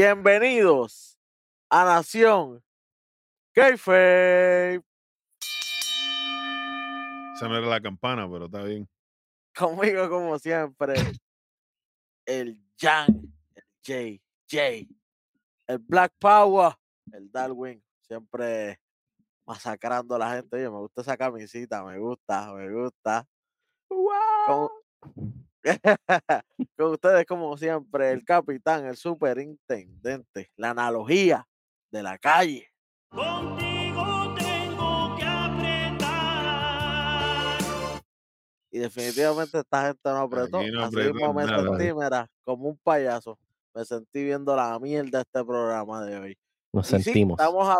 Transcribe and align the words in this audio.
Bienvenidos 0.00 1.18
a 1.68 1.84
Nación 1.84 2.62
Kayfabe. 3.52 4.76
Esa 7.34 7.48
no 7.48 7.56
era 7.56 7.66
la 7.66 7.80
campana, 7.80 8.30
pero 8.30 8.44
está 8.44 8.62
bien. 8.62 8.88
Conmigo, 9.58 10.08
como 10.08 10.38
siempre, 10.38 10.94
el 12.26 12.62
Jan, 12.78 13.08
el 13.56 14.20
JJ, 14.48 14.88
el 15.66 15.78
Black 15.78 16.12
Power, 16.20 16.74
el 17.12 17.32
Darwin, 17.32 17.82
siempre 18.02 18.78
masacrando 19.44 20.14
a 20.14 20.18
la 20.20 20.30
gente. 20.36 20.58
Oye, 20.58 20.70
me 20.70 20.78
gusta 20.78 21.00
esa 21.00 21.16
camisita, 21.16 21.82
me 21.82 21.98
gusta, 21.98 22.54
me 22.54 22.72
gusta. 22.72 23.26
Con, 23.88 24.68
con 26.76 26.92
ustedes, 26.92 27.26
como 27.26 27.56
siempre, 27.56 28.10
el 28.12 28.24
capitán, 28.26 28.86
el 28.86 28.96
superintendente, 28.96 30.50
la 30.56 30.70
analogía 30.70 31.46
de 31.90 32.02
la 32.02 32.18
calle. 32.18 32.68
Contigo 33.10 34.34
tengo 34.38 35.16
que 35.16 35.24
apretar. 35.24 36.08
Y 38.70 38.78
definitivamente 38.78 39.58
esta 39.58 39.86
gente 39.86 40.00
no 40.04 40.18
apretó. 40.18 40.62
No 40.62 40.84
Así 40.84 40.96
mismo 40.96 41.32
me 41.34 41.46
sentí, 41.46 41.92
mira, 41.94 42.28
como 42.44 42.68
un 42.68 42.78
payaso. 42.78 43.38
Me 43.74 43.84
sentí 43.84 44.24
viendo 44.24 44.54
la 44.56 44.78
mierda 44.78 45.18
de 45.18 45.22
este 45.22 45.44
programa 45.44 46.04
de 46.04 46.18
hoy. 46.18 46.38
Nos 46.72 46.92
Y 46.92 46.96
sí, 46.96 47.02
sentimos. 47.02 47.38
estamos, 47.38 47.76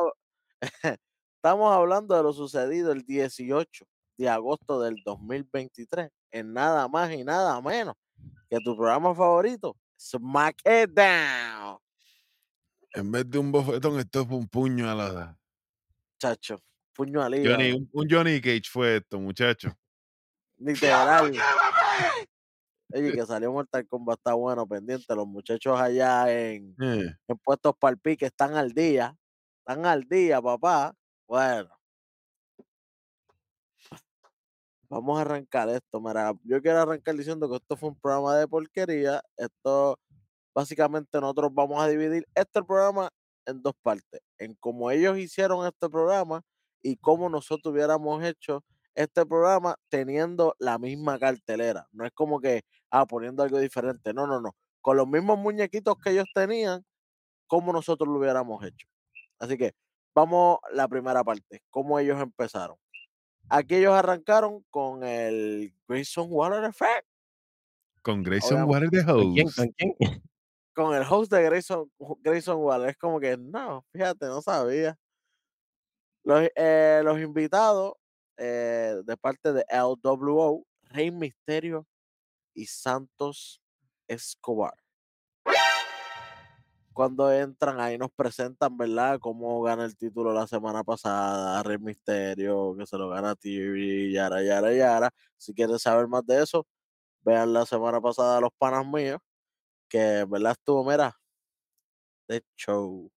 estamos 1.36 1.74
hablando 1.74 2.16
de 2.16 2.22
lo 2.22 2.32
sucedido 2.32 2.92
el 2.92 3.04
18 3.04 3.86
de 4.18 4.28
agosto 4.28 4.80
del 4.82 4.96
2023 5.04 6.10
en 6.32 6.52
nada 6.52 6.88
más 6.88 7.10
y 7.12 7.24
nada 7.24 7.60
menos 7.62 7.94
que 8.50 8.58
tu 8.64 8.76
programa 8.76 9.14
favorito, 9.14 9.76
Smack 9.98 10.56
It 10.64 10.90
Down, 10.90 11.78
En 12.94 13.12
vez 13.12 13.28
de 13.30 13.38
un 13.38 13.52
bofetón, 13.52 13.98
esto 14.00 14.26
fue 14.26 14.36
un 14.38 14.48
puño 14.48 14.90
a 14.90 14.94
la. 14.94 15.38
chacho. 16.18 16.60
Puño 16.94 17.22
al 17.22 17.32
Johnny, 17.34 17.66
hígado, 17.68 17.76
un, 17.78 17.90
un 17.92 18.08
Johnny 18.10 18.40
Cage 18.40 18.64
fue 18.70 18.96
esto, 18.96 19.20
muchacho. 19.20 19.70
literal. 20.56 21.32
Oye, 22.92 23.12
que 23.12 23.26
salió 23.26 23.52
Mortal 23.52 23.86
Kombat 23.86 24.18
está 24.18 24.32
bueno, 24.34 24.66
pendiente. 24.66 25.14
Los 25.14 25.26
muchachos 25.26 25.78
allá 25.78 26.32
en, 26.32 26.74
Eh, 26.80 27.14
en 27.28 27.38
puestos 27.38 27.74
para 27.78 27.92
el 27.92 27.98
pique 28.00 28.26
están 28.26 28.56
al 28.56 28.72
día. 28.72 29.14
Están 29.58 29.84
al 29.84 30.04
día, 30.04 30.40
papá. 30.40 30.94
Bueno. 31.28 31.77
Vamos 34.90 35.18
a 35.18 35.22
arrancar 35.22 35.68
esto. 35.68 36.00
Mira, 36.00 36.32
yo 36.44 36.62
quiero 36.62 36.80
arrancar 36.80 37.14
diciendo 37.14 37.48
que 37.48 37.56
esto 37.56 37.76
fue 37.76 37.90
un 37.90 37.96
programa 38.00 38.36
de 38.36 38.48
porquería. 38.48 39.22
Esto, 39.36 39.98
básicamente, 40.54 41.20
nosotros 41.20 41.52
vamos 41.54 41.82
a 41.82 41.88
dividir 41.88 42.26
este 42.34 42.62
programa 42.62 43.10
en 43.46 43.62
dos 43.62 43.74
partes. 43.82 44.20
En 44.38 44.54
cómo 44.56 44.90
ellos 44.90 45.18
hicieron 45.18 45.66
este 45.66 45.88
programa 45.90 46.42
y 46.82 46.96
cómo 46.96 47.28
nosotros 47.28 47.72
hubiéramos 47.74 48.22
hecho 48.24 48.64
este 48.94 49.26
programa 49.26 49.76
teniendo 49.90 50.54
la 50.58 50.78
misma 50.78 51.18
cartelera. 51.18 51.86
No 51.92 52.06
es 52.06 52.12
como 52.12 52.40
que, 52.40 52.62
ah, 52.90 53.06
poniendo 53.06 53.42
algo 53.42 53.58
diferente. 53.58 54.14
No, 54.14 54.26
no, 54.26 54.40
no. 54.40 54.54
Con 54.80 54.96
los 54.96 55.06
mismos 55.08 55.38
muñequitos 55.38 55.96
que 56.02 56.10
ellos 56.10 56.26
tenían, 56.34 56.84
cómo 57.46 57.72
nosotros 57.72 58.08
lo 58.08 58.18
hubiéramos 58.18 58.64
hecho. 58.64 58.86
Así 59.40 59.58
que 59.58 59.72
vamos 60.14 60.58
a 60.70 60.74
la 60.74 60.88
primera 60.88 61.24
parte, 61.24 61.62
cómo 61.70 61.98
ellos 61.98 62.20
empezaron. 62.20 62.76
Aquí 63.48 63.76
ellos 63.76 63.94
arrancaron 63.94 64.64
con 64.70 65.04
el 65.04 65.72
Grayson 65.86 66.26
Water 66.30 66.64
Effect, 66.64 67.06
con 68.08 68.22
Grayson. 68.22 68.64
Water. 68.64 68.88
¿Con 69.04 69.34
quién? 69.34 69.94
con 70.74 70.94
el 70.94 71.02
host 71.02 71.30
de 71.30 71.42
Grayson, 71.42 71.90
Grayson 72.20 72.56
Water. 72.56 72.88
Es 72.88 72.96
como 72.96 73.20
que, 73.20 73.36
no, 73.36 73.84
fíjate, 73.92 74.24
no 74.26 74.40
sabía. 74.40 74.96
Los, 76.24 76.48
eh, 76.56 77.02
los 77.04 77.20
invitados 77.20 77.94
eh, 78.38 79.02
de 79.04 79.16
parte 79.16 79.52
de 79.52 79.64
LWO, 79.70 80.64
Rey 80.84 81.10
Misterio 81.10 81.86
y 82.54 82.64
Santos 82.64 83.60
Escobar. 84.06 84.74
Cuando 86.98 87.30
entran 87.30 87.78
ahí 87.78 87.96
nos 87.96 88.10
presentan, 88.10 88.76
¿verdad? 88.76 89.20
Cómo 89.20 89.62
gana 89.62 89.84
el 89.84 89.96
título 89.96 90.32
la 90.32 90.48
semana 90.48 90.82
pasada, 90.82 91.62
Rey 91.62 91.78
Misterio, 91.78 92.74
que 92.76 92.86
se 92.86 92.98
lo 92.98 93.08
gana 93.08 93.36
Theory, 93.36 94.12
yara, 94.12 94.42
yara, 94.42 94.72
yara. 94.74 95.10
Si 95.36 95.54
quieren 95.54 95.78
saber 95.78 96.08
más 96.08 96.26
de 96.26 96.42
eso, 96.42 96.66
vean 97.22 97.52
la 97.52 97.64
semana 97.66 98.00
pasada 98.00 98.40
los 98.40 98.50
panas 98.58 98.84
míos, 98.84 99.20
que 99.88 100.26
verdad 100.28 100.54
estuvo, 100.58 100.84
mira, 100.84 101.14
de 102.26 102.42
show. 102.56 103.08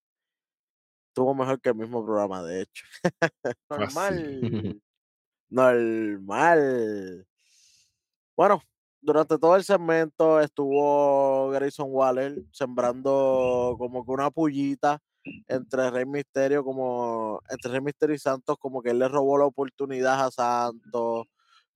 Estuvo 1.07 1.33
mejor 1.33 1.59
que 1.59 1.69
el 1.69 1.75
mismo 1.75 2.05
programa, 2.05 2.43
de 2.43 2.61
hecho. 2.61 2.85
Normal. 3.69 4.79
Normal. 5.49 7.27
Bueno, 8.37 8.61
durante 9.01 9.37
todo 9.39 9.55
el 9.55 9.63
segmento 9.63 10.39
estuvo 10.39 11.49
Grayson 11.49 11.87
Waller 11.89 12.35
sembrando 12.51 13.75
como 13.79 14.05
que 14.05 14.11
una 14.11 14.29
pullita 14.31 14.99
entre 15.47 15.89
Rey 15.91 16.05
Misterio 16.05 16.63
como 16.63 17.41
entre 17.49 17.71
Rey 17.71 17.81
Misterio 17.81 18.15
y 18.15 18.19
Santos 18.19 18.57
como 18.59 18.81
que 18.81 18.91
él 18.91 18.99
le 18.99 19.07
robó 19.07 19.37
la 19.37 19.45
oportunidad 19.45 20.23
a 20.25 20.31
Santos 20.31 21.25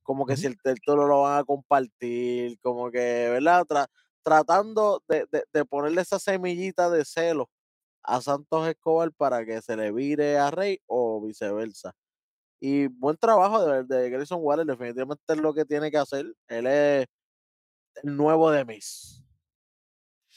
como 0.03 0.25
que 0.25 0.37
si 0.37 0.47
el 0.47 0.57
título 0.61 1.07
lo 1.07 1.21
van 1.23 1.39
a 1.39 1.43
compartir 1.43 2.59
como 2.61 2.91
que 2.91 3.29
verdad 3.31 3.65
Tra- 3.67 3.87
tratando 4.23 5.01
de, 5.07 5.25
de- 5.31 5.43
de 5.53 5.65
ponerle 5.65 6.01
esa 6.01 6.19
semillita 6.19 6.89
de 6.89 7.05
celo 7.05 7.49
a 8.03 8.21
Santos 8.21 8.67
Escobar 8.69 9.11
para 9.13 9.45
que 9.45 9.61
se 9.61 9.77
le 9.77 9.91
vire 9.91 10.37
a 10.39 10.51
Rey 10.51 10.79
o 10.87 11.21
viceversa 11.21 11.93
y 12.59 12.87
buen 12.87 13.17
trabajo 13.17 13.65
de, 13.65 13.83
de 13.83 14.09
Grayson 14.09 14.39
Waller, 14.41 14.65
definitivamente 14.65 15.23
es 15.27 15.37
lo 15.37 15.53
que 15.53 15.65
tiene 15.65 15.91
que 15.91 15.97
hacer. 15.97 16.25
Él 16.47 16.67
es 16.67 17.07
el 18.03 18.15
nuevo 18.15 18.51
de 18.51 18.65
Miss, 18.65 19.23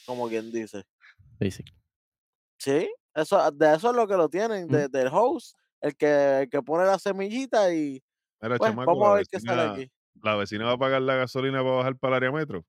como 0.06 0.28
quien 0.28 0.50
dice. 0.52 0.84
Sí, 1.40 1.50
sí. 2.58 2.90
Eso, 3.14 3.50
de 3.50 3.74
eso 3.74 3.90
es 3.90 3.96
lo 3.96 4.06
que 4.06 4.16
lo 4.16 4.28
tienen, 4.28 4.66
Mm. 4.66 4.70
de- 4.70 4.88
del 4.88 5.08
host, 5.12 5.56
el 5.80 5.96
que, 5.96 6.40
el 6.42 6.48
que 6.50 6.62
pone 6.62 6.84
la 6.84 6.98
semillita 6.98 7.72
y 7.72 8.02
Mira, 8.40 8.56
pues, 8.58 8.70
chamaco, 8.70 8.90
vamos 8.92 9.06
a 9.06 9.10
la 9.10 9.16
ver 9.16 9.26
qué 9.30 9.40
sale 9.40 9.56
vecina, 9.62 9.72
aquí. 9.74 9.92
la 10.22 10.36
vecina 10.36 10.64
va 10.66 10.72
a 10.72 10.78
pagar 10.78 11.02
la 11.02 11.16
gasolina 11.16 11.58
para 11.62 11.70
bajar 11.76 11.96
para 11.96 12.16
el 12.16 12.24
área 12.24 12.32
metro. 12.32 12.64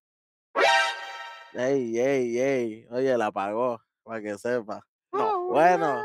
Ey, 1.54 1.98
ey, 2.00 2.40
ey, 2.40 2.88
oye, 2.92 3.18
la 3.18 3.32
pagó, 3.32 3.82
para 4.04 4.22
que 4.22 4.38
sepa. 4.38 4.86
No, 5.12 5.48
bueno, 5.48 6.00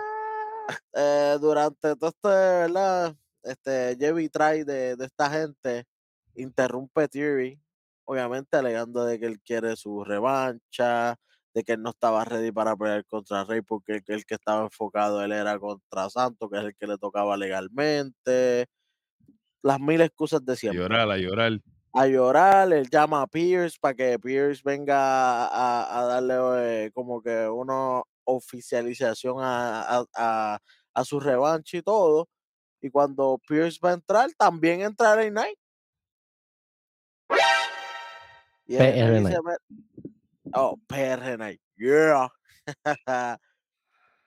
eh, 0.95 1.37
durante 1.41 1.95
todo 1.97 2.09
este, 2.11 2.29
¿verdad? 2.29 3.15
Este 3.43 3.97
Jevi 3.99 4.29
Try 4.31 4.65
de, 4.65 4.97
de 4.97 5.05
esta 5.05 5.29
gente 5.31 5.85
interrumpe 6.35 7.07
Theory, 7.09 7.61
obviamente 8.05 8.57
alegando 8.57 9.05
de 9.05 9.19
que 9.21 9.27
él 9.27 9.41
quiere 9.41 9.77
su 9.77 10.05
revancha, 10.05 11.17
de 11.55 11.63
que 11.65 11.73
él 11.75 11.83
no 11.83 11.91
estaba 11.91 12.25
ready 12.25 12.53
para 12.53 12.77
pelear 12.77 13.05
contra 13.07 13.45
Rey 13.45 13.63
porque 13.63 14.03
el, 14.07 14.25
que- 14.27 14.35
estaba 14.35 14.65
enfocado 14.65 15.23
él 15.23 15.33
era 15.33 15.59
contra 15.59 16.11
Santos, 16.11 16.51
que 16.51 16.59
es 16.59 16.65
el 16.65 16.77
que 16.77 16.87
le 16.87 16.99
tocaba 16.99 17.37
legalmente. 17.37 18.67
Las 19.63 19.81
mil 19.81 20.01
excusas 20.01 20.45
de 20.45 20.53
A 20.53 20.57
siempre 20.57 20.79
llorar, 20.83 21.11
a 21.11 21.17
llorar. 21.17 21.53
a 21.95 22.07
llorar, 22.07 22.73
él 22.73 22.89
llama 22.91 23.23
a 23.23 23.27
Pierce 23.27 23.79
para 23.81 23.95
que 23.95 24.19
Pierce 24.19 24.63
venga 24.65 24.97
a, 25.47 25.47
a- 25.47 26.01
a 26.01 26.05
darle 26.07 26.87
eh, 26.87 26.91
como 26.93 27.23
que 27.23 27.49
una 27.49 28.03
oficialización 28.25 29.37
a, 29.41 30.01
a- 30.01 30.05
a- 30.17 30.59
a 30.95 31.05
su 31.05 31.21
revancha 31.21 31.79
y 31.79 31.83
todo. 31.83 32.29
Y 32.83 32.91
cuando 32.91 33.41
Pierce 33.49 33.79
va 33.83 33.91
a 33.91 33.95
entrar, 33.95 34.31
también 34.39 34.83
entra 34.83 35.15
LA 35.15 35.31
Knight. 35.31 35.59
Y 38.67 38.77
él- 38.77 38.83
él 39.17 39.23
PR. 39.25 39.43
"Me- 39.43 39.57
Oh, 40.55 40.79
PR 40.87 41.37
Knight. 41.37 41.61
Yeah. 41.77 42.29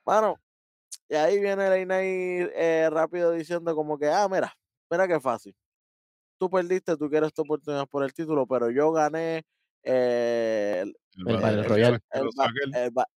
bueno, 0.06 0.36
y 1.10 1.16
ahí 1.16 1.40
viene 1.40 1.68
LA 1.68 1.86
Knight 1.86 2.52
eh, 2.56 2.90
rápido 2.92 3.32
diciendo 3.32 3.76
como 3.76 3.98
que, 3.98 4.08
ah, 4.10 4.28
mira, 4.30 4.54
mira 4.90 5.08
qué 5.08 5.20
fácil 5.20 5.56
tú 6.40 6.52
perdiste, 6.52 6.96
tú 6.98 7.10
quieres 7.10 7.34
tu 7.34 7.42
oportunidad 7.42 7.88
por 7.88 8.04
el 8.04 8.14
título, 8.14 8.46
pero 8.46 8.70
yo 8.70 8.92
gané 8.92 9.44
eh, 9.82 10.84
el, 10.84 10.90
El, 10.90 10.96
El 11.16 11.24
Battle 11.26 11.42
Battle 11.42 11.60
el- 11.62 11.66
Royale. 11.68 12.00
El 12.12 12.76
el 12.84 12.92
ba- 12.92 13.08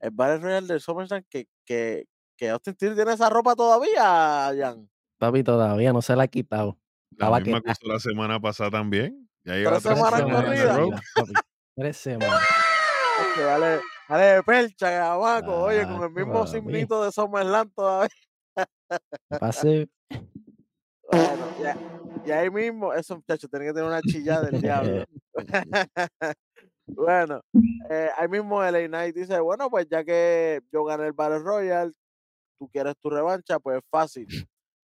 el 0.00 0.10
Battle 0.10 0.38
Royale 0.40 0.66
del 0.66 0.80
SummerSlam 0.82 1.24
que, 1.30 1.46
que, 1.64 2.04
que 2.36 2.50
Austin 2.50 2.74
Theory 2.74 2.96
tiene 2.96 3.14
esa 3.14 3.30
ropa 3.30 3.54
todavía, 3.54 4.52
Jan. 4.58 4.90
Papi 5.18 5.42
todavía 5.42 5.94
no 5.94 6.02
se 6.02 6.14
la 6.16 6.24
ha 6.24 6.28
quitado. 6.28 6.78
La 7.12 7.26
Estaba 7.26 7.40
misma 7.40 7.62
que 7.62 7.72
la 7.88 7.98
semana 7.98 8.38
pasada 8.40 8.70
también. 8.70 9.25
Ya 9.46 9.54
lleva 9.54 9.70
Tres 9.70 9.82
tres 9.84 9.96
semanas 9.96 10.22
corridas. 10.42 10.78
Tres 11.76 11.96
semanas. 11.96 12.42
Que 13.36 13.44
vale, 13.44 13.80
vale 14.08 14.24
de 14.24 14.42
percha, 14.42 14.90
gabaco, 14.90 15.62
oye, 15.62 15.84
con 15.86 15.96
el 15.98 16.02
Ah, 16.04 16.08
mismo 16.08 16.32
papi. 16.44 16.50
signito 16.50 17.04
de 17.04 17.12
SummerSlam 17.12 17.70
todavía. 17.70 18.08
Pase. 19.40 19.88
Bueno, 21.10 21.46
ya- 21.62 21.76
y 22.24 22.30
ahí 22.32 22.50
mismo, 22.50 22.92
esos 22.92 23.18
muchachos 23.18 23.48
tienen 23.48 23.68
que 23.68 23.74
tener 23.74 23.88
una 23.88 24.02
chillada 24.02 24.50
del 24.50 24.60
diablo. 24.60 25.04
Bueno, 26.88 27.40
eh, 27.90 28.08
ahí 28.16 28.28
mismo 28.28 28.62
LA 28.64 28.86
Knight 28.86 29.14
dice, 29.14 29.38
bueno, 29.40 29.68
pues 29.68 29.86
ya 29.90 30.02
que 30.04 30.60
yo 30.72 30.84
gané 30.84 31.06
el 31.06 31.12
Battle 31.12 31.40
Royale, 31.40 31.92
tú 32.58 32.68
quieres 32.68 32.94
tu 33.02 33.10
revancha, 33.10 33.58
pues 33.58 33.80
fácil. 33.90 34.26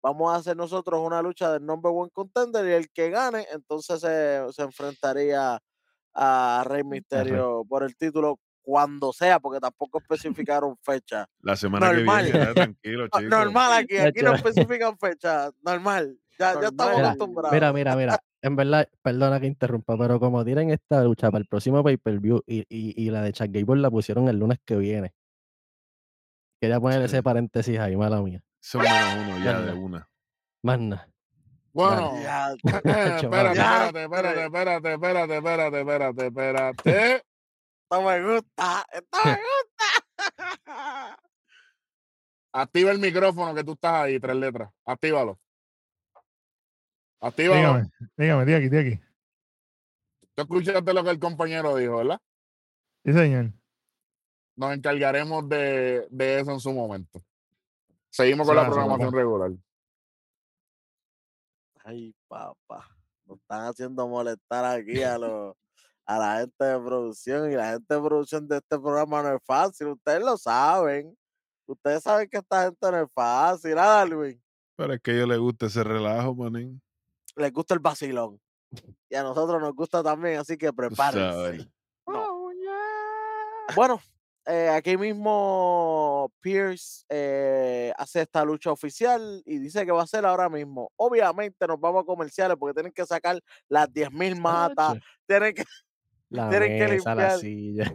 Vamos 0.07 0.33
a 0.33 0.37
hacer 0.37 0.57
nosotros 0.57 1.01
una 1.05 1.21
lucha 1.21 1.53
del 1.53 1.67
number 1.67 1.91
one 1.93 2.11
contender 2.13 2.65
y 2.65 2.75
el 2.75 2.89
que 2.91 3.11
gane, 3.11 3.45
entonces 3.53 4.01
se, 4.01 4.41
se 4.53 4.63
enfrentaría 4.63 5.59
a 6.15 6.65
Rey 6.65 6.85
Misterio 6.85 7.65
por 7.69 7.83
el 7.83 7.97
título 7.97 8.39
cuando 8.63 9.13
sea, 9.13 9.41
porque 9.41 9.59
tampoco 9.59 9.99
especificaron 9.99 10.77
fecha. 10.81 11.27
La 11.41 11.57
semana 11.57 11.93
Normal. 11.93 12.25
que 12.25 12.31
viene, 12.31 12.47
ya, 12.47 12.55
tranquilo, 12.55 13.03
No, 13.13 13.19
chicos. 13.19 13.31
normal 13.39 13.73
aquí, 13.73 13.97
aquí 13.97 14.23
no 14.23 14.31
Chacho. 14.37 14.49
especifican 14.49 14.97
fecha, 14.97 15.51
normal. 15.63 16.17
Ya, 16.39 16.55
ya 16.61 16.69
estamos 16.69 16.95
Mira, 16.97 17.09
acostumbrados. 17.09 17.53
Mira, 17.53 17.73
mira, 17.73 17.97
mira. 17.97 18.19
En 18.43 18.55
verdad, 18.55 18.89
perdona 19.03 19.41
que 19.41 19.47
interrumpa, 19.49 19.99
pero 19.99 20.21
como 20.21 20.45
tienen 20.45 20.71
esta 20.71 21.03
lucha 21.03 21.33
para 21.33 21.43
el 21.43 21.49
próximo 21.49 21.83
pay-per-view 21.83 22.43
y, 22.47 22.61
y, 22.69 22.95
y 22.97 23.11
la 23.11 23.23
de 23.23 23.33
Chuck 23.33 23.49
Gable 23.51 23.83
la 23.83 23.91
pusieron 23.91 24.29
el 24.29 24.39
lunes 24.39 24.59
que 24.65 24.77
viene. 24.77 25.15
Quería 26.61 26.79
poner 26.79 27.03
ese 27.03 27.25
paréntesis 27.25 27.77
ahí, 27.81 27.97
mala 27.97 28.23
mía. 28.23 28.41
Son 28.67 28.83
menos 28.83 29.15
uno 29.15 29.45
ya 29.45 29.61
de 29.61 29.73
una. 29.75 30.11
Nada. 30.65 31.09
Bueno, 31.73 32.21
Ya, 32.21 32.53
Chacho, 32.67 33.27
espérate, 33.27 33.57
Ya, 33.57 33.87
espérate, 33.87 34.05
espérate, 34.05 34.45
espérate, 34.45 34.95
espérate, 34.95 35.37
espérate, 35.37 35.79
espérate, 35.79 36.27
espérate. 36.27 37.15
esto 37.15 38.03
me 38.03 38.23
gusta, 38.25 38.87
esto 38.93 39.19
me 39.25 39.39
gusta. 39.39 39.87
Activa 42.55 42.91
el 42.91 42.99
micrófono 42.99 43.55
que 43.55 43.63
tú 43.63 43.75
estás 43.75 43.93
ahí, 43.93 44.19
tres 44.19 44.35
letras. 44.35 44.69
Actívalo. 44.85 45.39
Actívalo. 47.21 47.61
Dígame, 47.61 47.91
dígame, 48.17 48.45
di 48.47 48.55
aquí, 48.55 48.69
di 48.69 48.79
aquí. 48.79 49.01
Tú 50.35 50.43
escuchaste 50.43 50.93
lo 50.93 51.05
que 51.05 51.11
el 51.11 51.21
compañero 51.21 51.77
dijo, 51.77 51.99
¿verdad? 51.99 52.19
Sí, 53.05 53.13
señor. 53.13 53.53
Nos 54.57 54.75
encargaremos 54.75 55.49
de, 55.49 56.09
de 56.11 56.41
eso 56.41 56.51
en 56.51 56.59
su 56.59 56.73
momento. 56.73 57.23
Seguimos 58.11 58.47
con 58.47 58.57
la 58.57 58.67
programación 58.67 59.11
papá. 59.11 59.17
regular. 59.17 59.51
Ay, 61.85 62.15
papá. 62.29 62.89
Nos 63.27 63.39
están 63.39 63.67
haciendo 63.67 64.09
molestar 64.09 64.65
aquí 64.65 65.03
a 65.03 65.19
los 65.19 65.55
a 66.07 66.19
la 66.19 66.39
gente 66.39 66.65
de 66.65 66.79
producción 66.79 67.51
y 67.51 67.55
la 67.57 67.73
gente 67.73 67.95
de 67.95 68.01
producción 68.01 68.47
de 68.47 68.59
este 68.59 68.79
programa 68.79 69.23
no 69.23 69.37
es 69.37 69.43
fácil. 69.45 69.89
Ustedes 69.89 70.23
lo 70.23 70.37
saben. 70.39 71.17
Ustedes 71.67 72.05
saben 72.05 72.29
que 72.29 72.39
esta 72.39 72.63
gente 72.65 72.91
no 72.93 73.03
es 73.03 73.09
fácil. 73.13 73.77
¿Ah, 73.77 74.05
Darwin? 74.05 74.41
Pero 74.77 74.93
es 74.95 75.01
que 75.01 75.11
a 75.11 75.15
ellos 75.15 75.29
les 75.29 75.39
gusta 75.39 75.67
ese 75.67 75.83
relajo, 75.83 76.35
manín. 76.35 76.81
Les 77.35 77.53
gusta 77.53 77.75
el 77.75 77.81
vacilón. 77.81 78.41
Y 79.09 79.17
a 79.17 79.23
nosotros 79.23 79.61
nos 79.61 79.75
gusta 79.75 80.03
también, 80.03 80.39
así 80.39 80.57
que 80.57 80.73
prepárense. 80.73 81.33
sabes. 81.33 81.69
No. 82.07 82.51
Bueno, 83.75 84.01
eh, 84.47 84.69
aquí 84.71 84.97
mismo 84.97 86.31
Pierce 86.41 87.05
eh, 87.09 87.93
hace 87.97 88.23
esta 88.23 88.45
lucha 88.45 88.73
oficial 88.73 89.43
y 89.45 89.59
dice 89.59 89.85
que 89.85 89.93
va 89.93 90.03
a 90.03 90.07
ser 90.07 90.25
ahora 90.27 90.49
mismo. 90.49 90.91
Obviamente 90.97 91.67
nos 91.67 91.81
vamos 91.81 92.03
a 92.03 92.07
comerciales 92.07 92.57
porque 92.59 92.75
tienen 92.75 92.93
que 92.93 93.07
sacar 93.07 93.41
las 93.69 93.89
10.000 93.89 94.41
matas, 94.41 94.99
tienen 95.27 95.55
que 95.55 95.65
La 96.31 96.51
tienen 96.51 96.79
que 96.79 96.89
mesa, 96.89 97.15
la 97.15 97.23
limpiar. 97.23 97.39
silla. 97.41 97.95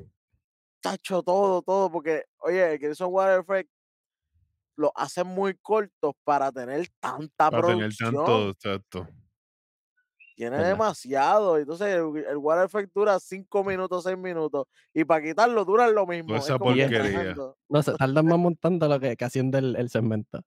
tacho 0.81 1.23
todo, 1.23 1.61
todo, 1.61 1.91
porque, 1.91 2.25
oye, 2.39 2.79
que 2.79 2.87
esos 2.91 3.07
Waterfront 3.09 3.67
lo 4.77 4.91
hacen 4.95 5.27
muy 5.27 5.55
cortos 5.55 6.13
para 6.23 6.51
tener 6.51 6.87
tanta 6.99 7.51
Para 7.51 7.67
tener 7.67 7.95
tanto, 7.95 8.49
exacto. 8.49 9.07
Tiene 10.41 10.57
demasiado. 10.63 11.59
Entonces, 11.59 11.89
el, 11.89 12.25
el 12.27 12.37
Water 12.37 12.65
Effect 12.65 12.91
dura 12.95 13.19
5 13.19 13.63
minutos, 13.63 14.05
6 14.05 14.17
minutos. 14.17 14.65
Y 14.91 15.05
para 15.05 15.23
quitarlo 15.23 15.63
duran 15.63 15.93
lo 15.93 16.07
mismo. 16.07 16.35
esa 16.35 16.57
porquería. 16.57 17.35
No 17.69 17.83
se 17.83 17.93
tardan 17.93 18.25
más 18.25 18.39
montando 18.39 18.87
lo 18.87 18.99
que, 18.99 19.15
que 19.15 19.23
haciendo 19.23 19.59
el, 19.59 19.75
el 19.75 19.91
segmento. 19.91 20.41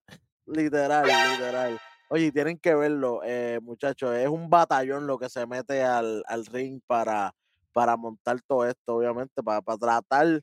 Literal, 0.46 1.06
literal. 1.06 1.78
Oye, 2.08 2.32
tienen 2.32 2.58
que 2.58 2.74
verlo, 2.74 3.20
eh, 3.22 3.60
muchachos. 3.62 4.16
Es 4.16 4.26
un 4.26 4.50
batallón 4.50 5.06
lo 5.06 5.16
que 5.16 5.28
se 5.28 5.46
mete 5.46 5.84
al, 5.84 6.24
al 6.26 6.44
ring 6.46 6.80
para, 6.88 7.32
para 7.72 7.96
montar 7.96 8.40
todo 8.48 8.66
esto, 8.66 8.96
obviamente, 8.96 9.44
para, 9.44 9.62
para 9.62 9.78
tratar 9.78 10.40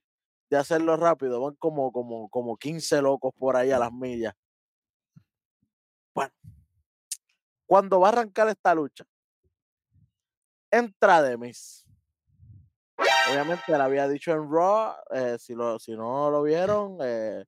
de 0.50 0.57
hacerlo 0.57 0.95
rápido. 0.95 1.42
Van 1.42 1.56
como, 1.56 1.92
como, 1.92 2.30
como 2.30 2.56
15 2.56 3.01
locos 3.01 3.33
por 3.38 3.57
ahí 3.57 3.71
a 3.71 3.80
las 3.80 3.92
millas. 3.92 4.33
Bueno, 6.15 6.31
cuando 7.65 8.00
va 8.00 8.07
a 8.07 8.12
arrancar 8.13 8.48
esta 8.48 8.74
lucha, 8.74 9.03
entra 10.72 11.22
Demis. 11.22 11.86
Obviamente 13.30 13.72
le 13.72 13.78
había 13.84 14.08
dicho 14.08 14.32
en 14.32 14.52
Raw, 14.52 14.94
eh, 15.12 15.38
si, 15.40 15.54
lo, 15.54 15.80
si 15.80 15.96
no 15.96 16.30
lo 16.30 16.44
vieron, 16.44 16.98
eh, 17.02 17.46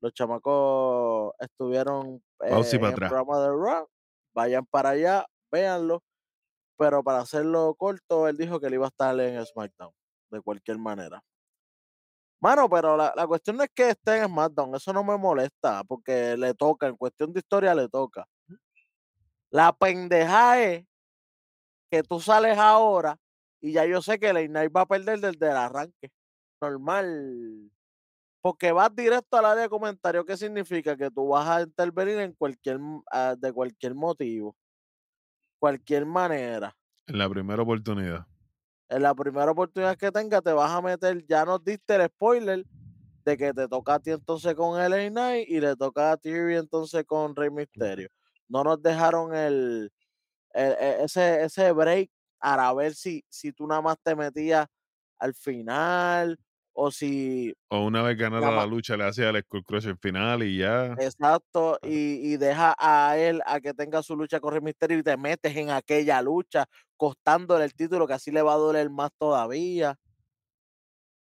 los 0.00 0.12
chamacos 0.12 1.32
estuvieron 1.38 2.22
eh, 2.40 2.50
en 2.50 2.54
el 2.54 2.84
atrás. 2.84 3.10
programa 3.10 3.40
de 3.40 3.48
Raw, 3.48 3.88
vayan 4.34 4.66
para 4.66 4.90
allá, 4.90 5.26
véanlo, 5.50 6.02
pero 6.76 7.02
para 7.02 7.20
hacerlo 7.20 7.74
corto, 7.74 8.28
él 8.28 8.36
dijo 8.36 8.60
que 8.60 8.66
él 8.66 8.74
iba 8.74 8.86
a 8.86 8.88
estar 8.88 9.18
en 9.18 9.44
SmackDown, 9.44 9.92
de 10.30 10.40
cualquier 10.40 10.78
manera. 10.78 11.22
Mano, 12.40 12.68
pero 12.68 12.96
la, 12.96 13.12
la 13.16 13.26
cuestión 13.26 13.56
no 13.56 13.64
es 13.64 13.70
que 13.74 13.90
esté 13.90 14.18
en 14.18 14.28
SmackDown, 14.28 14.74
eso 14.74 14.92
no 14.92 15.02
me 15.02 15.16
molesta, 15.16 15.82
porque 15.84 16.36
le 16.36 16.54
toca, 16.54 16.86
en 16.86 16.96
cuestión 16.96 17.32
de 17.32 17.40
historia 17.40 17.74
le 17.74 17.88
toca. 17.88 18.26
La 19.50 19.72
pendeja 19.72 20.62
es 20.62 20.84
que 21.94 22.02
tú 22.02 22.18
sales 22.18 22.58
ahora 22.58 23.16
y 23.60 23.72
ya 23.72 23.86
yo 23.86 24.02
sé 24.02 24.18
que 24.18 24.32
la 24.32 24.44
Knight 24.44 24.72
va 24.76 24.80
a 24.80 24.86
perder 24.86 25.20
desde 25.20 25.46
el 25.50 25.56
arranque. 25.56 26.10
Normal. 26.60 27.70
Porque 28.42 28.72
vas 28.72 28.94
directo 28.94 29.36
al 29.36 29.44
área 29.44 29.62
de 29.62 29.68
comentarios, 29.68 30.24
¿qué 30.26 30.36
significa? 30.36 30.96
Que 30.96 31.08
tú 31.10 31.28
vas 31.28 31.48
a 31.48 31.62
intervenir 31.62 32.18
en 32.18 32.32
cualquier, 32.32 32.78
ah, 33.12 33.36
de 33.38 33.52
cualquier 33.52 33.94
motivo, 33.94 34.56
cualquier 35.58 36.04
manera. 36.04 36.76
En 37.06 37.18
la 37.18 37.28
primera 37.28 37.62
oportunidad. 37.62 38.26
En 38.88 39.02
la 39.02 39.14
primera 39.14 39.52
oportunidad 39.52 39.96
que 39.96 40.10
tengas, 40.10 40.42
te 40.42 40.52
vas 40.52 40.70
a 40.72 40.82
meter, 40.82 41.24
ya 41.26 41.44
nos 41.44 41.64
diste 41.64 41.94
el 41.94 42.06
spoiler 42.08 42.64
de 43.24 43.36
que 43.36 43.54
te 43.54 43.68
toca 43.68 43.94
a 43.94 43.98
ti 44.00 44.10
entonces 44.10 44.54
con 44.54 44.78
LA 44.78 45.10
Knight 45.10 45.48
y 45.48 45.60
le 45.60 45.76
toca 45.76 46.12
a 46.12 46.16
Theory 46.16 46.56
entonces 46.56 47.04
con 47.04 47.34
Rey 47.36 47.50
Mysterio. 47.50 48.08
No 48.48 48.64
nos 48.64 48.82
dejaron 48.82 49.34
el, 49.34 49.54
el- 49.64 49.92
ese, 50.54 51.44
ese 51.44 51.72
break 51.72 52.10
para 52.38 52.72
ver 52.74 52.94
si, 52.94 53.24
si 53.28 53.52
tú 53.52 53.66
nada 53.66 53.80
más 53.82 53.96
te 54.02 54.14
metías 54.14 54.66
al 55.18 55.34
final 55.34 56.38
o 56.72 56.90
si 56.90 57.54
O 57.68 57.84
una 57.86 58.02
vez 58.02 58.16
ganara 58.16 58.50
Nada 58.50 58.56
la 58.56 58.66
lucha, 58.66 58.96
le 58.96 59.04
hacía 59.04 59.30
el 59.30 59.42
Skull 59.42 59.64
Crush 59.64 59.86
en 59.88 59.98
final 59.98 60.42
y 60.42 60.58
ya. 60.58 60.94
Exacto, 60.96 61.78
y, 61.82 62.32
y 62.32 62.36
deja 62.36 62.74
a 62.78 63.16
él 63.18 63.42
a 63.46 63.60
que 63.60 63.74
tenga 63.74 64.02
su 64.02 64.14
lucha 64.16 64.38
con 64.40 64.52
Rey 64.52 64.60
Mysterio 64.62 64.98
y 64.98 65.02
te 65.02 65.16
metes 65.16 65.56
en 65.56 65.70
aquella 65.70 66.22
lucha 66.22 66.66
costándole 66.96 67.64
el 67.64 67.74
título 67.74 68.06
que 68.06 68.12
así 68.14 68.30
le 68.30 68.42
va 68.42 68.54
a 68.54 68.56
doler 68.56 68.90
más 68.90 69.10
todavía. 69.18 69.96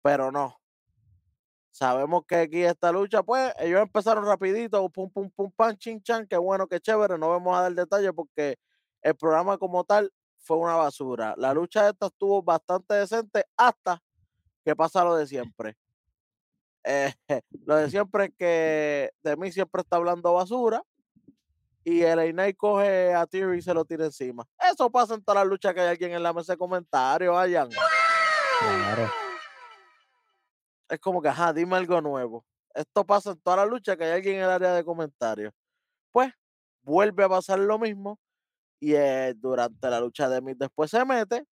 Pero 0.02 0.32
no. 0.32 0.60
Sabemos 1.72 2.24
que 2.28 2.36
aquí 2.36 2.62
esta 2.64 2.92
lucha, 2.92 3.24
pues, 3.24 3.54
ellos 3.60 3.82
empezaron 3.82 4.26
rapidito, 4.26 4.90
pum, 4.90 5.10
pum, 5.10 5.30
pum, 5.32 5.52
pam, 5.56 5.78
chin, 5.78 6.02
chan, 6.02 6.28
qué 6.28 6.38
bueno, 6.38 6.68
qué 6.68 6.80
chévere, 6.80 7.18
no 7.18 7.30
vamos 7.30 7.58
a 7.58 7.62
dar 7.62 7.74
detalles 7.74 8.12
porque 8.14 8.58
el 9.02 9.16
programa 9.16 9.58
como 9.58 9.84
tal 9.84 10.12
fue 10.40 10.58
una 10.58 10.76
basura. 10.76 11.36
La 11.38 11.54
lucha 11.54 11.90
esta 11.90 12.08
estuvo 12.08 12.42
bastante 12.42 12.96
decente 12.96 13.46
hasta 13.58 14.02
que 14.64 14.76
pasa 14.76 15.04
lo 15.04 15.16
de 15.16 15.28
siempre. 15.28 15.78
Eh, 16.84 17.14
lo 17.66 17.76
de 17.76 17.90
siempre 17.90 18.26
es 18.26 18.32
que 18.38 19.12
de 19.22 19.38
mí 19.38 19.52
siempre 19.52 19.82
está 19.82 19.98
hablando 19.98 20.34
basura 20.34 20.84
y 21.84 22.02
el 22.02 22.32
Knight 22.32 22.58
coge 22.58 23.14
a 23.14 23.26
Theory 23.26 23.60
y 23.60 23.62
se 23.62 23.74
lo 23.74 23.86
tira 23.86 24.06
encima. 24.06 24.46
Eso 24.72 24.90
pasa 24.90 25.16
en 25.16 25.24
todas 25.24 25.42
las 25.42 25.50
luchas 25.50 25.74
que 25.74 25.82
hay 25.82 25.88
alguien 25.90 26.12
en 26.14 26.24
la 26.24 26.34
mesa 26.34 26.54
de 26.54 26.58
comentarios, 26.58 27.36
hayan. 27.36 27.70
Claro. 28.60 29.12
Es 30.90 31.00
como 31.00 31.22
que, 31.22 31.30
ajá, 31.30 31.54
dime 31.54 31.76
algo 31.78 32.02
nuevo. 32.02 32.46
Esto 32.74 33.06
pasa 33.06 33.32
en 33.32 33.40
todas 33.42 33.60
las 33.60 33.70
luchas 33.70 33.98
que 33.98 34.04
hay 34.04 34.12
alguien 34.12 34.36
en 34.38 34.44
el 34.44 34.50
área 34.50 34.74
de 34.74 34.84
comentarios. 34.84 35.54
Pues 36.12 36.32
vuelve 36.82 37.24
a 37.24 37.30
pasar 37.30 37.60
lo 37.60 37.78
mismo 37.80 38.20
y 38.80 38.94
eh, 38.96 39.34
durante 39.36 39.90
la 39.90 40.00
lucha 40.00 40.30
de 40.30 40.42
Miz 40.42 40.58
después 40.58 40.90
se 40.92 41.04
mete, 41.06 41.46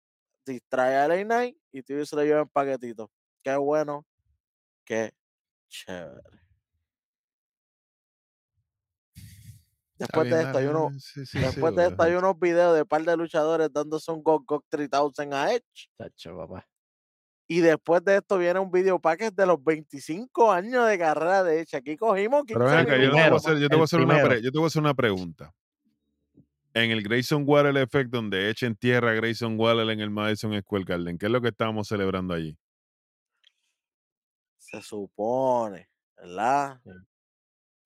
distrae 0.46 0.96
a 0.96 1.05
LA 1.05 1.24
Knight 1.24 1.58
y 1.72 1.84
Theory 1.84 2.05
se 2.05 2.15
lo 2.15 2.24
lleva 2.24 2.41
en 2.41 2.50
paquetito. 2.50 3.12
Qué 3.44 3.55
bueno, 3.55 4.05
qué 4.86 5.12
chévere. 5.70 6.22
Después 9.98 10.25
de 10.29 10.36
bien, 10.36 10.46
esto 10.48 10.58
hay 10.58 10.65
dale, 10.65 10.77
uno, 10.77 10.89
sí, 11.00 11.00
sí, 11.00 11.25
sí, 11.25 11.39
después 11.39 11.74
lo 11.74 11.82
de 11.82 11.88
esto 11.88 12.03
hay 12.03 12.13
unos 12.15 12.38
videos 12.39 12.75
de 12.75 12.86
par 12.86 13.01
de 13.03 13.15
luchadores 13.15 13.72
dándose 13.72 14.12
un 14.12 14.22
Gok 14.24 14.44
Gok 14.46 14.65
3000 14.70 15.34
a 15.34 15.53
Edge. 15.53 15.89
Chacho, 15.98 16.38
papá. 16.38 16.67
Y 17.48 17.62
después 17.62 18.03
de 18.03 18.17
esto 18.17 18.38
viene 18.38 18.60
un 18.60 18.72
video 18.72 19.00
package 19.00 19.34
de 19.36 19.46
los 19.46 19.63
25 19.63 20.51
años 20.51 20.88
de 20.88 20.98
carrera 20.98 21.44
de 21.44 21.62
Edge. 21.62 21.75
Aquí 21.77 21.96
cogimos 21.96 22.44
15 22.44 22.60
Pero 22.60 22.65
ven 22.65 22.79
acá, 22.79 22.98
yo, 22.98 23.01
te 23.03 23.08
voy 23.08 23.08
a 23.08 23.12
primero, 23.12 23.36
hacer, 23.38 23.58
yo 23.58 23.70
te 23.70 23.75
voy 23.75 23.82
a 23.82 23.86
hacer 23.86 24.00
una 24.00 24.08
primero. 24.08 24.29
pre- 24.29 24.41
yo 24.41 24.51
te 24.51 24.58
voy 24.58 24.65
a 24.65 24.67
hacer 24.67 24.82
una 24.82 24.94
pregunta. 24.94 25.53
En 26.75 26.91
el 26.91 27.01
Grayson 27.01 27.46
Waller 27.48 27.77
Effect, 27.77 28.12
donde 28.12 28.50
echen 28.50 28.75
tierra 28.75 29.12
a 29.12 29.13
Grayson 29.13 29.58
Waller 29.58 29.89
en 29.89 30.01
el 30.01 30.10
Madison 30.10 30.60
Square 30.62 30.84
Garden. 30.84 31.17
¿Qué 31.17 31.27
es 31.27 31.32
lo 31.32 31.41
que 31.41 31.48
estábamos 31.48 31.88
celebrando 31.88 32.34
allí? 32.34 32.58
Se 34.58 34.82
supone, 34.82 35.89
¿verdad? 36.17 36.82
Sí. 36.84 36.91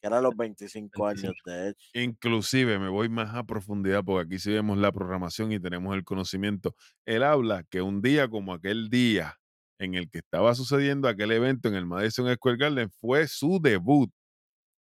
Que 0.01 0.08
eran 0.08 0.24
los 0.24 0.36
25 0.36 1.05
años 1.05 1.22
25. 1.22 1.50
de 1.51 1.67
Edge. 1.69 1.89
Inclusive 1.93 2.79
me 2.79 2.89
voy 2.89 3.10
más 3.10 3.36
a 3.36 3.43
profundidad 3.43 4.03
porque 4.03 4.25
aquí 4.25 4.39
sí 4.39 4.51
vemos 4.51 4.77
la 4.79 4.91
programación 4.91 5.51
y 5.51 5.60
tenemos 5.60 5.96
el 5.96 6.03
conocimiento. 6.03 6.75
Él 7.05 7.22
habla 7.22 7.63
que 7.65 7.84
un 7.84 8.01
día 8.01 8.27
como 8.27 8.53
aquel 8.53 8.89
día 8.89 9.38
en 9.77 9.93
el 9.93 10.10
que 10.10 10.19
estaba 10.19 10.55
sucediendo 10.55 11.08
aquel 11.08 11.31
evento 11.31 11.67
en 11.69 11.75
el 11.75 11.86
Madison 11.86 12.34
Square 12.34 12.58
Garden 12.58 12.89
fue 12.89 13.27
su 13.27 13.60
debut 13.62 14.12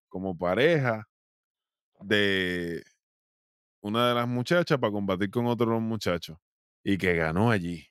como 0.08 0.38
pareja 0.38 1.08
de 2.00 2.84
una 3.82 4.08
de 4.08 4.14
las 4.14 4.28
muchachas 4.28 4.78
para 4.78 4.92
combatir 4.92 5.30
con 5.30 5.46
otros 5.46 5.80
muchachos 5.80 6.38
y 6.84 6.98
que 6.98 7.14
ganó 7.14 7.50
allí. 7.50 7.86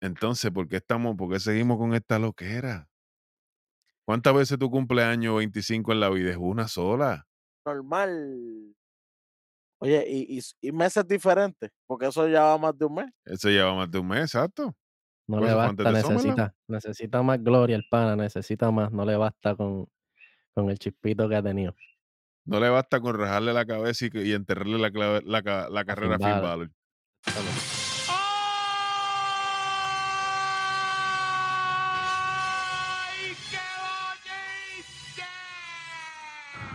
Entonces, 0.00 0.50
¿por 0.52 0.68
qué 0.68 0.76
estamos, 0.76 1.16
por 1.16 1.32
qué 1.32 1.40
seguimos 1.40 1.78
con 1.78 1.94
esta 1.94 2.18
loquera? 2.18 2.88
¿Cuántas 4.06 4.34
veces 4.34 4.58
tu 4.58 4.70
cumpleaños 4.70 5.36
25 5.36 5.92
en 5.92 6.00
la 6.00 6.10
vida 6.10 6.30
es 6.30 6.36
una 6.38 6.68
sola? 6.68 7.26
Normal. 7.66 8.74
Oye, 9.80 10.04
y, 10.08 10.38
y, 10.38 10.40
y 10.60 10.72
meses 10.72 11.06
diferentes, 11.06 11.70
porque 11.86 12.06
eso 12.06 12.26
ya 12.28 12.42
va 12.44 12.58
más 12.58 12.78
de 12.78 12.84
un 12.86 12.94
mes. 12.94 13.06
Eso 13.26 13.48
lleva 13.48 13.74
más 13.74 13.90
de 13.90 13.98
un 13.98 14.08
mes, 14.08 14.20
exacto. 14.20 14.74
No 15.26 15.38
Pues 15.38 15.50
le 15.50 15.54
basta, 15.54 15.92
necesita, 15.92 16.54
necesita 16.68 17.22
más 17.22 17.42
gloria 17.42 17.76
el 17.76 17.84
pana, 17.90 18.14
necesita 18.16 18.70
más, 18.70 18.92
no 18.92 19.04
le 19.04 19.16
basta 19.16 19.56
con, 19.56 19.86
con 20.54 20.70
el 20.70 20.78
chispito 20.78 21.28
que 21.28 21.36
ha 21.36 21.42
tenido. 21.42 21.74
No 22.46 22.60
le 22.60 22.68
basta 22.68 23.00
con 23.00 23.16
rajarle 23.18 23.52
la 23.52 23.64
cabeza 23.64 24.06
y, 24.12 24.32
enterrarle 24.32 24.78
la, 24.78 24.90
clave- 24.90 25.22
la, 25.24 25.42
ca- 25.42 25.68
la 25.70 25.84
carrera 25.84 26.16
a 26.16 26.18
Finn 26.18 26.28
Balor. 26.42 26.42
Balor. 26.42 26.70
¡Ay, 31.96 33.34
qué 33.50 33.58
bonito! 35.14 35.24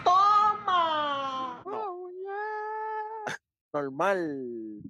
¡Toma! 0.04 1.64
Normal. 3.74 4.82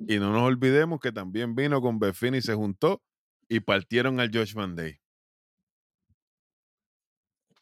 Y 0.00 0.18
no 0.18 0.32
nos 0.32 0.42
olvidemos 0.42 1.00
que 1.00 1.10
también 1.12 1.54
vino 1.54 1.80
con 1.80 1.98
Befin 1.98 2.34
y 2.36 2.42
se 2.42 2.54
juntó 2.54 3.02
y 3.48 3.60
partieron 3.60 4.20
al 4.20 4.30
Josh 4.32 4.54
Van 4.54 4.76
Day. 4.76 5.00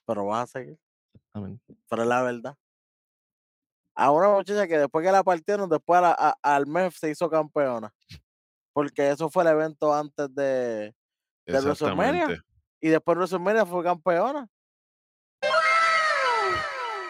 Pero 0.05 0.27
vas 0.27 0.45
a 0.55 0.59
seguir. 0.61 0.79
Exactamente. 1.15 1.75
Pero 1.89 2.03
es 2.03 2.09
la 2.09 2.23
verdad. 2.23 2.57
A 3.99 4.11
una 4.11 4.29
muchacha 4.29 4.69
que 4.69 4.79
después 4.79 5.05
que 5.05 5.11
la 5.11 5.25
partieron, 5.25 5.69
después 5.71 5.99
a 5.99 6.01
la- 6.03 6.17
a- 6.19 6.39
al 6.55 6.67
mes 6.67 6.95
se 6.99 7.11
hizo 7.11 7.31
campeona. 7.31 7.93
Porque 8.75 9.09
eso 9.11 9.31
fue 9.31 9.43
el 9.43 9.49
evento 9.51 9.95
antes 9.95 10.35
de, 10.35 10.45
de 10.45 10.95
WrestleMania. 11.65 12.27
Y 12.81 12.89
después 12.91 13.17
WrestleMania 13.17 13.65
fue 13.65 13.83
campeona. 13.83 14.49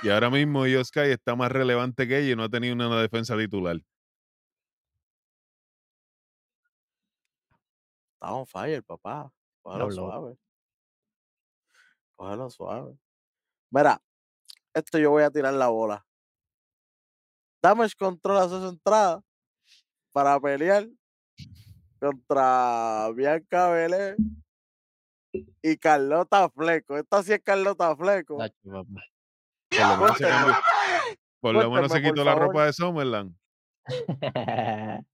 Y 0.03 0.11
ahora 0.11 0.31
mismo 0.31 0.65
Io 0.67 0.85
Sky 0.85 1.11
está 1.11 1.35
más 1.35 1.51
relevante 1.51 2.07
que 2.07 2.19
ella 2.21 2.33
y 2.33 2.37
no 2.37 2.45
ha 2.45 2.49
tenido 2.49 2.75
una 2.75 3.01
defensa 3.01 3.37
titular. 3.37 3.77
Está 8.15 8.33
on 8.33 8.47
fire, 8.47 8.83
papá. 8.85 9.33
Cógelo 9.63 9.91
suave. 9.91 10.39
Cógelo 12.15 12.51
suave. 12.51 12.97
Mira, 13.71 14.01
esto 14.73 14.99
yo 14.99 15.11
voy 15.11 15.25
a 15.25 15.31
tirar 15.31 15.53
la 15.55 15.69
bola. 15.69 16.06
Damage 17.63 17.95
Control 17.99 18.39
hace 18.39 18.61
su 18.61 18.69
entrada 18.69 19.21
para 20.13 20.39
pelear 20.41 20.87
contra 22.01 23.11
Bianca 23.15 23.71
Belair 23.71 24.17
y 25.63 25.77
Carlota 25.77 26.49
Fleco. 26.51 26.97
Esta 26.97 27.23
sí 27.23 27.33
es 27.33 27.43
Carlota 27.43 27.95
Fleco. 27.97 28.39
Por 28.39 28.73
lo 28.73 28.85
menos 28.85 30.17
se 30.17 30.25
Cuéntame. 30.25 30.29
cambió- 30.31 30.63
por 31.41 31.55
lo 31.55 31.71
menos 31.71 31.93
se 31.93 32.01
Cuéntame, 32.01 32.03
por 32.09 32.15
quitó 32.15 32.25
la 32.25 32.33
favor. 32.33 32.47
ropa 32.49 32.67
de 32.67 32.73
Summerland. 32.73 33.37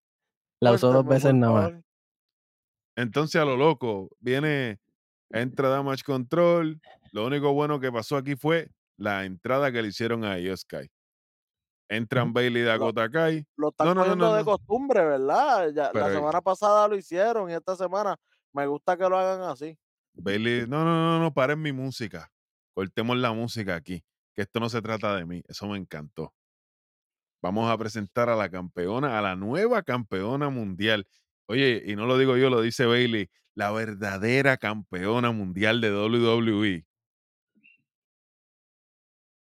La 0.61 0.73
usó 0.73 0.93
dos 0.93 1.05
veces 1.05 1.35
nada 1.35 1.53
más. 1.73 1.73
Entonces, 2.97 3.41
a 3.41 3.45
lo 3.45 3.57
loco, 3.57 4.11
viene, 4.21 4.79
entra 5.31 5.69
Damage 5.69 6.05
Control. 6.05 6.81
Lo 7.11 7.27
único 7.27 7.53
bueno 7.53 7.81
que 7.81 7.91
pasó 7.91 8.17
aquí 8.17 8.37
fue 8.37 8.71
la 8.97 9.25
entrada 9.25 9.73
que 9.73 9.83
le 9.83 9.89
hicieron 9.89 10.25
a 10.25 10.39
Io 10.39 10.57
Sky. 10.57 10.89
Entran. 11.97 12.33
Bailey 12.33 12.63
y 12.63 12.65
Dakota 12.65 13.11
Kai. 13.11 13.47
Lo 13.57 13.69
están 13.69 13.95
No, 13.95 14.17
no, 14.17 14.35
de 14.35 14.45
costumbre, 14.45 15.05
¿verdad? 15.05 15.71
Ya- 15.75 15.91
la 15.93 16.11
semana 16.11 16.41
pasada 16.41 16.89
lo 16.89 16.97
hicieron 16.97 17.51
y 17.51 17.55
esta 17.55 17.77
semana 17.77 18.17
me 18.53 18.67
gusta 18.67 18.97
que 18.97 19.09
lo 19.09 19.19
hagan 19.19 19.43
así. 19.43 19.77
Bailey, 20.15 20.67
no, 20.67 20.85
no, 20.85 20.95
no, 20.95 21.21
no, 21.21 21.33
paren 21.35 21.61
mi 21.61 21.73
música. 21.73 22.31
Cortemos 22.75 23.17
la 23.19 23.33
música 23.33 23.75
aquí, 23.75 24.03
que 24.35 24.43
esto 24.43 24.61
no 24.61 24.69
se 24.69 24.81
trata 24.81 25.15
de 25.17 25.27
mí. 25.27 25.43
Eso 25.47 25.67
me 25.69 25.77
encantó. 25.77 26.33
Vamos 27.43 27.71
a 27.71 27.77
presentar 27.77 28.29
a 28.29 28.37
la 28.37 28.49
campeona, 28.49 29.19
a 29.19 29.23
la 29.23 29.37
nueva 29.37 29.83
campeona 29.83 30.49
mundial. 30.49 31.07
Oye, 31.47 31.83
y 31.87 31.97
no 31.97 32.07
lo 32.07 32.17
digo 32.17 32.37
yo, 32.37 32.49
lo 32.51 32.61
dice 32.61 32.87
Bailey, 32.87 33.29
la 33.55 33.71
verdadera 33.73 34.57
campeona 34.57 35.33
mundial 35.33 35.81
de 35.81 35.91
WWE. 35.91 36.87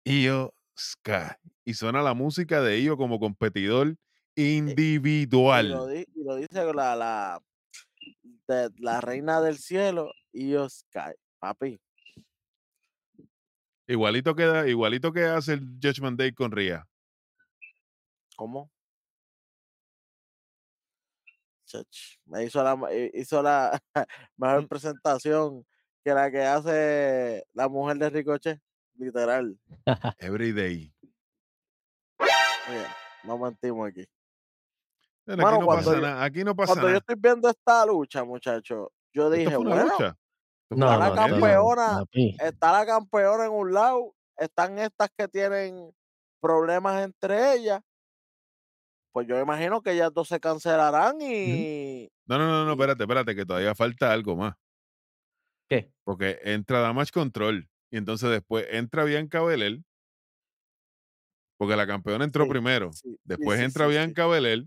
Io 0.05 0.55
Sky. 0.79 1.35
Y 1.65 1.75
suena 1.75 2.03
la 2.03 2.15
música 2.15 2.61
de 2.63 2.79
Io 2.81 2.97
como 2.97 3.19
competidor 3.19 3.97
Y 4.35 4.61
lo, 4.61 4.69
individual. 4.69 5.89
di- 5.93 6.07
y 6.15 6.25
lo 6.25 6.37
dice 6.37 6.73
la, 6.73 6.95
la, 6.95 7.41
de- 8.47 8.71
la 8.79 9.01
reina 9.01 9.41
del 9.41 9.59
cielo, 9.59 10.13
Io 10.33 10.69
Sky. 10.69 11.13
Papi, 11.41 11.81
Igualito 13.87 14.35
que, 14.35 14.45
igualito 14.69 15.13
que 15.13 15.25
hace 15.25 15.55
el 15.55 15.61
Judgment 15.83 16.19
Day 16.19 16.33
con 16.33 16.53
Ria. 16.53 16.87
¿cómo? 18.37 18.71
Chach, 21.65 22.19
me 22.27 22.45
hizo 22.45 22.63
la, 22.63 22.75
hi- 22.93 23.11
hizo 23.15 23.43
la 23.43 23.81
mejor 24.37 24.63
Mm. 24.65 24.69
presentación 24.69 25.67
que 26.05 26.13
la 26.15 26.31
que 26.31 26.43
hace 26.43 27.45
la 27.53 27.69
mujer 27.69 27.97
de 27.99 28.11
Ricochet, 28.11 28.61
literal. 28.99 29.57
Every 30.19 30.53
day. 30.53 30.93
Oye, 32.19 32.87
no 33.25 33.39
mentimos 33.39 33.89
aquí. 33.89 34.07
Mano, 35.27 35.43
aquí 35.49 35.59
no 35.61 35.67
cuando 35.67 35.85
pasa 35.85 35.97
yo- 35.97 36.03
nada. 36.03 36.25
Aquí 36.25 36.45
no 36.45 36.55
pasa 36.57 36.73
Cuando 36.73 36.91
yo 36.91 36.97
estoy 36.97 37.17
viendo 37.19 37.49
esta 37.49 37.87
lucha, 37.87 38.25
muchachos, 38.25 38.89
yo 39.13 39.31
dije, 39.31 39.57
bueno, 39.57 39.85
lucha. 39.85 40.17
No, 40.71 40.87
una 40.87 40.99
la 40.99 41.15
campeona, 41.15 42.05
está 42.13 42.73
la 42.73 42.85
campeona 42.85 43.47
en 43.47 43.53
un 43.53 43.73
lado, 43.73 44.15
están 44.37 44.79
estas 44.79 45.09
que 45.17 45.27
tienen 45.27 45.91
problemas 46.41 47.03
entre 47.03 47.55
ellas. 47.55 47.81
Pues 49.13 49.27
yo 49.27 49.41
imagino 49.41 49.81
que 49.83 49.93
ellas 49.93 50.13
dos 50.13 50.29
se 50.29 50.39
cancelarán 50.39 51.17
y 51.23 52.11
No, 52.27 52.37
no, 52.37 52.47
no, 52.47 52.65
no, 52.67 52.73
espérate, 52.73 53.03
espérate, 53.03 53.35
que 53.35 53.47
todavía 53.47 53.75
falta 53.75 54.13
algo 54.13 54.37
más. 54.37 54.55
¿Qué? 55.69 55.91
Porque 56.05 56.39
entra 56.45 56.81
Damage 56.81 57.13
Control 57.13 57.67
y 57.91 57.97
entonces 57.97 58.31
después 58.31 58.67
entra 58.71 59.05
Bianca 59.05 59.43
Belair. 59.43 59.81
Porque 61.59 61.77
la 61.77 61.87
campeona 61.87 62.25
entró 62.25 62.45
Sí, 62.45 62.51
primero. 62.51 62.93
sí, 62.93 63.19
Después 63.25 63.59
sí, 63.59 63.65
entra 63.65 63.87
sí, 63.87 63.91
sí. 63.93 63.99
Bianca 63.99 64.27
Belair, 64.27 64.67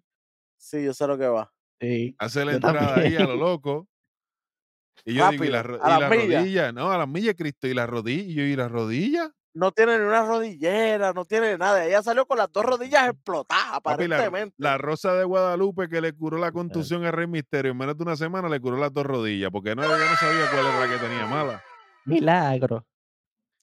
Sí, 0.57 0.83
yo 0.83 0.93
sé 0.93 1.07
lo 1.07 1.17
que 1.17 1.27
va. 1.27 1.51
Sí. 1.79 2.15
hace 2.19 2.45
la 2.45 2.51
Yo 2.51 2.55
entrada 2.57 2.95
ahí 2.99 3.15
a 3.15 3.23
lo 3.25 3.35
loco. 3.35 3.87
Y 5.05 5.15
yo 5.15 5.29
digo, 5.31 5.45
y 5.45 5.49
la, 5.49 5.61
a 5.61 5.97
y 5.97 5.99
la 6.01 6.09
rodilla, 6.09 6.71
no, 6.73 6.91
a 6.91 6.97
las 6.97 7.07
millas, 7.07 7.33
Cristo, 7.35 7.65
y 7.67 7.73
la 7.73 7.87
rodilla, 7.87 8.21
y 8.23 8.33
yo, 8.35 8.43
y 8.43 8.55
la 8.55 8.67
rodilla. 8.67 9.31
No 9.55 9.71
tiene 9.71 9.97
ni 9.97 10.05
una 10.05 10.23
rodillera, 10.25 11.11
no 11.13 11.25
tiene 11.25 11.57
nada. 11.57 11.83
Ella 11.85 12.03
salió 12.03 12.27
con 12.27 12.37
las 12.37 12.51
dos 12.51 12.63
rodillas 12.65 13.09
explotadas, 13.09 13.67
la, 13.71 13.75
aparentemente. 13.77 14.53
la 14.59 14.77
Rosa 14.77 15.13
de 15.15 15.23
Guadalupe 15.23 15.89
que 15.89 16.01
le 16.01 16.13
curó 16.13 16.37
la 16.37 16.51
contusión 16.51 17.03
a 17.05 17.11
Rey 17.11 17.25
Misterio 17.25 17.71
en 17.71 17.77
menos 17.77 17.97
de 17.97 18.03
una 18.03 18.15
semana 18.15 18.47
le 18.47 18.59
curó 18.59 18.77
las 18.77 18.93
dos 18.93 19.05
rodillas, 19.05 19.49
porque 19.49 19.73
no, 19.75 19.83
ella 19.83 19.97
no 19.97 20.15
sabía 20.17 20.51
cuál 20.51 20.67
era 20.67 20.79
la 20.81 20.87
que 20.89 20.97
tenía 20.99 21.25
mala. 21.25 21.63
Milagro. 22.05 22.85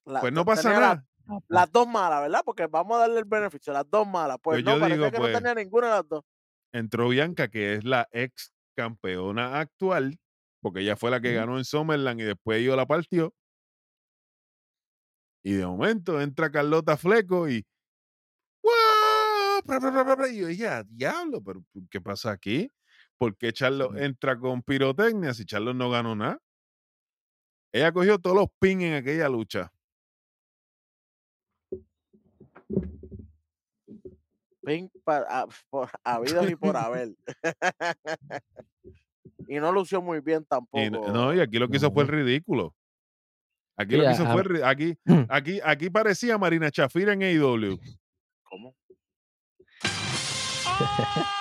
La- 0.08 0.20
Pues 0.20 0.32
no 0.32 0.44
pasa 0.44 0.72
la- 0.72 0.80
nada. 0.80 1.04
las 1.48 1.70
dos 1.70 1.86
malas, 1.86 2.22
¿verdad? 2.22 2.40
Porque 2.44 2.66
vamos 2.66 2.96
a 2.96 3.00
darle 3.00 3.18
el 3.18 3.24
beneficio, 3.26 3.72
las 3.72 3.88
dos 3.90 4.06
malas. 4.06 4.38
Pues, 4.42 4.56
Pues 4.56 4.64
no, 4.64 4.74
yo 4.74 4.80
parece 4.80 4.98
digo, 4.98 5.10
que 5.10 5.18
pues, 5.18 5.32
no 5.32 5.38
tenía 5.38 5.54
ninguna 5.54 5.86
de 5.88 5.92
las 5.94 6.08
dos. 6.08 6.24
entró 6.72 7.08
Bianca, 7.10 7.48
que 7.48 7.74
es 7.74 7.84
la 7.84 8.08
ex 8.12 8.52
campeona 8.74 9.60
actual, 9.60 10.18
porque 10.60 10.80
ella 10.80 10.96
fue 10.96 11.10
la 11.10 11.20
que 11.20 11.34
ganó 11.34 11.58
en 11.58 11.64
Summerland 11.64 12.20
y 12.20 12.24
después 12.24 12.62
yo 12.64 12.74
la 12.76 12.86
partió. 12.86 13.34
Y 15.44 15.52
de 15.54 15.66
momento 15.66 16.20
entra 16.20 16.50
Carlota 16.50 16.96
Fleco 16.96 17.48
y. 17.48 17.64
¡Wow! 18.62 20.28
Y 20.30 20.38
yo 20.40 20.46
dije, 20.46 20.68
"Ah, 20.68 20.84
diablo, 20.88 21.42
pero 21.42 21.62
¿qué 21.90 22.00
pasa 22.00 22.30
aquí? 22.32 22.70
¿Por 23.18 23.36
qué 23.36 23.52
Charlo 23.52 23.96
entra 23.96 24.38
con 24.38 24.62
pirotecnia 24.62 25.34
si 25.34 25.44
Charlo 25.44 25.74
no 25.74 25.90
ganó 25.90 26.14
nada? 26.14 26.38
Ella 27.72 27.92
cogió 27.92 28.18
todos 28.18 28.36
los 28.36 28.46
pins 28.58 28.82
en 28.84 28.94
aquella 28.94 29.28
lucha. 29.28 29.70
Pink 34.64 34.92
para, 35.04 35.26
ah, 35.28 35.46
por, 35.70 35.88
habidos 36.04 36.50
y 36.50 36.56
por 36.56 36.76
haber. 36.76 37.10
y 39.48 39.56
no 39.60 39.72
lució 39.72 40.02
muy 40.02 40.20
bien 40.20 40.44
tampoco. 40.44 40.84
Y, 40.84 40.90
no- 40.90 41.12
no, 41.12 41.34
y 41.34 41.40
aquí 41.40 41.58
lo 41.58 41.68
que 41.68 41.76
hizo 41.76 41.90
fue 41.90 42.02
el 42.02 42.08
ridículo. 42.08 42.74
Aquí 43.76 43.96
lo 43.96 44.02
que 44.04 44.10
hizo 44.12 44.26
fue 44.26 44.42
el 44.42 44.64
aquí, 44.64 44.98
aquí, 45.28 45.60
aquí 45.64 45.88
parecía 45.88 46.36
Marina 46.36 46.70
Chafira 46.70 47.12
en 47.12 47.22
AEW. 47.22 47.78
¿Cómo? 48.42 48.74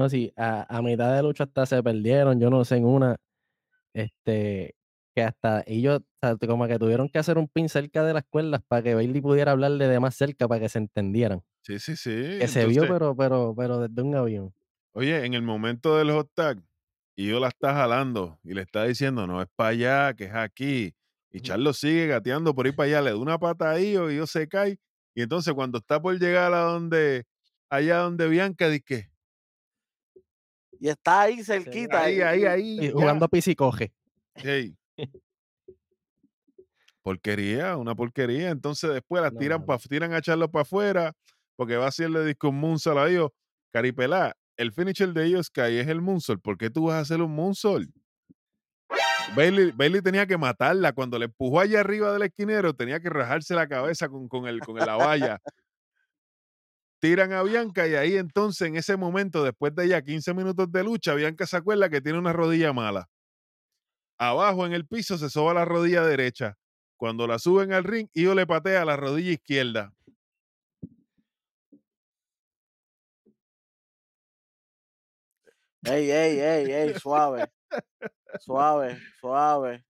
No, 0.00 0.08
sí, 0.08 0.32
a, 0.34 0.64
a 0.74 0.80
mitad 0.80 1.14
de 1.14 1.22
lucha 1.22 1.44
hasta 1.44 1.66
se 1.66 1.82
perdieron, 1.82 2.40
yo 2.40 2.48
no 2.48 2.64
sé, 2.64 2.76
en 2.78 2.86
una, 2.86 3.16
este, 3.92 4.74
que 5.14 5.22
hasta 5.22 5.62
ellos, 5.66 6.00
o 6.22 6.38
como 6.46 6.66
que 6.66 6.78
tuvieron 6.78 7.10
que 7.10 7.18
hacer 7.18 7.36
un 7.36 7.48
pin 7.48 7.68
cerca 7.68 8.02
de 8.02 8.14
las 8.14 8.24
cuerdas 8.24 8.62
para 8.66 8.82
que 8.82 8.94
Bailey 8.94 9.20
pudiera 9.20 9.52
hablarle 9.52 9.88
de 9.88 10.00
más 10.00 10.16
cerca 10.16 10.48
para 10.48 10.62
que 10.62 10.70
se 10.70 10.78
entendieran. 10.78 11.42
Sí, 11.60 11.78
sí, 11.78 11.96
sí. 11.96 12.38
Que 12.38 12.48
se 12.48 12.64
vio, 12.64 12.88
pero, 12.88 13.14
pero, 13.14 13.54
pero 13.54 13.78
desde 13.80 14.00
un 14.00 14.16
avión. 14.16 14.54
Oye, 14.92 15.22
en 15.26 15.34
el 15.34 15.42
momento 15.42 15.98
del 15.98 16.12
hot 16.12 16.30
tag, 16.32 16.62
y 17.14 17.28
yo 17.28 17.38
la 17.38 17.48
está 17.48 17.74
jalando 17.74 18.40
y 18.42 18.54
le 18.54 18.62
está 18.62 18.84
diciendo, 18.84 19.26
no 19.26 19.42
es 19.42 19.48
para 19.54 19.68
allá, 19.68 20.14
que 20.14 20.24
es 20.24 20.34
aquí. 20.34 20.94
Y. 21.30 21.40
Charlo 21.40 21.74
sigue 21.74 22.06
gateando 22.06 22.54
por 22.54 22.64
ahí 22.64 22.72
para 22.72 22.86
allá, 22.86 23.02
le 23.02 23.10
da 23.10 23.18
una 23.18 23.36
pata 23.38 23.70
ahí 23.70 23.88
y 23.88 24.16
yo 24.16 24.26
se 24.26 24.48
cae. 24.48 24.78
Y 25.14 25.20
entonces 25.20 25.52
cuando 25.52 25.76
está 25.76 26.00
por 26.00 26.18
llegar 26.18 26.54
a 26.54 26.60
donde, 26.60 27.24
allá 27.68 27.98
donde 27.98 28.28
Bianca, 28.28 28.70
dice 28.70 29.09
Y 30.80 30.88
está 30.88 31.20
ahí 31.22 31.44
cerquita. 31.44 32.02
ahí, 32.04 32.16
y- 32.16 32.20
ahí, 32.22 32.40
y- 32.42 32.46
ahí. 32.46 32.86
Y 32.86 32.90
jugando 32.90 33.26
a 33.26 33.28
pisicoge. 33.28 33.92
Ey. 34.36 34.74
Porquería, 37.02 37.76
una 37.76 37.94
porquería. 37.94 38.50
Entonces 38.50 38.90
después 38.92 39.22
las 39.22 39.32
No, 39.32 39.38
tiran, 39.38 39.64
pa- 39.64 39.78
tiran 39.78 40.12
a 40.12 40.20
Charlo 40.20 40.50
para 40.50 40.62
afuera 40.62 41.12
porque 41.56 41.76
va 41.76 41.86
a 41.86 41.88
hacerle 41.88 42.24
disco 42.24 42.48
un 42.48 42.58
moonsault 42.60 42.98
a 42.98 43.08
ellos. 43.08 43.30
Caripelá, 43.72 44.34
el 44.56 44.72
finisher 44.72 45.12
de 45.12 45.26
ellos 45.26 45.46
Sky 45.46 45.78
es 45.78 45.88
el 45.88 46.00
moonsault. 46.00 46.42
¿Por 46.42 46.58
qué 46.58 46.70
tú 46.70 46.86
vas 46.86 46.96
a 46.96 47.00
hacer 47.00 47.22
un 47.22 47.34
moonsault? 47.34 47.88
Bailey, 49.36 49.70
Bailey 49.72 50.02
tenía 50.02 50.26
que 50.26 50.36
matarla. 50.36 50.92
Cuando 50.92 51.18
le 51.18 51.26
empujó 51.26 51.60
allá 51.60 51.80
arriba 51.80 52.12
del 52.12 52.22
esquinero, 52.22 52.74
tenía 52.74 53.00
que 53.00 53.08
rajarse 53.10 53.54
la 53.54 53.68
cabeza 53.68 54.08
con, 54.08 54.28
con, 54.28 54.46
el, 54.46 54.60
con 54.60 54.76
la 54.76 54.96
valla. 54.96 55.38
Tiran 57.00 57.32
a 57.32 57.42
Bianca 57.42 57.88
y 57.88 57.94
ahí 57.94 58.16
entonces, 58.16 58.68
en 58.68 58.76
ese 58.76 58.96
momento, 58.96 59.42
después 59.42 59.74
de 59.74 59.88
ya 59.88 60.02
15 60.02 60.34
minutos 60.34 60.70
de 60.70 60.84
lucha, 60.84 61.14
Bianca 61.14 61.46
se 61.46 61.56
acuerda 61.56 61.88
que 61.88 62.02
tiene 62.02 62.18
una 62.18 62.32
rodilla 62.32 62.74
mala. 62.74 63.08
Abajo 64.18 64.66
en 64.66 64.74
el 64.74 64.86
piso 64.86 65.16
se 65.16 65.30
soba 65.30 65.54
la 65.54 65.64
rodilla 65.64 66.04
derecha. 66.04 66.58
Cuando 66.98 67.26
la 67.26 67.38
suben 67.38 67.72
al 67.72 67.84
ring, 67.84 68.08
Io 68.12 68.34
le 68.34 68.46
patea 68.46 68.84
la 68.84 68.96
rodilla 68.96 69.32
izquierda. 69.32 69.94
Ey, 75.86 76.10
ey, 76.10 76.38
ey, 76.38 76.70
ey, 76.70 76.94
suave. 77.00 77.46
suave, 78.40 78.98
suave. 79.18 79.82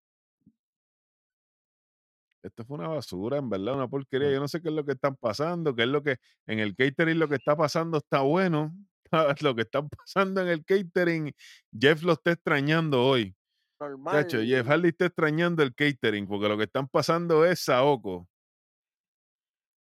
Esto 2.42 2.64
fue 2.64 2.78
una 2.78 2.88
basura, 2.88 3.36
en 3.38 3.50
verdad, 3.50 3.74
una 3.74 3.88
porquería. 3.88 4.30
Yo 4.30 4.40
no 4.40 4.48
sé 4.48 4.62
qué 4.62 4.68
es 4.68 4.74
lo 4.74 4.84
que 4.84 4.92
están 4.92 5.16
pasando, 5.16 5.74
qué 5.74 5.82
es 5.82 5.88
lo 5.88 6.02
que 6.02 6.16
en 6.46 6.58
el 6.58 6.74
catering 6.74 7.18
lo 7.18 7.28
que 7.28 7.36
está 7.36 7.56
pasando 7.56 7.98
está 7.98 8.20
bueno. 8.20 8.74
Lo 9.42 9.56
que 9.56 9.62
está 9.62 9.82
pasando 9.82 10.40
en 10.40 10.46
el 10.46 10.64
catering, 10.64 11.34
Jeff 11.76 12.00
lo 12.04 12.12
está 12.12 12.30
extrañando 12.30 13.04
hoy. 13.04 13.34
Normal. 13.80 14.14
Chacho, 14.14 14.40
Jeff 14.40 14.64
Hardy 14.68 14.90
está 14.90 15.06
extrañando 15.06 15.64
el 15.64 15.74
catering 15.74 16.28
porque 16.28 16.48
lo 16.48 16.56
que 16.56 16.62
están 16.62 16.86
pasando 16.86 17.44
es 17.44 17.58
Saoko. 17.58 18.28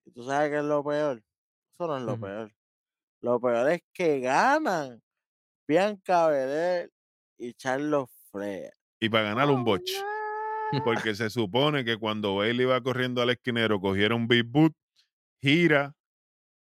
¿Y 0.04 0.10
tú 0.10 0.24
sabes 0.24 0.50
qué 0.50 0.58
es 0.58 0.64
lo 0.64 0.84
peor? 0.84 1.22
Eso 1.72 1.86
no 1.86 1.96
es 1.96 2.02
lo 2.02 2.20
peor. 2.20 2.52
Lo 3.22 3.40
peor 3.40 3.70
es 3.70 3.82
que 3.94 4.20
ganan 4.20 5.02
Bianca 5.66 6.28
Belair 6.28 6.92
y 7.38 7.54
Charlos 7.54 8.10
Flair. 8.30 8.72
Y 9.00 9.08
para 9.08 9.24
ganar 9.30 9.48
un 9.48 9.64
botch. 9.64 9.90
Oh, 9.98 10.23
Porque 10.82 11.14
se 11.14 11.30
supone 11.30 11.84
que 11.84 11.96
cuando 11.96 12.36
Bailey 12.36 12.66
va 12.66 12.80
corriendo 12.82 13.22
al 13.22 13.30
esquinero, 13.30 13.80
cogiera 13.80 14.14
un 14.14 14.26
big 14.26 14.44
boot, 14.44 14.72
gira, 15.42 15.94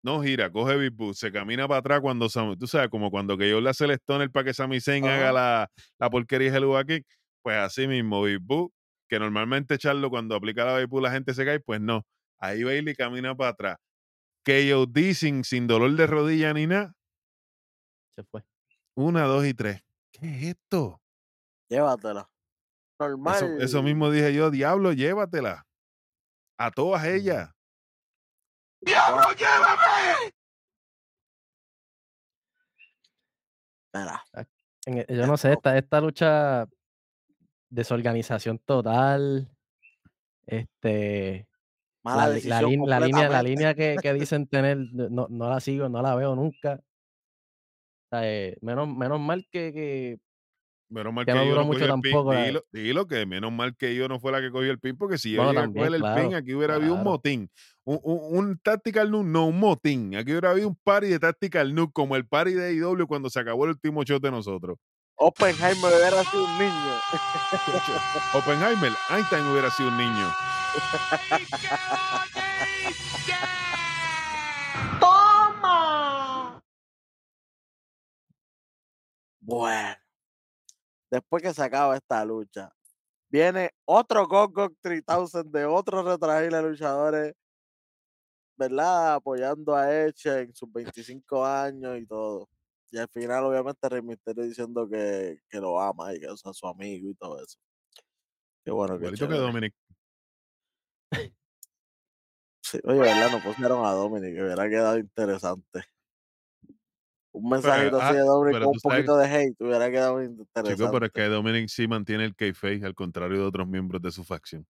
no 0.04 0.22
gira, 0.22 0.50
coge 0.52 0.76
big 0.76 0.92
boot, 0.92 1.14
se 1.14 1.32
camina 1.32 1.66
para 1.66 1.80
atrás 1.80 2.00
cuando, 2.00 2.28
Sam- 2.28 2.56
tú 2.58 2.66
sabes, 2.66 2.90
como 2.90 3.10
cuando 3.10 3.36
que 3.38 3.48
yo 3.50 3.60
le 3.60 3.70
hace 3.70 3.84
el 3.86 3.92
stoner 3.92 4.30
para 4.30 4.44
que 4.44 4.54
Sami 4.54 4.80
Zayn 4.80 5.06
haga 5.06 5.32
la, 5.32 5.70
la 5.98 6.10
porquería 6.10 6.50
de 6.50 6.58
Helluva 6.58 6.84
Kick, 6.84 7.04
pues 7.42 7.56
así 7.56 7.88
mismo, 7.88 8.22
big 8.22 8.38
boot, 8.40 8.72
que 9.08 9.18
normalmente 9.18 9.78
Charlo 9.78 10.10
cuando 10.10 10.34
aplica 10.36 10.64
la 10.64 10.78
big 10.78 10.88
boot 10.88 11.02
la 11.02 11.10
gente 11.10 11.34
se 11.34 11.44
cae, 11.44 11.60
pues 11.60 11.80
no. 11.80 12.02
Ahí 12.38 12.62
Bailey 12.62 12.94
camina 12.94 13.34
para 13.34 13.50
atrás. 13.50 13.76
KOD 14.44 15.14
sin, 15.14 15.42
sin 15.44 15.66
dolor 15.66 15.92
de 15.96 16.06
rodilla 16.06 16.52
ni 16.52 16.66
nada. 16.66 16.94
Se 18.16 18.22
fue. 18.24 18.42
Una, 18.94 19.24
dos 19.24 19.46
y 19.46 19.54
tres. 19.54 19.82
¿Qué 20.12 20.26
es 20.26 20.42
esto? 20.56 21.00
Llévatela. 21.70 22.30
Normal. 22.98 23.34
Eso, 23.34 23.46
eso 23.58 23.82
mismo 23.82 24.10
dije 24.10 24.32
yo, 24.34 24.50
diablo, 24.50 24.92
llévatela. 24.92 25.66
A 26.58 26.70
todas 26.70 27.04
ellas. 27.06 27.50
¡Diablo, 28.80 29.22
llévame! 29.32 30.32
Mira, 33.94 34.24
En 34.86 34.98
e- 34.98 35.06
yo 35.08 35.26
no 35.26 35.36
sé, 35.36 35.52
esta, 35.52 35.76
esta 35.78 36.00
lucha, 36.00 36.66
desorganización 37.70 38.58
total. 38.58 39.48
Este. 40.46 41.48
mala 42.04 42.22
La, 42.22 42.28
la, 42.28 42.34
decisión 42.34 42.70
lin- 42.70 42.86
la 42.88 43.00
línea, 43.00 43.28
la 43.28 43.42
línea 43.42 43.74
que, 43.74 43.96
que 44.00 44.12
dicen 44.28 44.46
tener, 44.46 44.76
no, 44.92 45.26
no 45.30 45.48
la 45.48 45.60
sigo, 45.60 45.88
no 45.88 46.02
la 46.02 46.14
veo 46.14 46.34
nunca. 46.36 46.74
O 46.74 48.08
sea, 48.10 48.28
eh, 48.30 48.56
menos, 48.60 48.86
menos 48.88 49.18
mal 49.20 49.46
que, 49.50 49.72
que 49.72 50.18
Menos 50.90 51.12
mal 51.12 51.24
Que 51.24 51.32
que, 51.32 51.38
no 51.38 51.44
yo 51.44 51.50
duró 51.50 51.60
no 51.62 51.66
mucho 51.66 51.80
cogió 51.80 51.94
el 51.94 52.00
pin. 52.00 52.44
Dilo, 52.44 52.64
dilo 52.72 53.06
que 53.06 53.26
menos 53.26 53.52
mal 53.52 53.76
que 53.76 53.94
yo 53.94 54.06
no 54.08 54.20
fue 54.20 54.32
la 54.32 54.40
que 54.40 54.50
cogió 54.50 54.70
el 54.70 54.78
pin, 54.78 54.96
porque 54.96 55.18
si 55.18 55.32
yo 55.32 55.38
Bueno, 55.42 55.52
llegué 55.52 55.60
a 55.60 55.64
también, 55.64 55.84
coger 55.86 55.94
el 55.96 56.00
claro, 56.02 56.22
pin, 56.28 56.34
aquí 56.36 56.54
hubiera 56.54 56.74
habido 56.76 56.94
un 56.94 57.02
motín. 57.02 57.50
Un, 57.84 58.00
un, 58.02 58.38
un 58.38 58.58
tactical 58.58 59.10
nuke, 59.10 59.26
no, 59.26 59.46
un 59.46 59.58
motín. 59.58 60.14
Aquí 60.16 60.30
hubiera 60.32 60.50
habido 60.50 60.68
un 60.68 60.76
party 60.84 61.08
de 61.08 61.18
tactical 61.18 61.74
nuke, 61.74 61.92
como 61.92 62.16
el 62.16 62.26
party 62.26 62.52
de 62.52 62.74
IW 62.74 63.06
cuando 63.06 63.30
se 63.30 63.40
acabó 63.40 63.64
el 63.64 63.70
último 63.70 64.02
shot 64.04 64.22
de 64.22 64.30
nosotros. 64.30 64.78
Oppenheimer 65.16 65.92
hubiera 65.92 66.24
sido 66.24 66.44
un 66.44 66.58
niño. 66.58 66.94
Oppenheimer, 68.34 68.92
Einstein 69.10 69.44
hubiera 69.46 69.70
sido 69.70 69.88
un 69.88 69.98
niño. 69.98 70.28
¡Toma! 75.00 76.60
Bueno, 79.40 79.96
después 81.14 81.42
que 81.42 81.54
se 81.54 81.62
acaba 81.62 81.96
esta 81.96 82.24
lucha, 82.24 82.72
viene 83.28 83.70
otro 83.84 84.26
Gong 84.26 84.74
3000 84.80 85.50
de 85.50 85.64
otros 85.64 86.04
retraíles 86.04 86.62
luchadores, 86.62 87.34
¿verdad? 88.56 89.14
Apoyando 89.14 89.76
a 89.76 89.92
Edge 89.92 90.26
en 90.26 90.54
sus 90.54 90.72
25 90.72 91.44
años 91.44 91.98
y 91.98 92.06
todo. 92.06 92.48
Y 92.90 92.98
al 92.98 93.08
final, 93.08 93.44
obviamente, 93.44 93.88
Rey 93.88 94.02
Mysterio 94.02 94.44
diciendo 94.44 94.88
que, 94.88 95.40
que 95.48 95.60
lo 95.60 95.80
ama 95.80 96.12
y 96.14 96.20
que 96.20 96.26
es 96.26 96.40
su 96.52 96.66
amigo 96.66 97.08
y 97.08 97.14
todo 97.14 97.40
eso. 97.42 97.58
Qué 98.64 98.70
bueno, 98.70 98.98
que 98.98 99.12
chévere. 99.12 99.38
Dominic. 99.38 99.74
Sí, 102.62 102.78
oye, 102.84 102.98
¿verdad? 102.98 103.30
No 103.30 103.42
pusieron 103.42 103.84
a 103.84 103.90
Dominic, 103.92 104.34
que 104.34 104.42
hubiera 104.42 104.68
quedado 104.68 104.98
interesante. 104.98 105.84
Un 107.34 107.50
mensajito 107.50 108.00
así 108.00 108.10
ah, 108.10 108.12
de 108.12 108.20
Dominic 108.20 108.60
con 108.62 108.68
un 108.68 108.78
sabes- 108.78 108.96
poquito 109.06 109.16
de 109.16 109.26
hate 109.26 109.56
hubiera 109.58 109.90
quedado 109.90 110.22
interesante. 110.22 110.76
Chico, 110.76 110.90
pero 110.92 111.06
es 111.06 111.12
que 111.12 111.22
Dominic 111.24 111.68
sí 111.68 111.88
mantiene 111.88 112.24
el 112.26 112.36
kayfabe 112.36 112.84
al 112.84 112.94
contrario 112.94 113.38
de 113.38 113.44
otros 113.44 113.66
miembros 113.66 114.00
de 114.00 114.12
su 114.12 114.22
facción. 114.22 114.64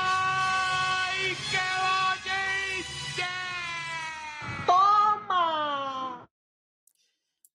¡Ay, 0.00 1.36
qué 1.50 1.58
bonito! 3.16 3.26
¡Toma! 4.66 6.28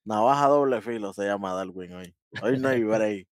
Navaja 0.05 0.47
doble 0.47 0.81
filo 0.81 1.13
se 1.13 1.25
llama 1.25 1.53
Darwin 1.53 1.93
hoy. 1.93 2.15
Hoy 2.41 2.57
no 2.57 2.69
hay 2.69 2.83
break. 2.83 3.27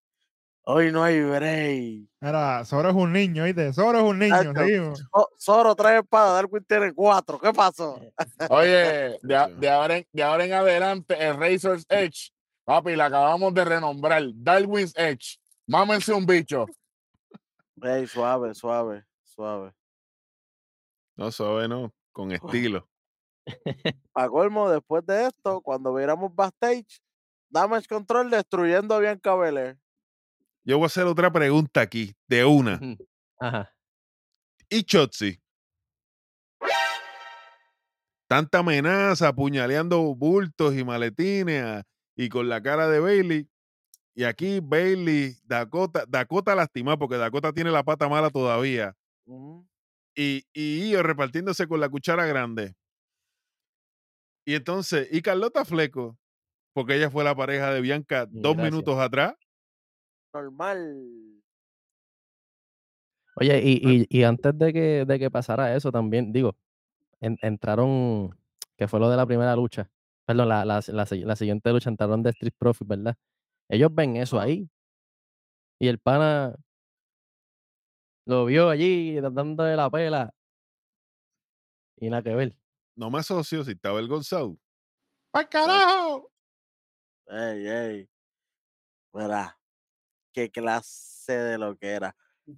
Hoy 0.63 0.91
no 0.91 1.03
hay 1.03 1.21
break. 1.21 2.07
Mira, 2.19 2.63
Zoro 2.65 2.89
es 2.89 2.95
un 2.95 3.11
niño, 3.11 3.45
¿viste? 3.45 3.73
Zoro 3.73 3.97
es 3.97 4.03
un 4.03 4.19
niño, 4.19 4.53
seguimos. 4.55 5.03
Zoro 5.39 5.75
tres 5.75 6.01
espadas, 6.03 6.33
Darwin 6.35 6.63
tiene 6.65 6.93
cuatro. 6.93 7.39
¿Qué 7.39 7.51
pasó? 7.51 7.99
Oye, 8.49 9.17
de, 9.23 9.35
a- 9.35 9.75
ahora 9.75 9.97
en, 9.97 10.07
de 10.11 10.23
ahora 10.23 10.45
en 10.45 10.53
adelante, 10.53 11.15
el 11.19 11.35
Razor's 11.37 11.85
Edge, 11.89 12.31
papi, 12.63 12.95
la 12.95 13.05
acabamos 13.05 13.53
de 13.55 13.65
renombrar. 13.65 14.21
Darwin's 14.35 14.93
Edge. 14.95 15.37
Mámense 15.67 16.13
un 16.13 16.25
bicho. 16.25 16.67
Ey, 17.81 18.05
suave, 18.05 18.53
suave, 18.53 19.03
suave. 19.23 19.73
No 21.15 21.31
sabe, 21.31 21.67
no, 21.67 21.91
con 22.11 22.31
estilo. 22.31 22.87
Para 24.13 24.29
colmo, 24.29 24.69
después 24.69 25.03
de 25.07 25.25
esto, 25.25 25.61
cuando 25.61 25.93
viéramos 25.93 26.33
backstage, 26.35 27.01
Damage 27.49 27.87
Control 27.87 28.29
destruyendo 28.29 28.93
a 28.95 28.99
Bianca 28.99 29.35
Belair. 29.35 29.77
Yo 30.63 30.77
voy 30.77 30.83
a 30.83 30.87
hacer 30.87 31.05
otra 31.05 31.31
pregunta 31.31 31.81
aquí, 31.81 32.13
de 32.27 32.45
una. 32.45 32.79
Ajá. 33.39 33.73
¿Y 34.69 34.83
Chotzi? 34.83 35.39
Tanta 38.27 38.59
amenaza, 38.59 39.27
apuñaleando 39.29 40.15
bultos 40.15 40.75
y 40.75 40.83
maletines 40.83 41.63
a- 41.63 41.83
y 42.15 42.29
con 42.29 42.47
la 42.47 42.61
cara 42.61 42.87
de 42.87 42.99
Bailey. 42.99 43.47
Y 44.15 44.23
aquí 44.23 44.59
Bailey, 44.61 45.35
Dakota, 45.43 46.05
Dakota 46.07 46.55
lastimada 46.55 46.97
porque 46.97 47.17
Dakota 47.17 47.51
tiene 47.51 47.71
la 47.71 47.83
pata 47.83 48.07
mala 48.07 48.29
todavía. 48.29 48.95
Y, 50.15 50.43
y 50.53 50.89
Io 50.91 51.03
repartiéndose 51.03 51.67
con 51.67 51.79
la 51.79 51.89
cuchara 51.89 52.25
grande. 52.25 52.75
Y 54.45 54.55
entonces, 54.55 55.07
y 55.11 55.21
Carlota 55.21 55.65
Fleco, 55.65 56.17
porque 56.73 56.95
ella 56.95 57.09
fue 57.09 57.23
la 57.23 57.35
pareja 57.35 57.73
de 57.73 57.81
Bianca 57.81 58.27
Y 58.31 58.39
dos 58.41 58.55
gracias. 58.55 58.71
minutos 58.71 58.99
atrás. 58.99 59.33
Normal. 60.33 61.41
Oye, 63.35 63.61
y, 63.63 63.81
y, 63.83 64.05
y 64.09 64.23
antes 64.23 64.57
de 64.57 64.73
que, 64.73 65.05
de 65.05 65.19
que 65.19 65.31
pasara 65.31 65.75
eso 65.75 65.91
también, 65.91 66.31
digo, 66.33 66.55
en- 67.21 67.37
entraron, 67.41 68.37
que 68.77 68.87
fue 68.87 68.99
lo 68.99 69.09
de 69.09 69.17
la 69.17 69.25
primera 69.25 69.55
lucha, 69.55 69.89
perdón, 70.25 70.49
la, 70.49 70.65
la, 70.65 70.81
la, 70.85 71.05
si- 71.05 71.23
la 71.23 71.35
siguiente 71.35 71.71
lucha 71.71 71.89
entraron 71.89 72.23
de 72.23 72.31
Street 72.31 72.53
Profit, 72.57 72.87
¿verdad? 72.87 73.15
Ellos 73.69 73.89
ven 73.93 74.17
eso 74.17 74.39
ahí. 74.39 74.69
Y 75.79 75.87
el 75.87 75.97
pana 75.99 76.55
lo 78.25 78.45
vio 78.45 78.69
allí 78.69 79.19
dándole 79.19 79.75
la 79.75 79.89
pela. 79.89 80.33
Y 81.97 82.09
nada 82.09 82.21
que 82.21 82.35
ver. 82.35 82.57
No 82.95 83.09
me 83.09 83.19
asocio 83.19 83.63
si 83.63 83.71
estaba 83.71 83.99
el 83.99 84.07
Gonzalo. 84.07 84.57
¡Ay, 85.33 85.45
carajo! 85.49 86.29
Ey, 87.27 87.67
ey. 87.67 88.09
Mira, 89.13 89.57
qué 90.33 90.49
clase 90.49 91.33
de 91.33 91.57
lo 91.57 91.75
que 91.77 91.89
era. 91.89 92.15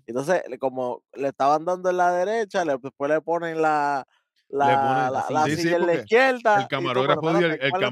Entonces, 0.07 0.41
le- 0.49 0.57
como 0.59 1.03
le 1.13 1.29
estaban 1.29 1.65
dando 1.65 1.89
en 1.89 1.97
la 1.97 2.11
derecha, 2.11 2.65
le- 2.65 2.77
después 2.81 3.09
le 3.11 3.21
ponen 3.21 3.61
la, 3.61 4.05
la, 4.49 4.75
ponen- 4.81 5.11
la, 5.11 5.25
la 5.31 5.43
sí, 5.45 5.55
sí, 5.55 5.61
silla 5.63 5.75
en 5.77 5.85
la 5.87 5.93
izquierda. 5.95 6.55
El 6.61 6.67
tú, 6.67 6.67
camarógrafo 6.67 7.21
dio 7.21 7.47
el, 7.47 7.53
espérate, 7.53 7.65
el 7.65 7.69
¿cuál 7.69 7.81
le 7.81 7.87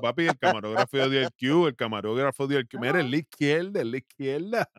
papi, 0.00 0.26
el 0.26 0.38
camarógrafo 0.38 1.08
dio 1.08 1.20
el 1.20 1.28
Q, 1.38 1.66
el 1.68 1.76
camarógrafo 1.76 2.46
dio 2.46 2.58
el 2.58 2.68
Q. 2.68 2.78
Mira, 2.80 3.00
en 3.00 3.10
la 3.10 3.16
izquierda, 3.18 3.80
en 3.80 3.90
la 3.90 3.96
izquierda. 3.98 4.70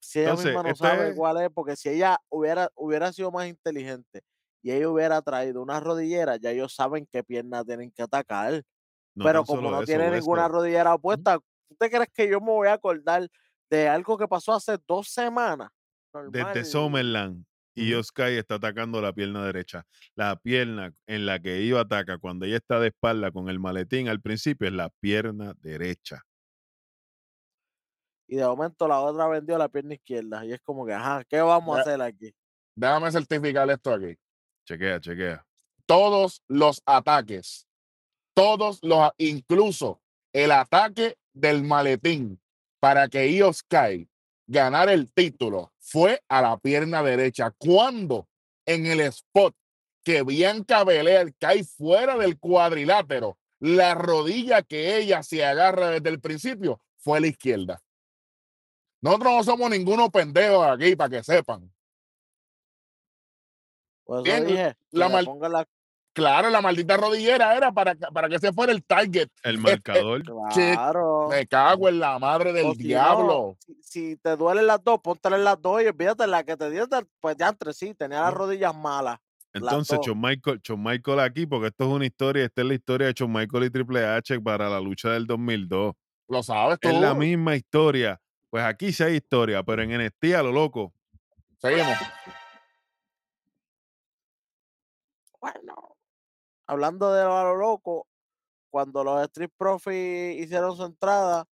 Si 0.00 0.20
ella 0.20 0.30
Entonces, 0.30 0.46
misma 0.46 0.62
no 0.62 0.70
esto 0.70 0.86
sabe 0.86 1.08
es- 1.10 1.16
cuál 1.16 1.36
es, 1.42 1.50
porque 1.54 1.76
si 1.76 1.88
ella 1.90 2.18
hubiera, 2.30 2.70
hubiera 2.74 3.12
sido 3.12 3.30
más 3.30 3.46
inteligente 3.48 4.22
y 4.62 4.72
ella 4.72 4.88
hubiera 4.88 5.22
traído 5.22 5.60
una 5.62 5.80
rodillera, 5.80 6.36
ya 6.36 6.50
ellos 6.50 6.74
saben 6.74 7.06
qué 7.10 7.22
pierna 7.24 7.64
tienen 7.64 7.90
que 7.90 8.02
atacar. 8.02 8.62
No 9.14 9.24
pero 9.24 9.44
como 9.44 9.70
no 9.70 9.82
eso, 9.82 9.86
tiene 9.86 10.10
ninguna 10.12 10.48
rodillera 10.48 10.94
opuesta, 10.94 11.40
¿usted 11.70 11.90
crees 11.90 12.08
que 12.12 12.28
yo 12.28 12.40
me 12.40 12.52
voy 12.52 12.68
a 12.68 12.74
acordar 12.74 13.28
de 13.70 13.88
algo 13.88 14.16
que 14.16 14.26
pasó 14.26 14.54
hace 14.54 14.78
dos 14.86 15.08
semanas? 15.08 15.70
Desde. 16.30 16.64
Summerland, 16.64 17.44
y. 17.74 17.92
Sky 18.02 18.38
está 18.38 18.56
atacando 18.56 19.00
la 19.00 19.12
pierna 19.12 19.44
derecha. 19.44 19.86
La 20.14 20.36
pierna 20.36 20.92
en 21.06 21.26
la 21.26 21.40
que 21.40 21.62
Io 21.62 21.78
ataca 21.78 22.18
cuando 22.18 22.46
ella 22.46 22.56
está 22.56 22.80
de 22.80 22.88
espalda 22.88 23.30
con 23.30 23.48
el 23.48 23.58
maletín 23.58 24.08
al 24.08 24.20
principio 24.20 24.66
es 24.66 24.74
la 24.74 24.90
pierna 25.00 25.54
derecha. 25.60 26.24
Y 28.26 28.36
de 28.36 28.44
momento 28.44 28.86
la 28.88 29.00
otra 29.00 29.26
vendió 29.26 29.56
la 29.56 29.68
pierna 29.68 29.94
izquierda. 29.94 30.44
Y 30.44 30.52
es 30.52 30.60
como 30.60 30.84
que, 30.84 30.92
ajá, 30.92 31.24
¿qué 31.24 31.40
vamos 31.40 31.78
a 31.78 31.80
hacer 31.80 32.02
aquí? 32.02 32.34
Déjame 32.74 33.10
certificar 33.10 33.68
esto 33.70 33.92
aquí. 33.92 34.16
Chequea, 34.66 35.00
chequea. 35.00 35.46
Todos 35.86 36.42
los 36.46 36.82
ataques, 36.84 37.66
todos 38.34 38.80
los, 38.82 39.10
incluso 39.16 40.02
el 40.34 40.52
ataque 40.52 41.16
del 41.38 41.62
maletín 41.62 42.40
para 42.80 43.08
que 43.08 43.28
Io 43.30 43.52
Sky 43.52 44.08
ganara 44.46 44.92
el 44.92 45.12
título 45.12 45.72
fue 45.78 46.22
a 46.28 46.42
la 46.42 46.58
pierna 46.58 47.02
derecha. 47.02 47.50
Cuando 47.56 48.28
en 48.66 48.86
el 48.86 49.00
spot 49.00 49.54
que 50.04 50.22
Bianca 50.22 50.84
Belair 50.84 51.34
cae 51.38 51.64
fuera 51.64 52.16
del 52.16 52.38
cuadrilátero, 52.38 53.38
la 53.60 53.94
rodilla 53.94 54.62
que 54.62 54.96
ella 54.96 55.22
se 55.22 55.44
agarra 55.44 55.90
desde 55.90 56.08
el 56.10 56.20
principio 56.20 56.80
fue 56.98 57.18
a 57.18 57.20
la 57.20 57.26
izquierda. 57.26 57.82
Nosotros 59.00 59.32
no 59.32 59.44
somos 59.44 59.70
ninguno 59.70 60.10
pendejo 60.10 60.62
aquí, 60.62 60.96
para 60.96 61.10
que 61.10 61.24
sepan. 61.24 61.72
Bien, 64.24 64.46
dije, 64.46 64.76
que 64.90 64.98
la 64.98 65.08
le 65.08 65.12
mal- 65.14 65.24
la- 65.52 65.68
Claro, 66.18 66.50
la 66.50 66.60
maldita 66.60 66.96
rodillera 66.96 67.56
era 67.56 67.70
para, 67.70 67.94
que- 67.94 68.06
para 68.12 68.28
que 68.28 68.34
ese 68.36 68.52
fuera 68.52 68.72
el 68.72 68.84
target. 68.84 69.28
El 69.42 69.54
eh, 69.54 69.58
marcador. 69.58 70.22
Claro. 70.52 71.28
Me 71.30 71.46
cago 71.46 71.88
en 71.88 72.00
la 72.00 72.18
madre 72.18 72.52
del 72.52 72.66
O 72.66 72.72
si 72.74 72.78
no, 72.82 72.84
diablo. 72.88 73.56
si, 73.60 73.74
si 73.82 74.16
te 74.16 74.36
duelen 74.36 74.66
las 74.66 74.82
dos, 74.82 74.98
póntale 75.00 75.38
las 75.38 75.60
dos 75.62 75.80
y 75.82 75.86
olvídate 75.86 76.26
la 76.26 76.42
que 76.42 76.56
te 76.56 76.68
dio, 76.70 76.86
pues 77.20 77.36
ya 77.36 77.48
entre 77.48 77.72
sí, 77.72 77.94
tenía 77.94 78.20
las 78.22 78.32
Mm. 78.34 78.36
rodillas 78.36 78.74
malas. 78.74 79.18
Entonces. 79.52 79.98
Shawn 80.04 80.20
Michael, 80.20 80.60
Shawn 80.62 80.82
Michael 80.82 81.20
aquí, 81.20 81.46
porque 81.46 81.68
esto 81.68 81.84
es 81.84 81.90
una 81.90 82.06
historia, 82.06 82.44
esta 82.44 82.62
es 82.62 82.66
la 82.68 82.74
historia 82.74 83.06
de 83.06 83.12
Shawn 83.14 83.32
Michael 83.32 83.64
y 83.64 83.70
Triple 83.70 84.04
H 84.06 84.40
para 84.40 84.68
la 84.68 84.80
lucha 84.80 85.10
del 85.10 85.26
2002. 85.26 85.94
Lo 86.28 86.42
sabes 86.42 86.78
tú. 86.80 86.88
Es 86.88 87.00
la 87.00 87.14
misma 87.14 87.54
historia. 87.56 88.20
Pues 88.50 88.64
aquí 88.64 88.92
sí 88.92 89.02
hay 89.04 89.14
historia, 89.16 89.62
pero 89.62 89.82
en 89.82 89.90
NXT 89.92 90.34
a 90.34 90.42
lo 90.42 90.52
loco. 90.52 90.92
Seguimos. 91.58 91.96
Bueno, 95.40 95.87
hablando 96.68 97.12
de 97.14 97.24
lo 97.24 97.36
a 97.38 97.44
lo 97.44 97.56
loco, 97.56 98.08
cuando 98.70 99.04
los 99.04 99.22
Street 99.24 99.50
Profits 99.56 100.40
hicieron 100.44 100.76
su 100.76 100.84
entrada, 100.84 101.46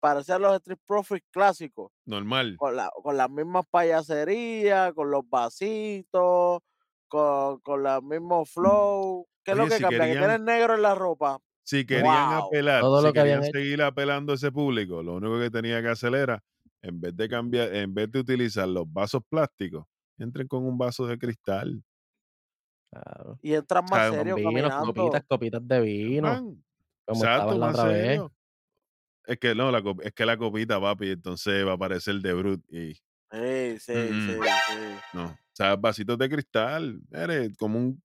parecían 0.00 0.42
los 0.42 0.54
Street 0.56 0.78
Profits 0.86 1.26
clásicos, 1.32 1.90
Normal. 2.06 2.58
con, 2.58 2.76
la, 2.76 2.90
con 3.02 3.16
las 3.16 3.30
mismas 3.30 3.64
payaserías, 3.70 4.92
con 4.94 5.10
los 5.10 5.28
vasitos, 5.28 6.60
con, 7.08 7.60
con 7.60 7.82
los 7.82 8.02
mismos 8.04 8.50
flow. 8.52 9.26
¿Qué 9.44 9.52
es 9.52 9.56
lo 9.58 9.68
que 9.68 9.80
si 9.80 9.80
cambia? 9.80 10.08
Que 10.08 10.16
tienen 10.16 10.44
negro 10.44 10.74
en 10.74 10.82
la 10.82 10.94
ropa. 10.94 11.38
Si 11.64 11.86
querían 11.86 12.32
Wow. 12.32 12.32
apelar, 12.32 12.86
Todo 12.86 13.00
si 13.00 13.02
lo 13.02 13.12
que 13.14 13.20
habían 13.20 13.42
querían 13.42 13.44
hecho. 13.44 13.52
seguir 13.52 13.82
apelando 13.82 14.32
a 14.32 14.34
ese 14.36 14.50
público, 14.52 15.02
lo 15.02 15.14
único 15.16 15.38
que 15.38 15.50
tenía 15.50 15.80
que 15.82 15.88
hacer 15.88 16.14
era, 16.14 16.42
en 16.82 17.00
vez 17.00 17.14
de 17.16 17.28
cambiar, 17.28 17.74
en 17.74 17.94
vez 17.94 18.10
de 18.10 18.18
utilizar 18.20 18.68
los 18.68 18.90
vasos 18.92 19.22
plásticos, 19.28 19.84
entren 20.18 20.48
con 20.48 20.64
un 20.64 20.76
vaso 20.78 21.06
de 21.06 21.18
cristal. 21.18 21.82
Claro. 22.92 23.38
Y 23.42 23.54
entran 23.54 23.84
más 23.90 24.10
serios 24.12 24.36
vinos, 24.36 24.52
caminando. 24.52 24.92
copitas, 24.94 25.24
copitas 25.26 25.66
de 25.66 25.80
vino. 25.80 26.56
Como 27.06 27.24
exacto, 27.24 27.58
la 27.58 27.68
otra 27.70 27.84
vez. 27.84 27.96
serio. 28.06 28.32
Es 29.24 29.38
que 29.38 29.54
no, 29.54 29.70
la, 29.70 29.82
es 30.02 30.12
que 30.12 30.26
la 30.26 30.36
copita, 30.36 30.80
papi, 30.80 31.10
entonces 31.10 31.66
va 31.66 31.72
a 31.72 31.74
aparecer 31.74 32.16
de 32.16 32.32
Brut 32.34 32.62
y 32.70 32.92
Sí, 32.94 33.78
sí, 33.78 33.92
Mm, 33.94 34.08
sí, 34.08 34.38
mm. 34.38 34.42
sí. 34.42 34.76
no. 35.14 35.24
O 35.24 35.54
sea, 35.54 35.76
vasitos 35.76 36.18
de 36.18 36.28
cristal, 36.28 37.00
eres 37.10 37.56
como 37.56 37.78
un, 37.78 38.02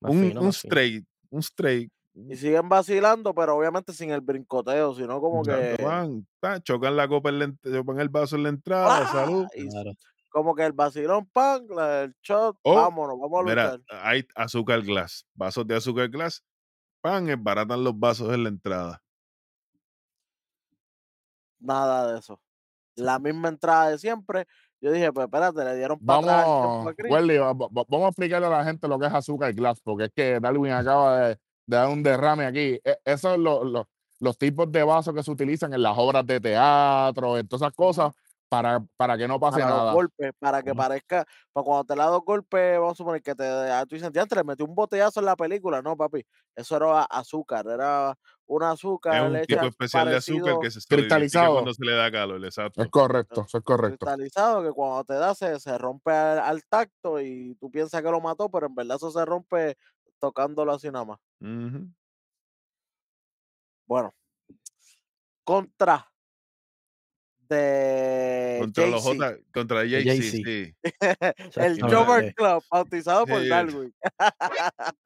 Más 0.00 0.12
un, 0.12 0.20
fino, 0.28 0.40
un 0.42 0.48
straight, 0.48 1.06
un 1.30 1.40
straight. 1.40 1.90
Y 2.14 2.36
siguen 2.36 2.68
vacilando, 2.68 3.34
pero 3.34 3.56
obviamente 3.56 3.94
sin 3.94 4.10
el 4.10 4.20
brincoteo, 4.20 4.94
sino 4.94 5.18
como 5.22 5.42
que. 5.42 5.78
van, 5.82 6.26
chocan 6.62 6.96
la 6.96 7.08
copa, 7.08 7.30
en 7.30 7.38
la 7.38 7.52
chocan 7.64 7.98
el 8.00 8.10
vaso 8.10 8.36
en 8.36 8.42
la 8.42 8.48
entrada, 8.50 9.04
¡ah! 9.04 9.06
salud. 9.12 9.46
Y 9.54 9.68
Claro. 9.68 9.92
Como 10.32 10.54
que 10.54 10.64
el 10.64 10.72
vacilón, 10.72 11.26
pan, 11.26 11.66
el 11.78 12.14
shot, 12.22 12.56
O, 12.62 12.74
vámonos, 12.74 13.18
vamos 13.20 13.40
a 13.40 13.44
Mira, 13.44 13.64
luchar. 13.76 13.80
hay 14.02 14.26
azúcar 14.34 14.80
glass, 14.82 15.26
vasos 15.34 15.66
de 15.66 15.76
azúcar 15.76 16.08
glass, 16.08 16.42
pan, 17.00 17.26
baratan 17.42 17.84
los 17.84 17.98
vasos 17.98 18.32
en 18.32 18.42
la 18.44 18.48
entrada. 18.48 19.02
Nada 21.60 22.12
de 22.12 22.18
eso. 22.18 22.40
La 22.96 23.18
misma 23.18 23.48
entrada 23.48 23.90
de 23.90 23.98
siempre. 23.98 24.46
Yo 24.80 24.90
dije, 24.90 25.12
pues 25.12 25.24
espérate, 25.26 25.64
le 25.64 25.76
dieron 25.76 25.98
para 26.00 26.18
atrás 26.18 26.44
Vamos, 26.46 26.86
a 26.88 26.94
Chris. 26.94 27.12
Welly, 27.12 27.38
va- 27.38 27.52
va- 27.52 27.68
vamos 27.88 28.06
a 28.06 28.08
explicarle 28.08 28.46
a 28.48 28.50
la 28.50 28.64
gente 28.64 28.88
lo 28.88 28.98
que 28.98 29.06
es 29.06 29.12
azúcar 29.14 29.52
glass, 29.52 29.80
porque 29.80 30.04
es 30.04 30.10
que 30.14 30.40
Darwin 30.40 30.72
acaba 30.72 31.18
de, 31.20 31.28
de 31.66 31.76
dar 31.76 31.88
un 31.88 32.02
derrame 32.02 32.46
aquí. 32.46 32.80
E- 32.84 32.98
Esos 33.04 33.20
son 33.20 33.44
los, 33.44 33.64
los, 33.64 33.86
los 34.18 34.36
tipos 34.36 34.70
de 34.72 34.82
vasos 34.82 35.14
que 35.14 35.22
se 35.22 35.30
utilizan 35.30 35.72
en 35.72 35.82
las 35.82 35.96
obras 35.96 36.26
de 36.26 36.40
teatro, 36.40 37.38
en 37.38 37.46
todas 37.46 37.62
esas 37.62 37.74
cosas, 37.76 38.12
para, 38.52 38.84
para 38.98 39.16
que 39.16 39.26
no 39.26 39.40
pase 39.40 39.64
para 39.64 39.70
los 39.70 39.82
nada. 39.82 39.88
golpes, 39.88 40.32
para 40.38 40.62
que 40.62 40.74
parezca, 40.74 41.24
para 41.52 41.64
cuando 41.64 41.84
te 41.84 41.96
la 41.96 42.06
dos 42.06 42.22
golpes, 42.24 42.78
vamos 42.78 42.92
a 42.92 42.96
suponer 42.96 43.22
que 43.22 43.34
te 43.34 43.44
ah, 43.44 43.84
tú 43.88 43.96
dices, 43.96 44.12
"Diantre, 44.12 44.38
le 44.40 44.44
metí 44.44 44.62
un 44.62 44.74
botellazo 44.74 45.20
en 45.20 45.26
la 45.26 45.36
película. 45.36 45.82
No, 45.82 45.96
papi, 45.96 46.24
eso 46.54 46.76
era 46.76 47.02
azúcar, 47.04 47.66
era 47.68 48.14
un 48.46 48.62
Es 49.08 49.20
azúcar 49.22 49.22
un 49.22 49.40
hecha 49.42 49.66
tipo 49.66 49.66
especial 49.68 50.08
de 50.08 50.16
azúcar 50.16 50.58
que 50.58 50.68
se 50.70 50.80
Cristalizado. 50.88 51.52
cuando 51.52 51.72
se 51.72 51.84
le 51.84 51.92
da 51.94 52.10
calor, 52.10 52.44
exacto. 52.44 52.82
Es 52.82 52.88
correcto, 52.90 53.44
eso 53.46 53.58
es 53.58 53.64
correcto. 53.64 54.12
cristalizado, 54.12 54.62
que 54.62 54.72
cuando 54.72 55.04
te 55.04 55.14
da 55.14 55.34
se, 55.34 55.58
se 55.60 55.78
rompe 55.78 56.10
al, 56.12 56.38
al 56.40 56.64
tacto 56.68 57.20
y 57.20 57.54
tú 57.56 57.70
piensas 57.70 58.02
que 58.02 58.10
lo 58.10 58.20
mató, 58.20 58.50
pero 58.50 58.66
en 58.66 58.74
verdad 58.74 58.96
eso 58.96 59.10
se 59.10 59.24
rompe 59.24 59.76
tocándolo 60.20 60.72
así 60.72 60.90
nada 60.90 61.04
más. 61.04 61.18
Bueno, 63.86 64.14
contra 65.44 66.11
este 67.52 68.56
Contra 68.60 68.86
los 68.86 69.02
J, 69.02 69.36
contra 69.52 69.82
El 69.82 69.90
Jay-Z, 69.90 70.22
sí. 70.22 70.74
el. 71.56 71.80
Jover 71.82 72.34
Club, 72.34 72.62
bautizado 72.70 73.26
por. 73.26 73.46
Darwin. 73.46 73.94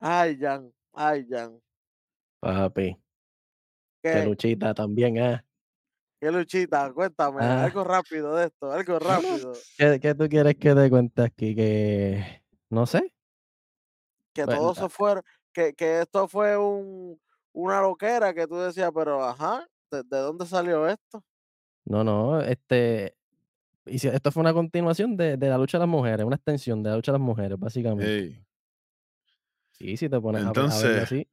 ay, 0.00 0.38
Jan, 0.38 0.72
ay, 0.92 1.26
Jan. 1.28 1.60
Papi. 2.40 2.96
Que 4.02 4.12
¿Qué, 4.12 4.24
luchita 4.24 4.74
también, 4.74 5.18
ah. 5.18 5.44
qué 6.20 6.30
luchita? 6.30 6.92
Cuéntame, 6.92 7.38
Ah. 7.42 7.64
algo 7.64 7.84
rápido 7.84 8.36
de 8.36 8.46
esto, 8.46 8.70
algo 8.70 8.98
rápido. 8.98 9.54
¿Qué, 9.78 9.98
qué 10.00 10.14
tú 10.14 10.28
quieres 10.28 10.56
que 10.56 10.74
te 10.74 10.90
cuente 10.90 11.22
aquí? 11.22 11.54
Que 11.54 12.42
no 12.70 12.86
sé. 12.86 13.14
Que 14.34 14.44
todo 14.44 14.74
se 14.74 14.88
fueron, 14.88 15.22
que, 15.52 15.72
que 15.74 16.00
esto 16.02 16.28
fue 16.28 16.58
un, 16.58 17.18
una 17.54 17.80
loquera 17.80 18.34
que 18.34 18.46
tú 18.46 18.56
decías, 18.56 18.90
pero 18.94 19.24
ajá, 19.24 19.66
¿de, 19.94 20.02
de 20.02 20.18
dónde 20.22 20.46
salió 20.46 20.86
esto? 20.88 21.24
No, 21.86 22.02
no, 22.04 22.40
este. 22.40 23.16
y 23.86 23.98
si- 23.98 24.08
Esto 24.08 24.30
fue 24.32 24.40
una 24.42 24.52
continuación 24.54 25.16
de, 25.16 25.36
de 25.36 25.48
la 25.48 25.58
lucha 25.58 25.78
de 25.78 25.82
las 25.82 25.88
mujeres, 25.88 26.24
una 26.24 26.36
extensión 26.36 26.82
de 26.82 26.90
la 26.90 26.96
lucha 26.96 27.12
de 27.12 27.18
las 27.18 27.26
mujeres, 27.26 27.58
básicamente. 27.58 28.18
Ey. 28.18 28.44
Sí, 29.72 29.96
si 29.96 30.08
te 30.08 30.20
pones 30.20 30.42
a, 30.42 30.52
ve- 30.52 30.60
a 30.60 30.62
verlo 30.62 30.72
Entonces, 30.72 31.02
así. 31.02 31.28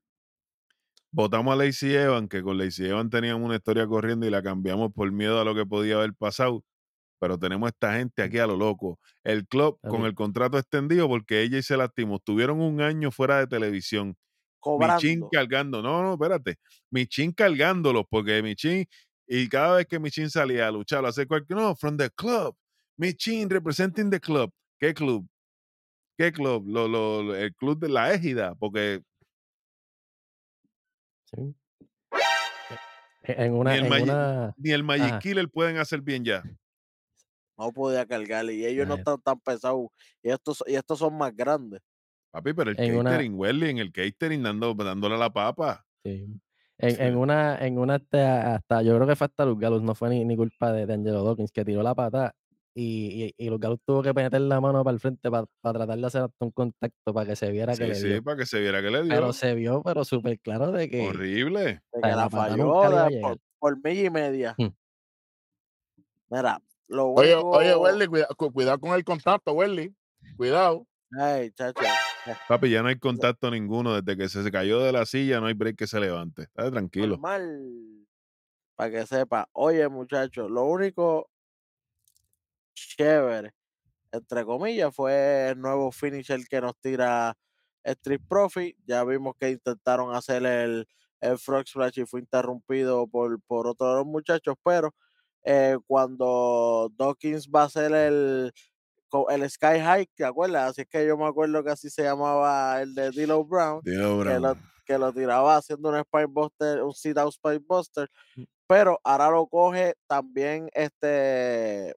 Votamos 1.14 1.54
a 1.54 1.58
Lacey 1.58 1.94
Evan, 1.94 2.28
que 2.30 2.42
con 2.42 2.58
Lacey 2.58 2.88
Evan 2.88 3.10
teníamos 3.10 3.46
una 3.46 3.56
historia 3.56 3.86
corriendo 3.86 4.26
y 4.26 4.30
la 4.30 4.42
cambiamos 4.42 4.94
por 4.94 5.12
miedo 5.12 5.40
a 5.40 5.44
lo 5.46 5.54
que 5.54 5.66
podía 5.66 5.96
haber 5.96 6.14
pasado. 6.14 6.64
Pero 7.20 7.38
tenemos 7.38 7.70
esta 7.70 7.94
gente 7.98 8.24
aquí 8.24 8.40
a 8.40 8.48
lo 8.48 8.56
loco. 8.56 8.98
El 9.24 9.46
club 9.48 9.78
con 9.82 10.06
el 10.06 10.16
contrato 10.16 10.58
extendido 10.58 11.08
porque 11.08 11.42
ella 11.44 11.60
y 11.60 11.64
se 11.64 11.78
lastimó. 11.78 12.16
Estuvieron 12.16 12.60
un 12.62 12.82
año 12.82 13.12
fuera 13.12 13.38
de 13.40 13.48
televisión. 13.48 14.16
Michin 14.64 15.20
Cobrando. 15.22 15.30
cargando. 15.32 15.82
No, 15.82 16.04
no, 16.04 16.14
espérate. 16.14 16.58
Michin 16.92 17.32
cargándolos 17.32 18.06
porque 18.10 18.42
Michin, 18.44 18.86
y 19.28 19.48
cada 19.50 19.78
vez 19.78 19.88
que 19.88 20.00
Michin 20.00 20.30
salía 20.30 20.68
a 20.68 20.72
luchar, 20.72 21.06
a 21.06 21.10
hacer 21.10 21.28
cualquier. 21.28 21.58
No, 21.60 21.76
from 21.76 21.98
the 21.98 22.10
club. 22.12 22.56
Michin 22.98 23.50
representing 23.50 24.10
the 24.10 24.20
club. 24.20 24.52
¿Qué 24.80 24.94
club? 24.94 25.28
¿Qué 26.18 26.32
club? 26.32 26.66
Lo, 26.68 26.88
lo- 26.88 27.24
lo- 27.24 27.36
el 27.36 27.54
club 27.56 27.80
de 27.80 27.90
la 27.90 28.14
égida, 28.14 28.54
porque 28.56 29.02
sí. 31.26 31.56
E- 33.24 33.46
En 33.46 33.54
una, 33.54 33.72
ni 33.74 33.78
el, 33.80 33.86
en 33.86 33.92
Magi- 33.92 34.04
una. 34.04 34.54
ni 34.58 34.72
el 34.72 34.84
Magic 34.84 35.06
Ajá. 35.06 35.20
Killer 35.20 35.50
pueden 35.50 35.78
hacer 35.78 36.02
bien 36.02 36.24
ya. 36.26 36.44
No 37.58 37.72
podía 37.72 38.06
cargarle 38.06 38.56
y 38.56 38.66
ellos 38.66 38.88
no 38.88 38.96
están 38.96 39.22
tan 39.22 39.40
pesados 39.40 39.88
y 40.24 40.30
estos, 40.32 40.64
y 40.66 40.76
estos 40.76 40.98
son 41.00 41.16
más 41.18 41.36
grandes. 41.36 41.80
Papi, 42.32 42.54
pero 42.54 42.72
el 42.72 42.80
En 42.80 42.98
una- 42.98 43.12
catering, 43.12 43.34
Welly, 43.38 43.70
en 43.70 43.78
el 43.80 43.92
catering 43.92 44.42
dando, 44.44 44.74
dándole 44.74 45.16
a 45.16 45.18
la 45.18 45.30
papa. 45.34 45.86
Sí. 46.04 46.26
En, 46.78 46.92
Sí. 46.92 46.98
en 47.00 47.16
una, 47.18 47.58
en 47.64 47.78
una 47.78 47.96
hasta, 47.96 48.56
hasta- 48.56 48.82
yo 48.82 48.96
creo 48.96 49.08
que 49.08 49.16
fue 49.16 49.26
hasta 49.26 49.46
Luz 49.46 49.60
Galus, 49.60 49.84
no 49.84 49.94
fue 49.94 50.10
ni, 50.10 50.26
ni 50.26 50.36
culpa 50.36 50.72
de, 50.72 50.86
de 50.88 50.94
Angelo 50.94 51.24
Dawkins, 51.24 51.52
que 51.52 51.64
tiró 51.66 51.84
la 51.84 51.94
pata 51.94 52.34
y, 52.74 53.34
y, 53.38 53.46
y 53.46 53.50
Luz 53.50 53.60
Galus 53.60 53.80
tuvo 53.86 54.02
que 54.02 54.14
meter 54.14 54.42
la 54.42 54.60
mano 54.62 54.84
para 54.84 54.94
el 54.96 55.00
frente 55.00 55.30
para 55.30 55.46
tratar 55.62 55.98
de 56.00 56.08
hacer 56.08 56.24
hasta 56.24 56.46
un 56.46 56.52
contacto 56.52 57.14
para 57.14 57.28
que 57.28 57.36
se 57.36 57.52
viera 57.52 57.74
que 57.76 57.84
Sí, 57.84 57.90
le 57.90 57.96
sí, 57.96 58.08
dio. 58.08 58.24
para 58.24 58.38
que 58.38 58.46
se 58.48 58.60
viera 58.62 58.82
que 58.82 58.90
le 58.90 59.04
dio. 59.04 59.10
Pero 59.14 59.34
se 59.34 59.54
vio, 59.54 59.84
pero 59.84 60.04
súper 60.06 60.40
claro 60.40 60.72
de 60.72 60.90
que 60.90 61.08
Horrible. 61.08 61.64
De 61.94 62.02
que 62.02 62.10
la 62.10 62.30
falló 62.30 62.82
de- 63.10 63.20
por, 63.22 63.38
por 63.60 63.78
milla 63.84 64.04
y 64.06 64.10
media. 64.10 64.56
Hmm. 64.58 64.70
Mira, 66.30 66.62
lo 66.88 67.10
Oye, 67.10 67.36
oye, 67.36 67.76
Welly, 67.76 68.08
cuida- 68.08 68.28
cu- 68.38 68.52
cuidado 68.52 68.80
con 68.80 68.94
el 68.96 69.04
contacto, 69.04 69.52
Welly. 69.54 69.94
Cuidado. 70.38 70.88
Ay, 71.20 71.52
chacho. 71.52 71.82
Papi, 72.48 72.70
ya 72.70 72.82
no 72.82 72.90
hay 72.90 73.00
contacto 73.00 73.50
ninguno. 73.50 74.02
Desde 74.02 74.18
que 74.18 74.30
se, 74.30 74.52
cayó 74.52 74.80
de 74.80 74.92
la 74.92 75.06
silla, 75.06 75.40
no 75.40 75.48
hay 75.48 75.54
break 75.54 75.78
que 75.78 75.88
se 75.88 76.00
levante. 76.00 76.44
Está 76.44 76.70
tranquilo. 76.70 77.18
Normal. 77.18 78.08
Para 78.76 78.92
que 78.92 79.06
sepa. 79.06 79.50
Oye, 79.54 79.88
muchachos, 79.90 80.50
lo 80.50 80.66
único 80.66 81.30
chévere, 82.74 83.52
entre 84.12 84.46
comillas, 84.46 84.94
fue 84.96 85.50
el 85.50 85.60
nuevo 85.60 85.92
finisher 85.92 86.40
que 86.50 86.62
nos 86.62 86.78
tira 86.80 87.36
Street 87.84 88.22
Profit. 88.28 88.76
Ya 88.86 89.04
vimos 89.04 89.36
que 89.40 89.52
intentaron 89.52 90.16
hacer 90.16 90.46
el, 90.46 90.88
el 91.20 91.38
Frog 91.38 91.68
Splash 91.68 92.00
y 92.00 92.06
fue 92.06 92.22
interrumpido 92.22 93.08
por, 93.08 93.40
por 93.44 93.68
otro 93.68 93.90
de 93.90 93.96
los 93.98 94.06
muchachos, 94.06 94.56
pero 94.64 94.94
eh, 95.44 95.78
cuando 95.88 96.92
Dawkins 96.98 97.50
va 97.50 97.64
a 97.64 97.66
hacer 97.66 97.94
el, 97.94 98.52
el 99.30 99.50
Sky 99.50 99.80
High, 99.80 100.08
¿te 100.16 100.26
acuerdas? 100.26 100.72
Así 100.72 100.82
es 100.82 100.88
que 100.88 101.06
yo 101.06 101.18
me 101.18 101.26
acuerdo 101.26 101.64
que 101.64 101.72
así 101.72 101.90
se 101.90 102.04
llamaba 102.04 102.82
el 102.82 102.94
de 102.96 103.12
D'Lo 103.12 103.44
Brown 103.46 103.82
Dios, 103.84 103.98
que 104.26 104.34
lo, 104.34 104.40
Brown. 104.40 104.58
que 104.86 104.98
lo 104.98 105.14
tiraba 105.14 105.58
haciendo 105.58 105.90
un 105.90 106.00
Spine 106.04 106.26
Buster, 106.28 106.82
un 106.84 106.94
sit 106.94 107.18
out 107.18 107.34
Spine 107.34 107.60
Buster, 107.68 108.10
pero 108.68 109.00
ahora 109.04 109.30
lo 109.30 109.48
coge 109.48 109.96
también 110.08 110.70
este 110.74 111.94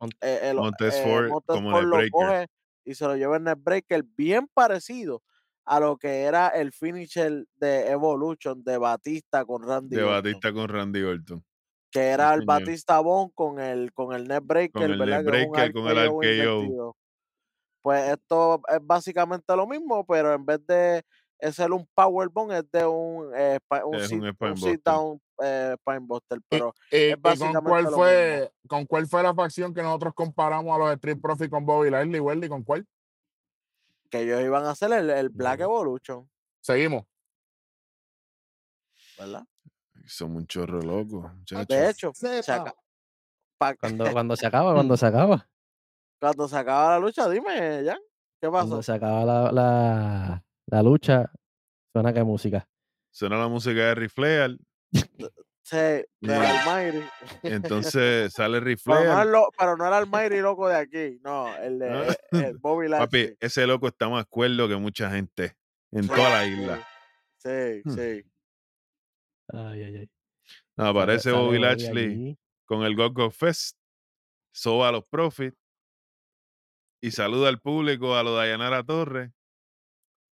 Mont- 0.00 0.16
eh, 0.20 0.40
el, 0.50 0.56
Montez 0.56 0.94
eh, 0.96 1.28
como 1.46 1.80
lo 1.80 1.98
Neckbreaker. 1.98 2.10
coge 2.10 2.46
y 2.84 2.94
se 2.94 3.04
lo 3.06 3.16
lleva 3.16 3.36
en 3.36 3.44
Neckbreaker, 3.44 4.02
bien 4.16 4.48
parecido 4.52 5.22
a 5.66 5.78
lo 5.78 5.96
que 5.98 6.22
era 6.22 6.48
el 6.48 6.72
finisher 6.72 7.44
de 7.56 7.90
Evolution 7.90 8.64
de 8.64 8.76
Batista 8.78 9.44
con 9.44 9.62
Randy 9.62 9.96
De 9.96 10.02
Orton, 10.02 10.14
Batista 10.22 10.52
con 10.52 10.68
Randy 10.68 11.02
Orton. 11.02 11.44
Que 11.90 12.00
era 12.08 12.32
el. 12.34 12.44
Batista 12.44 13.00
Bond 13.00 13.32
con 13.34 13.58
el 13.60 13.92
con 13.92 14.12
el 14.14 14.26
Neckbreaker, 14.28 14.72
Con 14.72 14.82
el 14.90 14.98
¿verdad? 14.98 15.20
Un 15.20 16.12
con 16.14 16.24
el 16.24 16.34
invertido. 16.58 16.96
Pues 17.82 18.10
esto 18.10 18.60
es 18.68 18.78
básicamente 18.82 19.56
lo 19.56 19.66
mismo, 19.66 20.04
pero 20.06 20.34
en 20.34 20.44
vez 20.44 20.64
de 20.66 21.02
un 21.74 21.86
es 22.52 22.70
de 22.70 22.84
un 22.86 23.32
eh, 23.34 23.58
spi- 23.60 23.82
un, 23.84 23.94
Es 23.94 24.08
sit, 24.08 24.18
un 24.20 24.26
un 24.50 24.56
sit 24.56 24.66
Buster. 24.66 24.80
down 24.84 25.20
eh, 25.42 25.74
spine 25.80 25.98
buster, 26.00 26.38
Y, 26.38 26.42
pero 26.50 26.74
y- 26.90 26.96
es 26.96 27.16
y 27.16 27.16
con 27.54 27.64
cuál 27.64 27.84
lo 27.84 27.90
fue, 27.92 28.52
con 28.68 28.84
cuál 28.84 29.06
fue 29.06 29.22
la 29.22 29.34
facción 29.34 29.72
que 29.72 29.82
nosotros 29.82 30.12
comparamos 30.14 30.74
a 30.74 30.78
los 30.78 30.92
Street 30.92 31.18
Profits 31.20 31.48
con 31.50 31.64
Bobby 31.64 31.88
Lashley, 31.90 32.20
Welly, 32.20 32.48
¿con 32.48 32.62
cuál? 32.62 32.86
que 34.10 34.20
ellos 34.22 34.42
iban 34.42 34.64
a 34.66 34.70
hacer 34.72 34.92
el, 34.92 35.08
el 35.08 35.28
Black. 35.30 35.60
Evolution, 35.60 36.28
Seguimos. 36.60 37.04
¿verdad? 39.18 39.44
Son 40.10 40.34
un 40.34 40.44
chorro 40.46 40.80
loco, 40.82 41.30
muchachos. 41.36 41.68
De 41.68 41.88
hecho, 41.90 42.10
se 42.14 42.42
cuando, 43.78 44.10
cuando 44.12 44.34
se 44.36 44.46
acaba, 44.46 44.74
cuando 44.74 44.96
se 44.96 45.06
acaba. 45.06 45.48
cuando 46.20 46.48
se 46.48 46.56
acaba 46.56 46.90
la 46.92 46.98
lucha, 46.98 47.28
dime, 47.28 47.84
Jan, 47.84 47.98
¿qué 48.40 48.48
Cuando 48.48 48.76
pasó? 48.78 48.82
se 48.82 48.92
acaba 48.92 49.24
la, 49.24 49.52
la, 49.52 50.44
la 50.66 50.82
lucha, 50.82 51.30
suena 51.92 52.12
que 52.12 52.24
música. 52.24 52.68
Suena 53.12 53.36
la 53.38 53.46
música 53.48 53.80
de 53.80 53.94
Rifleal. 53.94 54.58
Sí, 55.62 55.76
del 55.76 56.06
Almighty. 56.42 57.06
Entonces 57.44 58.32
sale 58.32 58.60
Pero 58.60 58.60
no, 58.60 58.66
Rifleal. 58.66 59.26
el 59.26 59.32
lo- 59.32 59.48
pero 59.56 59.76
no 59.76 59.86
el 59.86 59.92
Almighty 59.92 60.38
loco 60.40 60.68
de 60.68 60.76
aquí, 60.76 61.20
no, 61.22 61.54
el 61.58 61.78
de 61.78 61.88
Ah. 61.88 62.16
el 62.32 62.58
Bobby 62.58 62.88
Papi, 62.90 63.18
Lashley. 63.18 63.36
ese 63.38 63.66
loco 63.68 63.86
está 63.86 64.08
más 64.08 64.26
cuerdo 64.26 64.66
que 64.68 64.74
mucha 64.76 65.08
gente 65.10 65.54
en 65.92 66.02
Sí, 66.04 66.08
toda 66.08 66.30
la 66.30 66.46
isla. 66.46 66.88
Sí, 67.36 67.82
Hmm. 67.84 67.90
sí. 67.94 68.24
Ay, 69.52 69.82
ay, 69.82 69.96
ay. 69.96 70.10
Aparece 70.76 71.32
Bobby 71.32 71.58
Lashley 71.58 72.38
con 72.64 72.82
el 72.82 72.96
Go 72.96 73.10
Go 73.10 73.30
Fest, 73.30 73.76
soba 74.52 74.88
a 74.88 74.92
los 74.92 75.04
Profits 75.04 75.56
y 77.02 77.10
saluda 77.10 77.48
al 77.48 77.60
público 77.60 78.14
a 78.14 78.22
lo 78.22 78.32
de 78.32 78.38
Dayanara 78.38 78.82
Torres. 78.84 79.30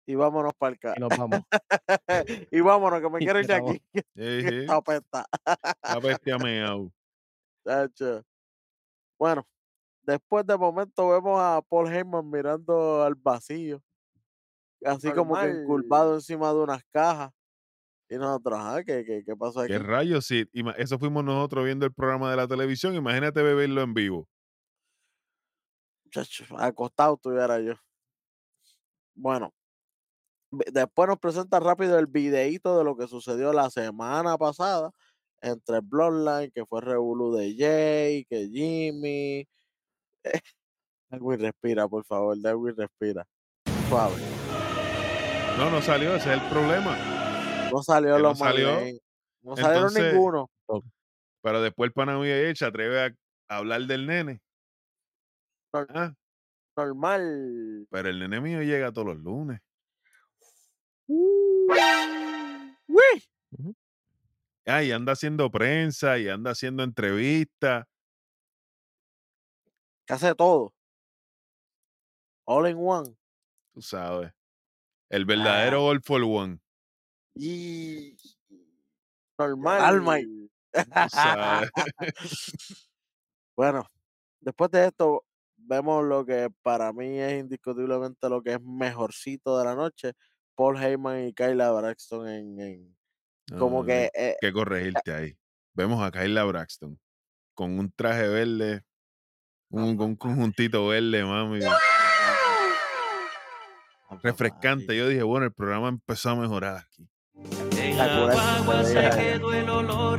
Y 0.07 0.15
vámonos 0.15 0.53
para 0.59 0.75
el 0.75 0.97
Y 0.97 1.01
nos 1.01 1.17
vamos. 1.17 1.41
y 2.51 2.61
vámonos, 2.61 3.01
que 3.01 3.11
me 3.11 3.19
quiero 3.21 3.39
ir 3.41 3.47
de 3.47 3.61
vamos. 3.61 3.77
aquí. 3.77 3.83
esta 4.15 4.77
apesta. 4.77 5.27
La 5.83 5.99
bestia 6.01 6.39
meao. 6.39 6.93
Chacho. 7.67 8.23
Bueno, 9.19 9.47
después 10.03 10.45
de 10.47 10.57
momento 10.57 11.09
vemos 11.09 11.41
a 11.41 11.63
Paul 11.69 11.93
Heyman 11.93 12.29
mirando 12.29 13.03
al 13.03 13.15
vacío. 13.15 13.81
Así 14.85 15.13
como 15.13 15.35
que 15.35 15.43
Normal. 15.43 15.63
encurvado 15.63 16.15
encima 16.15 16.49
de 16.53 16.59
unas 16.59 16.83
cajas. 16.93 17.31
Y 18.13 18.19
nosotros, 18.19 18.59
ajá, 18.59 18.85
¿qué, 18.85 19.07
qué, 19.07 19.25
qué 19.25 19.35
pasó 19.35 19.61
aquí? 19.61 19.73
¿Qué 19.73 19.79
rayos? 19.79 20.27
Sí, 20.27 20.45
eso 20.77 20.99
fuimos 20.99 21.25
nosotros 21.25 21.65
viendo 21.65 21.87
el 21.87 21.95
programa 21.95 22.31
de 22.31 22.37
la 22.37 22.47
televisión. 22.47 22.95
Imagínate 22.95 23.41
beberlo 23.41 23.81
en 23.81 23.95
vivo. 23.95 24.29
Chacho, 26.11 26.45
acostado 26.59 27.15
estuviera 27.15 27.59
yo. 27.61 27.73
Bueno, 29.15 29.55
después 30.51 31.09
nos 31.09 31.19
presenta 31.21 31.59
rápido 31.59 31.99
el 31.99 32.07
videíto 32.07 32.77
de 32.77 32.85
lo 32.85 32.99
que 32.99 33.09
sucedió 33.09 33.51
la 33.55 33.71
semana 33.71 34.37
pasada 34.37 34.91
entre 35.41 35.81
Bloodline, 35.81 36.51
que 36.51 36.67
fue 36.67 36.83
Revolu 36.83 37.35
de 37.35 37.57
Jay, 37.57 38.27
que 38.27 38.47
Jimmy. 38.53 39.49
Darwin 41.09 41.41
respira, 41.41 41.89
por 41.89 42.05
favor, 42.05 42.39
Darwin 42.39 42.77
respira. 42.77 43.27
Suave. 43.89 44.17
No, 45.57 45.71
no 45.71 45.81
salió, 45.81 46.15
ese 46.15 46.35
es 46.35 46.43
el 46.43 46.49
problema. 46.51 47.22
No 47.73 47.83
salió 47.83 48.17
Que 48.17 48.23
no 48.23 48.29
los 48.29 48.39
salió. 48.39 48.71
No 49.43 49.57
salieron 49.57 49.89
Entonces, 49.89 50.13
ninguno. 50.13 50.51
Pero 51.43 51.63
después 51.63 51.89
el 51.89 51.93
pana 51.93 52.19
se 52.55 52.65
atreve 52.65 53.01
a 53.49 53.57
hablar 53.57 53.83
del 53.83 54.07
nene. 54.07 54.41
Nor- 55.73 55.87
Ah, 55.95 56.15
Normal. 56.77 57.87
pero 57.91 58.09
el 58.09 58.19
nene 58.21 58.41
mío 58.41 58.63
llega 58.63 58.93
todos 58.93 59.09
los 59.09 59.17
lunes. 59.19 59.61
Uy. 61.09 61.79
Ujú. 63.51 63.75
Ah, 64.67 64.83
y 64.83 64.93
anda 64.93 65.13
haciendo 65.13 65.51
prensa 65.51 66.19
y 66.19 66.29
anda 66.29 66.53
haciendo 66.53 66.83
entrevistas. 66.85 67.87
Hace 70.09 70.35
todo. 70.35 70.73
All 72.45 72.69
in 72.69 72.77
one. 72.79 73.17
Tú 73.75 73.81
sabes. 73.83 74.33
El 75.09 75.25
verdadero 75.25 75.79
Ah. 75.79 75.91
All 75.91 76.03
for 76.03 76.23
One. 76.23 76.59
Y 77.35 78.17
Normal. 79.39 79.81
alma 79.81 80.19
bueno, 83.57 83.85
después 84.41 84.71
de 84.71 84.87
esto, 84.87 85.25
vemos 85.57 86.05
lo 86.05 86.25
que 86.25 86.49
para 86.63 86.93
mí 86.93 87.19
es 87.19 87.41
indiscutiblemente 87.41 88.29
lo 88.29 88.43
que 88.43 88.55
es 88.55 88.61
mejorcito 88.63 89.59
de 89.59 89.65
la 89.65 89.75
noche. 89.75 90.13
Paul 90.55 90.77
Heyman 90.83 91.29
y 91.29 91.33
Kyla 91.35 91.73
Braxton 91.73 92.29
en, 92.29 92.61
en- 92.61 92.97
como 93.59 93.81
No, 93.81 93.87
que 93.87 94.11
eh, 94.15 94.37
que 94.41 94.53
corregirte 94.53 95.13
ahí. 95.13 95.37
Vemos 95.75 96.03
a 96.03 96.11
Kyla 96.11 96.45
Braxton 96.45 96.99
con 97.55 97.79
un 97.79 97.91
traje 97.93 98.29
verde, 98.29 98.85
un, 99.69 99.97
con 99.97 100.11
un 100.11 100.17
conjuntito 100.17 100.87
verde, 100.87 101.25
mami. 101.25 101.61
Refrescante. 104.23 104.97
Yo 104.97 105.09
dije, 105.09 105.23
bueno, 105.23 105.47
el 105.47 105.53
programa 105.53 105.89
empezó 105.89 106.31
a 106.31 106.37
mejorar 106.37 106.77
aquí. 106.77 107.09
En 107.93 107.99
la 107.99 108.33
guagua 108.33 108.85
se 108.85 109.11
quedó 109.11 109.53
el 109.53 109.69
olor 109.69 110.19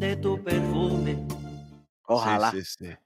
de 0.00 0.16
tu 0.16 0.42
perfume. 0.42 1.24
ojalá, 2.02 2.50
Sí, 2.50 2.64
sí, 2.64 2.86
sí. 2.86 2.96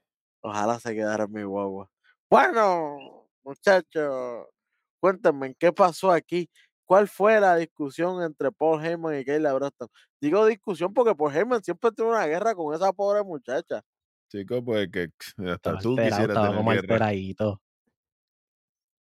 ojalá 0.41 0.79
se 0.79 0.95
quedara 0.95 1.25
en 1.25 1.31
mi 1.31 1.43
guagua. 1.43 1.87
Bueno, 2.27 3.27
muchachos, 3.43 4.47
cuéntenme 4.99 5.53
qué 5.53 5.71
pasó 5.71 6.11
aquí. 6.11 6.49
¿Cuál 6.83 7.07
fue 7.07 7.39
la 7.39 7.57
discusión 7.57 8.23
entre 8.23 8.51
Paul 8.51 8.83
Heyman 8.83 9.19
y 9.19 9.23
Kyla 9.23 9.53
Braxton? 9.53 9.87
Digo 10.19 10.47
discusión 10.47 10.91
porque 10.91 11.13
Paul 11.13 11.35
Heyman 11.35 11.63
siempre 11.63 11.91
tiene 11.91 12.09
una 12.09 12.25
guerra 12.25 12.55
con 12.55 12.73
esa 12.73 12.91
pobre 12.91 13.23
muchacha. 13.23 13.83
Chicos, 14.31 14.63
pues 14.65 14.89
que 14.91 15.09
hasta 15.37 15.53
Estaba 15.53 15.79
tú 15.79 15.95
quisieras 15.95 16.21
estaba 16.21 16.47
tener 16.47 16.57
como 16.57 16.71
guerra. 16.71 17.11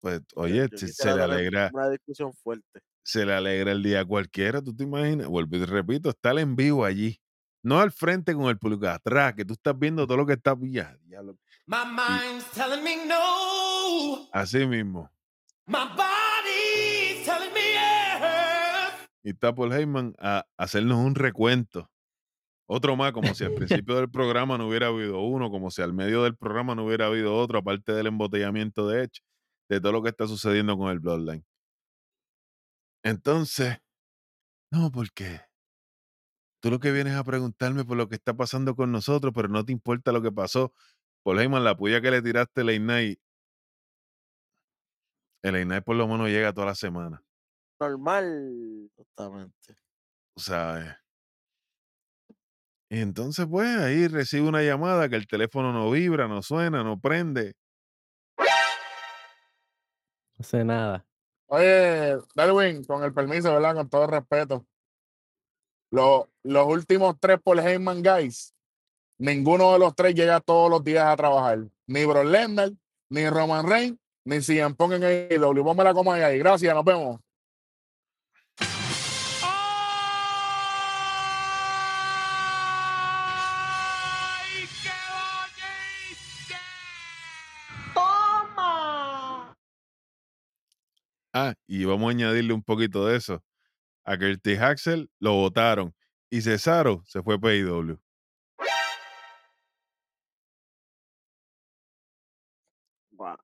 Pues, 0.02 0.22
oye, 0.36 0.68
yo 0.70 0.78
se, 0.78 1.16
le 1.16 1.24
alegra, 1.24 1.72
Una 1.74 1.90
discusión 1.90 2.34
fuerte. 2.34 2.82
Se 3.06 3.24
le 3.24 3.34
alegra 3.34 3.72
el 3.72 3.84
día 3.84 4.02
a 4.02 4.06
cualquiera, 4.06 4.64
¿tú 4.64 4.76
te 4.76 4.84
imaginas? 4.84 5.28
Vuelvo 5.28 5.58
y 5.58 5.66
repito, 5.66 6.10
estar 6.10 6.38
en 6.40 6.56
vivo 6.56 6.84
allí. 6.84 7.22
No 7.62 7.80
al 7.80 7.92
frente 7.92 8.34
con 8.34 8.46
el 8.46 8.58
público, 8.58 8.88
atrás, 8.88 9.36
que 9.36 9.46
tú 9.46 9.54
estás 9.54 9.78
viendo 9.78 10.08
todo 10.08 10.18
lo 10.18 10.26
que 10.26 10.34
está 10.34 10.56
diablo. 10.56 11.38
My 11.68 11.78
mind's 11.86 12.50
telling 12.52 12.84
me 12.84 13.06
no. 13.06 14.28
Así 14.32 14.66
mismo. 14.66 15.10
My 15.68 15.86
body's 15.96 17.26
telling 17.26 17.54
me. 17.54 17.62
Y 19.24 19.30
está 19.30 19.54
Paul 19.54 19.74
Heyman 19.74 20.16
a 20.20 20.46
hacernos 20.58 20.98
un 20.98 21.14
recuento. 21.14 21.92
Otro 22.68 22.96
más, 22.96 23.12
como 23.12 23.36
si 23.36 23.44
al 23.44 23.54
principio 23.56 23.96
del 23.96 24.10
programa 24.10 24.58
no 24.58 24.68
hubiera 24.68 24.88
habido 24.88 25.22
uno, 25.22 25.52
como 25.52 25.70
si 25.70 25.84
al 25.84 25.94
medio 25.94 26.24
del 26.24 26.36
programa 26.36 26.74
no 26.74 26.86
hubiera 26.86 27.06
habido 27.06 27.36
otro, 27.36 27.60
aparte 27.60 27.94
del 27.94 28.08
embotellamiento 28.08 28.88
de 28.88 29.04
Edge, 29.04 29.22
de 29.70 29.80
todo 29.80 29.92
lo 29.92 30.02
que 30.02 30.10
está 30.10 30.26
sucediendo 30.26 30.76
con 30.76 30.90
el 30.90 31.00
Bloodline. 31.00 31.46
Entonces, 33.06 33.78
no, 34.72 34.92
porque 34.92 35.40
tú 36.60 36.72
lo 36.72 36.80
que 36.80 36.92
vienes 36.92 37.14
a 37.14 37.24
preguntarme 37.24 37.86
por 37.86 37.98
lo 37.98 38.10
que 38.10 38.16
está 38.16 38.34
pasando 38.34 38.76
con 38.76 38.92
nosotros, 38.92 39.32
pero 39.36 39.48
no 39.48 39.64
te 39.64 39.72
importa 39.72 40.12
lo 40.12 40.24
que 40.24 40.32
pasó. 40.32 40.74
Paul 41.24 41.40
Heyman, 41.40 41.64
la 41.64 41.78
puya 41.78 42.02
que 42.02 42.10
le 42.10 42.24
tiraste 42.24 42.62
el 42.62 42.84
Night, 42.84 43.20
el 45.44 45.68
Night 45.68 45.84
por 45.84 45.96
lo 45.96 46.08
menos 46.08 46.30
llega 46.30 46.52
toda 46.52 46.66
la 46.66 46.76
semana. 46.76 47.24
Normal. 47.80 48.90
O 50.36 50.40
sea, 50.40 51.00
y 52.90 53.02
entonces, 53.02 53.46
pues, 53.48 53.68
ahí 53.78 54.08
recibe 54.08 54.48
una 54.48 54.64
llamada 54.64 55.10
que 55.10 55.16
el 55.16 55.28
teléfono 55.28 55.72
no 55.72 55.92
vibra, 55.92 56.28
no 56.28 56.42
suena, 56.42 56.84
no 56.84 57.00
prende. 57.00 57.54
No 60.38 60.44
sé 60.44 60.64
nada. 60.64 61.06
Oye, 61.48 62.18
Darwin, 62.34 62.84
con 62.84 63.04
el 63.04 63.14
permiso, 63.14 63.54
¿verdad? 63.54 63.76
Con 63.76 63.90
todo 63.90 64.08
respeto. 64.08 64.66
Lo- 65.92 66.30
los 66.44 66.68
últimos 66.68 67.16
tres 67.20 67.40
por 67.42 67.60
Heyman 67.60 68.02
Guys, 68.04 68.54
ninguno 69.18 69.74
de 69.74 69.80
los 69.80 69.96
tres 69.96 70.16
llega 70.16 70.40
todos 70.42 70.70
los 70.70 70.84
días 70.84 71.06
a 71.06 71.16
trabajar. 71.16 71.60
Ni 71.88 72.06
Brock 72.06 72.26
Lesnar, 72.26 72.72
ni 73.10 73.30
Roman 73.30 73.68
Reigns, 73.70 73.98
ni 74.26 74.42
CM 74.42 74.74
Punk 74.76 74.94
en 74.94 75.04
AEW. 75.04 75.64
Ponme 75.64 75.84
la 75.84 75.94
coma 75.94 76.16
ahí. 76.16 76.40
Gracias, 76.40 76.74
nos 76.74 76.84
vemos. 76.84 77.20
Ah, 91.38 91.54
y 91.68 91.84
vamos 91.84 92.08
a 92.08 92.12
añadirle 92.12 92.54
un 92.54 92.64
poquito 92.64 93.06
de 93.06 93.18
eso. 93.18 93.44
A 94.06 94.18
Curtis 94.18 94.58
Axel 94.58 95.12
lo 95.20 95.34
votaron 95.34 95.94
y 96.30 96.42
Cesaro 96.42 97.04
se 97.06 97.22
fue 97.22 97.38
para 97.38 97.54
IW. 97.56 98.00
Wow. 103.12 103.36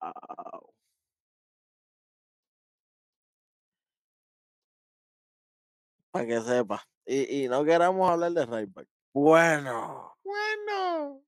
Para 6.12 6.26
que 6.26 6.40
sepa. 6.40 6.88
Y, 7.06 7.44
y 7.44 7.48
no 7.50 7.66
queramos 7.66 8.10
hablar 8.10 8.32
de 8.32 8.46
Ryback. 8.46 8.88
Bueno. 9.14 10.16
Bueno. 10.24 11.22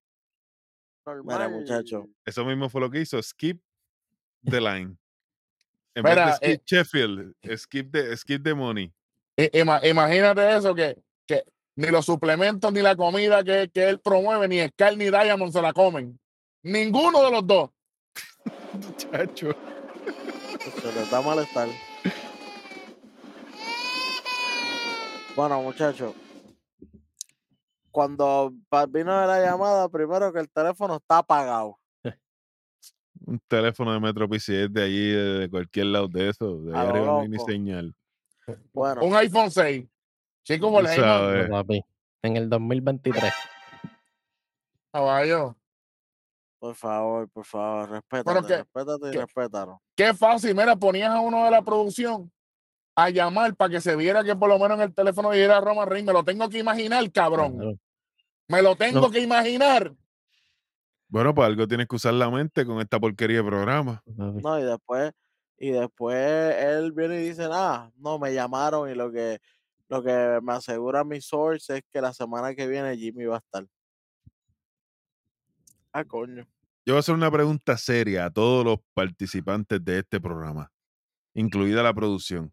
Normal. 1.06 1.40
Mira, 1.40 1.50
muchacho. 1.50 2.08
Eso 2.24 2.46
mismo 2.46 2.70
fue 2.70 2.80
lo 2.80 2.90
que 2.90 3.02
hizo. 3.02 3.22
Skip 3.22 3.62
the 4.46 4.62
line. 4.62 4.98
En 5.96 6.04
vez 6.04 6.14
Mira, 6.14 6.26
de 6.26 6.34
skip 6.34 6.50
eh, 6.50 6.64
Sheffield, 6.66 7.36
skip 7.58 7.92
the, 7.92 8.18
skip 8.18 8.44
the 8.44 8.54
money. 8.54 8.92
Imagínate 9.38 10.56
eso, 10.56 10.74
que, 10.74 10.98
que 11.28 11.44
ni 11.76 11.88
los 11.88 12.06
suplementos 12.06 12.72
ni 12.74 12.82
la 12.82 12.96
comida 12.96 13.44
que, 13.44 13.70
que 13.74 13.90
él 13.90 14.00
promueve, 14.00 14.48
ni 14.48 14.60
Sky 14.68 14.96
ni 14.96 15.06
Diamond 15.06 15.52
se 15.52 15.62
la 15.62 15.74
comen. 15.74 16.20
Ninguno 16.64 17.24
de 17.24 17.32
los 17.32 17.46
dos. 17.46 17.70
Muchacho. 18.74 19.56
Se 20.82 20.94
les 20.94 21.12
da 21.12 21.22
malestar. 21.22 21.68
Bueno, 25.36 25.62
muchachos. 25.62 26.14
Cuando 27.92 28.52
vino 28.90 29.22
de 29.22 29.28
la 29.28 29.42
llamada, 29.42 29.90
primero 29.90 30.32
que 30.34 30.40
el 30.40 30.50
teléfono 30.50 30.96
está 30.96 31.20
apagado. 31.20 31.78
Un 33.26 33.40
teléfono 33.48 33.94
de 33.94 34.00
Metro 34.00 34.28
PCS 34.28 34.70
de 34.72 34.84
allí, 34.84 35.10
de, 35.12 35.50
cualquier 35.50 35.88
lado 35.88 36.08
de 36.08 36.30
eso. 36.30 36.58
De 36.62 36.78
ahí 36.78 36.88
arriba 36.88 37.06
no 37.06 37.20
hay 37.22 37.30
ni 37.30 37.40
señal. 37.40 37.94
Bueno, 38.74 39.04
Un 39.04 39.16
iPhone 39.16 39.50
6. 39.50 39.86
Chico, 40.44 40.70
por 40.72 40.84
papi. 41.50 41.82
En 42.22 42.38
el 42.38 42.50
2023. 42.50 43.34
caballo. 44.92 45.56
por 46.60 46.76
favor, 46.76 47.30
por 47.30 47.46
favor, 47.46 47.90
respétate, 47.90 48.48
que- 48.48 48.58
respétate 48.58 49.08
y 49.08 49.12
que- 49.12 49.18
respétanos. 49.20 49.80
Qué 49.98 50.14
fácil, 50.14 50.56
mira, 50.56 50.76
ponías 50.78 51.10
a 51.10 51.20
uno 51.20 51.44
de 51.44 51.52
la 51.52 51.62
producción 51.62 52.32
a 52.96 53.10
llamar 53.10 53.54
para 53.56 53.70
que 53.72 53.82
se 53.82 53.96
viera 53.98 54.24
que 54.24 54.34
por 54.36 54.48
lo 54.48 54.58
menos 54.58 54.78
en 54.78 54.84
el 54.84 54.94
teléfono 54.94 55.32
dijera 55.32 55.60
Roman 55.60 55.90
Reigns. 55.90 56.08
Me 56.08 56.14
lo 56.14 56.24
tengo 56.24 56.48
que 56.48 56.60
imaginar, 56.60 57.12
cabrón. 57.12 57.78
Me 58.48 58.62
lo 58.62 58.76
tengo 58.78 59.02
No. 59.02 59.12
que 59.12 59.20
imaginar. 59.20 59.94
Bueno, 61.14 61.36
pues 61.36 61.46
algo 61.46 61.68
tienes 61.68 61.88
que 61.88 61.96
usar 61.96 62.16
la 62.16 62.28
mente 62.32 62.66
con 62.66 62.82
esta 62.82 63.00
porquería 63.00 63.38
de 63.38 63.44
programa. 63.44 64.02
No, 64.08 64.60
y 64.60 64.64
después, 64.64 65.12
y 65.60 65.70
después 65.70 66.56
él 66.58 66.92
viene 66.92 67.22
y 67.22 67.28
dice, 67.30 67.48
ah, 67.52 67.92
no, 67.98 68.18
me 68.18 68.34
llamaron 68.34 68.90
y 68.90 68.96
lo 68.96 69.12
que, 69.12 69.40
lo 69.90 70.02
que 70.02 70.40
me 70.42 70.54
asegura 70.54 71.04
mi 71.04 71.22
source 71.22 71.78
es 71.78 71.84
que 71.92 72.02
la 72.02 72.14
semana 72.14 72.56
que 72.56 72.68
viene 72.68 72.98
Jimmy 72.98 73.26
va 73.26 73.36
a 73.36 73.38
estar. 73.38 73.68
Ah, 75.92 76.04
coño. 76.04 76.48
Yo 76.84 76.94
voy 76.94 76.96
a 76.96 77.00
hacer 77.02 77.14
una 77.14 77.30
pregunta 77.30 77.78
seria 77.78 78.26
a 78.26 78.32
todos 78.32 78.66
los 78.66 78.80
participantes 78.96 79.86
de 79.86 80.00
este 80.00 80.20
programa, 80.20 80.72
incluida 81.36 81.84
la 81.84 81.94
producción. 81.94 82.52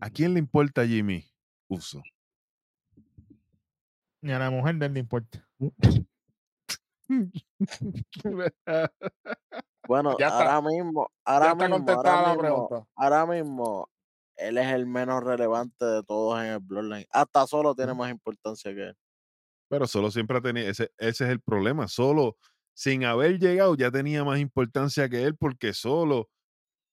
¿A 0.00 0.08
quién 0.08 0.32
le 0.32 0.38
importa 0.38 0.86
Jimmy 0.86 1.30
Uso? 1.68 2.02
Ni 4.22 4.32
a 4.32 4.38
la 4.38 4.50
mujer 4.50 4.76
de 4.76 4.86
él 4.86 4.94
le 4.94 5.00
importa. 5.00 5.46
Bueno, 9.86 10.16
Ya 10.20 10.28
ahora 10.28 10.60
mismo, 10.60 11.10
ahora 11.24 11.54
mismo, 11.54 11.76
ahora 11.90 12.28
mismo, 12.28 12.38
pregunta. 12.38 12.86
ahora 12.96 13.26
mismo, 13.26 13.88
él 14.36 14.58
es 14.58 14.66
el 14.68 14.86
menos 14.86 15.22
relevante 15.24 15.84
de 15.84 16.02
todos 16.02 16.40
en 16.40 16.46
el 16.46 16.58
Bloodline. 16.60 17.06
Hasta 17.10 17.46
solo 17.46 17.74
tiene 17.74 17.94
más 17.94 18.10
importancia 18.10 18.74
que 18.74 18.88
él. 18.88 18.96
Pero 19.68 19.86
solo 19.86 20.10
siempre 20.10 20.38
ha 20.38 20.40
tenido, 20.40 20.68
ese, 20.68 20.90
ese 20.98 21.24
es 21.24 21.30
el 21.30 21.40
problema, 21.40 21.88
solo 21.88 22.36
sin 22.74 23.04
haber 23.04 23.38
llegado 23.38 23.74
ya 23.76 23.90
tenía 23.90 24.24
más 24.24 24.38
importancia 24.38 25.08
que 25.08 25.24
él 25.24 25.36
porque 25.36 25.74
solo 25.74 26.28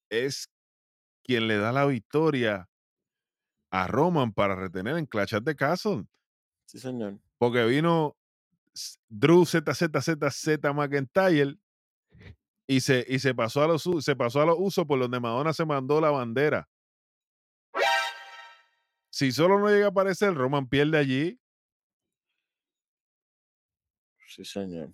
es 0.09 0.49
quien 1.24 1.47
le 1.47 1.57
da 1.57 1.72
la 1.72 1.86
victoria 1.86 2.68
a 3.72 3.88
Roman 3.88 4.34
para 4.34 4.55
retener 4.55 4.97
en 4.97 5.05
Clash 5.05 5.36
the 5.43 5.55
Castle. 5.55 6.05
Sí, 6.66 6.80
señor. 6.80 7.20
Porque 7.38 7.66
vino 7.66 8.16
Drew 9.09 9.45
ZZZZ 9.45 10.59
McIntyre 10.73 11.55
y 12.67 12.82
se, 12.82 13.05
y 13.07 13.19
se 13.19 13.34
pasó 13.34 13.63
a 13.63 13.67
los 13.67 13.84
se 14.03 14.15
pasó 14.15 14.41
a 14.41 14.45
los 14.45 14.55
usos 14.59 14.86
por 14.86 14.99
donde 14.99 15.19
Madonna 15.19 15.53
se 15.53 15.65
mandó 15.65 16.01
la 16.01 16.11
bandera. 16.11 16.67
Si 19.09 19.32
solo 19.32 19.59
no 19.59 19.69
llega 19.69 19.86
a 19.86 19.89
aparecer, 19.89 20.34
Roman 20.34 20.67
pierde 20.67 20.97
allí. 20.97 21.39
Sí, 24.28 24.43
señor. 24.43 24.91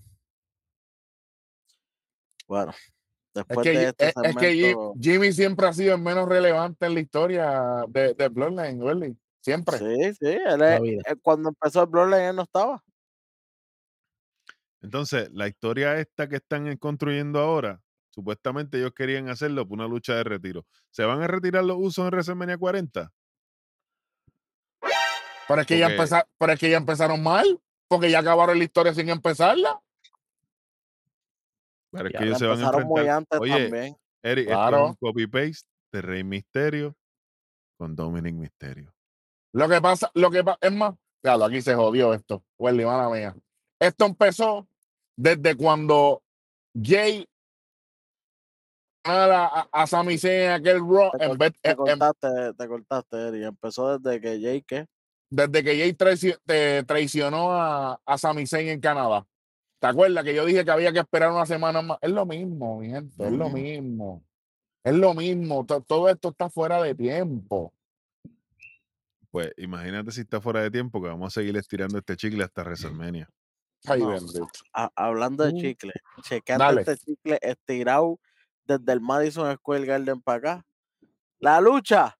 Bueno, 2.48 2.72
Es 2.72 2.92
después 3.34 3.64
que, 3.66 3.72
de 3.78 3.84
este 3.88 4.06
es, 4.10 4.14
es 4.24 4.36
que. 4.36 4.76
Jimmy 5.00 5.32
siempre 5.32 5.66
ha 5.68 5.74
sido 5.74 5.96
el 5.96 6.02
menos 6.02 6.28
relevante 6.30 6.86
en 6.86 6.94
la 6.94 7.00
historia 7.00 7.86
de, 7.88 8.14
de 8.14 8.28
Bloodline, 8.28 8.80
Welly. 8.82 9.18
Siempre. 9.40 9.78
Sí, 9.80 10.14
sí, 10.20 10.28
él 10.28 10.62
es- 10.62 10.82
eh, 11.08 11.16
cuando 11.22 11.50
empezó 11.50 11.82
el 11.82 11.88
Bloodline 11.90 12.30
él 12.30 12.36
no 12.36 12.44
estaba. 12.44 12.84
Entonces, 14.82 15.30
la 15.32 15.48
historia 15.48 15.98
esta 16.00 16.28
que 16.28 16.38
están 16.38 16.68
eh, 16.68 16.78
construyendo 16.78 17.40
ahora, 17.40 17.82
supuestamente 18.10 18.78
ellos 18.80 18.94
querían 18.94 19.30
hacerlo 19.30 19.68
por 19.68 19.78
una 19.78 19.88
lucha 19.88 20.16
de 20.16 20.24
retiro. 20.24 20.66
¿Se 20.90 21.04
van 21.06 21.22
a 21.22 21.28
retirar 21.28 21.64
los 21.64 21.78
usos 21.80 22.04
en 22.06 22.12
WrestleMania 22.12 22.58
40? 22.58 23.12
Pero 25.48 25.62
es, 25.62 25.68
que 25.68 25.78
ya 25.78 25.88
Porque- 25.88 25.96
empeza- 25.98 26.28
pero 26.38 26.54
es 26.54 26.60
que 26.60 26.70
ya 26.70 26.78
empezaron 26.78 27.22
mal, 27.22 27.60
porque 27.88 28.10
ya 28.10 28.20
acabaron 28.20 28.58
la 28.58 28.64
historia 28.64 28.94
sin 28.94 29.10
empezarla. 29.10 29.80
Pero 31.92 32.08
es 32.08 32.14
Ya 32.14 32.20
que 32.20 32.26
ellos 32.26 32.40
se 32.40 32.46
van 32.48 32.60
a 32.60 32.62
Empezaron 32.64 32.88
muy 32.88 33.00
enfrentar. 33.02 33.18
antes 33.18 33.40
Oye, 33.40 33.64
también. 33.70 33.98
Eric, 34.24 34.46
esto 34.48 34.58
Claro. 34.60 34.78
es 34.86 34.90
un 34.92 34.96
copy-paste 34.96 35.68
de 35.92 36.02
Rey 36.02 36.24
Misterio 36.24 36.96
con 37.78 37.96
Dominic 37.96 38.34
Misterio. 38.36 38.94
Lo 39.54 39.68
que 39.68 39.82
pasa, 39.82 40.10
lo 40.14 40.32
que 40.32 40.44
pasa, 40.44 40.58
es 40.62 40.72
más, 40.72 40.96
claro, 41.22 41.44
aquí 41.46 41.62
se 41.62 41.76
jodió 41.76 42.14
esto, 42.14 42.46
Welly, 42.58 42.86
mala 42.86 43.10
mía. 43.10 43.36
Esto 43.80 44.06
empezó 44.06 44.68
desde 45.18 45.56
cuando 45.56 46.22
Jay 46.82 47.26
a, 49.04 49.28
la- 49.28 49.46
a, 49.48 49.70
a 49.72 49.88
Sami 49.88 50.18
Zayn 50.18 50.42
en 50.44 50.52
aquel 50.52 50.80
Raw, 50.80 51.12
Te, 51.18 51.26
en 51.26 51.38
vez- 51.38 51.54
te 51.62 51.72
en- 51.72 51.72
en- 51.72 51.78
cortaste, 52.00 52.54
te 52.58 52.68
cortaste, 52.68 53.28
Eri. 53.28 53.44
Empezó 53.46 53.98
desde 53.98 54.22
que 54.22 54.40
Jay, 54.42 54.62
¿qué? 54.62 54.86
desde 55.30 55.64
que 55.64 55.78
Jay 55.80 55.94
traici- 55.94 56.38
te 56.46 56.84
traicionó 56.84 57.52
a, 57.54 58.00
a 58.06 58.18
Sami 58.18 58.46
Zayn 58.46 58.68
en 58.70 58.80
Canadá. 58.82 59.26
¿Te 59.80 59.88
acuerdas 59.88 60.24
que 60.24 60.36
yo 60.36 60.46
dije 60.46 60.64
que 60.64 60.72
había 60.72 60.94
que 60.94 61.00
esperar 61.00 61.32
una 61.32 61.46
semana 61.46 61.82
más? 61.82 61.98
Es 62.02 62.12
lo 62.12 62.26
mismo, 62.26 62.80
mi 62.80 62.90
gente, 62.90 63.26
es 63.26 63.32
lo 63.32 63.50
mismo. 63.50 64.24
Es 64.84 64.94
lo 64.94 65.14
mismo, 65.16 65.66
to- 65.66 65.82
todo 65.82 66.10
esto 66.10 66.30
está 66.30 66.50
fuera 66.50 66.82
de 66.84 66.94
tiempo. 66.94 67.74
Pues 69.32 69.52
imagínate 69.58 70.12
si 70.12 70.22
está 70.22 70.42
fuera 70.42 70.62
de 70.62 70.70
tiempo 70.70 71.02
que 71.02 71.08
vamos 71.08 71.28
a 71.36 71.40
seguir 71.40 71.56
estirando 71.58 71.98
este 71.98 72.16
chicle 72.18 72.44
hasta 72.44 72.62
WrestleMania. 72.64 73.30
Ay, 73.88 74.02
No. 74.02 74.08
bendito. 74.10 74.48
A- 74.74 74.92
hablando 74.96 75.44
de 75.44 75.54
Uh. 75.54 75.60
chicle, 75.62 75.94
checate 76.24 76.60
Dale. 76.60 76.82
este 76.82 76.98
chicle 76.98 77.40
estirado 77.42 78.20
desde 78.66 78.92
el 78.94 79.02
Madison 79.02 79.54
Square 79.58 79.86
Garden 79.86 80.22
para 80.22 80.38
acá. 80.38 80.66
La 81.40 81.60
lucha 81.60 82.16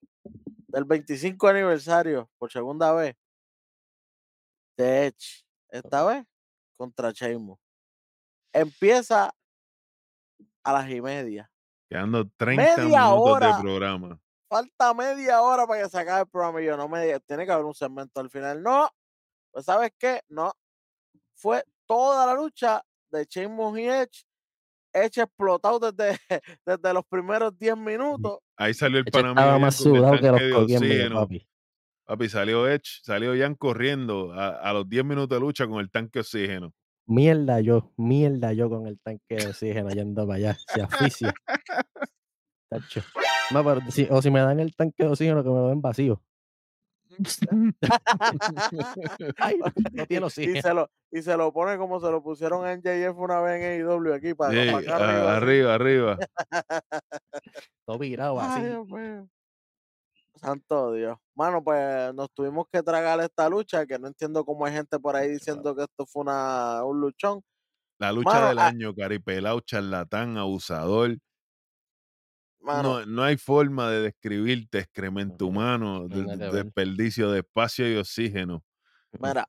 del 0.68 0.84
25 0.84 1.48
aniversario 1.48 2.28
por 2.38 2.50
segunda 2.50 2.92
vez 2.92 3.14
de 4.76 5.06
Edge, 5.06 5.44
esta 5.68 6.04
vez 6.04 6.26
contra 6.76 7.10
Sheamus. 7.12 7.58
Empieza 8.52 9.32
a 10.64 10.72
las 10.72 10.90
y 10.90 11.00
media. 11.00 11.50
Quedando 11.88 12.28
30 12.36 12.76
Media 12.76 13.04
minutos 13.04 13.30
hora. 13.30 13.56
de 13.56 13.62
programa. 13.62 14.20
Falta 14.48 14.92
media 14.94 15.40
hora 15.40 15.66
para 15.66 15.82
que 15.82 15.88
se 15.88 15.98
acabe 15.98 16.22
el 16.22 16.28
programa 16.28 16.60
y 16.60 16.66
yo 16.66 16.76
no 16.76 16.88
me 16.88 17.04
diga, 17.04 17.20
tiene 17.20 17.46
que 17.46 17.52
haber 17.52 17.64
un 17.64 17.74
segmento 17.74 18.20
al 18.20 18.30
final. 18.30 18.62
No, 18.62 18.90
pues 19.50 19.64
¿sabes 19.64 19.92
qué? 19.98 20.20
No. 20.28 20.52
Fue 21.34 21.64
toda 21.86 22.26
la 22.26 22.34
lucha 22.34 22.82
de 23.10 23.24
Sheamus 23.28 23.78
y 23.78 23.84
Edge. 23.88 24.24
Edge 24.94 25.22
explotado 25.22 25.78
desde, 25.78 26.18
desde 26.66 26.92
los 26.94 27.04
primeros 27.06 27.58
10 27.58 27.76
minutos. 27.76 28.38
Ahí 28.56 28.74
salió 28.74 28.98
el 28.98 29.04
Panamá 29.06 29.40
estaba 29.40 29.58
más 29.58 29.74
sudado 29.76 30.18
que 30.20 30.48
los 30.48 31.12
papi. 31.14 31.48
Papi, 32.04 32.28
salió 32.28 32.68
Edge, 32.68 33.00
salió 33.02 33.32
Jan 33.36 33.54
corriendo 33.54 34.32
a, 34.32 34.48
a 34.48 34.72
los 34.72 34.88
10 34.88 35.04
minutos 35.04 35.30
de 35.36 35.40
lucha 35.40 35.66
con 35.66 35.80
el 35.80 35.90
tanque 35.90 36.18
de 36.18 36.20
oxígeno. 36.20 36.74
Mierda 37.06 37.60
yo, 37.60 37.92
mierda 37.96 38.52
yo 38.52 38.68
con 38.68 38.86
el 38.86 39.00
tanque 39.00 39.36
de 39.36 39.46
oxígeno 39.48 39.88
yendo 39.90 40.26
para 40.26 40.36
allá. 40.36 40.58
Se 40.74 40.82
asfixia. 40.82 41.32
Tacho. 42.68 43.02
No, 43.52 43.64
pero 43.64 43.80
si- 43.90 44.08
o 44.10 44.20
si 44.22 44.30
me 44.30 44.40
dan 44.40 44.60
el 44.60 44.74
tanque 44.74 45.04
de 45.04 45.08
oxígeno, 45.10 45.42
que 45.42 45.48
me 45.50 45.56
lo 45.56 45.68
den 45.68 45.80
vacío. 45.82 46.22
Ay, 49.38 49.56
no 49.92 50.06
tiene 50.06 50.26
y, 50.26 50.60
se 50.60 50.74
lo, 50.74 50.90
y 51.10 51.22
se 51.22 51.36
lo 51.36 51.52
pone 51.52 51.76
como 51.78 52.00
se 52.00 52.10
lo 52.10 52.22
pusieron 52.22 52.66
en 52.66 52.80
JF 52.82 53.16
una 53.18 53.40
vez 53.40 53.62
en 53.62 53.86
AEW 53.88 54.14
aquí 54.14 54.34
para, 54.34 54.52
Sí, 54.52 54.68
acá 54.68 54.96
a- 54.96 55.36
arriba. 55.36 55.74
arriba. 55.74 56.18
Todo 57.86 57.98
virado 57.98 58.40
así. 58.40 58.62
Dios. 58.62 58.86
Santo 60.36 60.92
Dios. 60.92 61.18
Mano, 61.34 61.62
pues 61.62 62.14
nos 62.14 62.30
tuvimos 62.32 62.66
que 62.72 62.82
tragar 62.82 63.20
esta 63.20 63.48
lucha, 63.48 63.86
que 63.86 63.98
no 63.98 64.08
entiendo 64.08 64.44
cómo 64.44 64.66
hay 64.66 64.72
gente 64.72 64.98
por 64.98 65.14
ahí 65.16 65.28
diciendo 65.30 65.74
que 65.76 65.82
esto 65.84 66.06
fue 66.06 66.22
una, 66.22 66.84
un 66.84 67.00
luchón. 67.00 67.40
La 67.98 68.10
lucha 68.12 68.30
Mano, 68.34 68.48
del 68.48 68.58
a- 68.58 68.66
año, 68.66 68.94
caripelao, 68.94 69.60
charlatán, 69.60 70.36
abusador. 70.38 71.16
Mano, 72.62 73.00
No, 73.00 73.06
no 73.06 73.22
hay 73.24 73.36
forma 73.36 73.90
de 73.90 74.02
describirte 74.02 74.78
excremento 74.78 75.46
humano, 75.46 76.08
de- 76.08 76.36
desperdicio 76.36 77.30
de 77.30 77.40
espacio 77.40 77.92
y 77.92 77.96
oxígeno. 77.96 78.64
mira, 79.18 79.48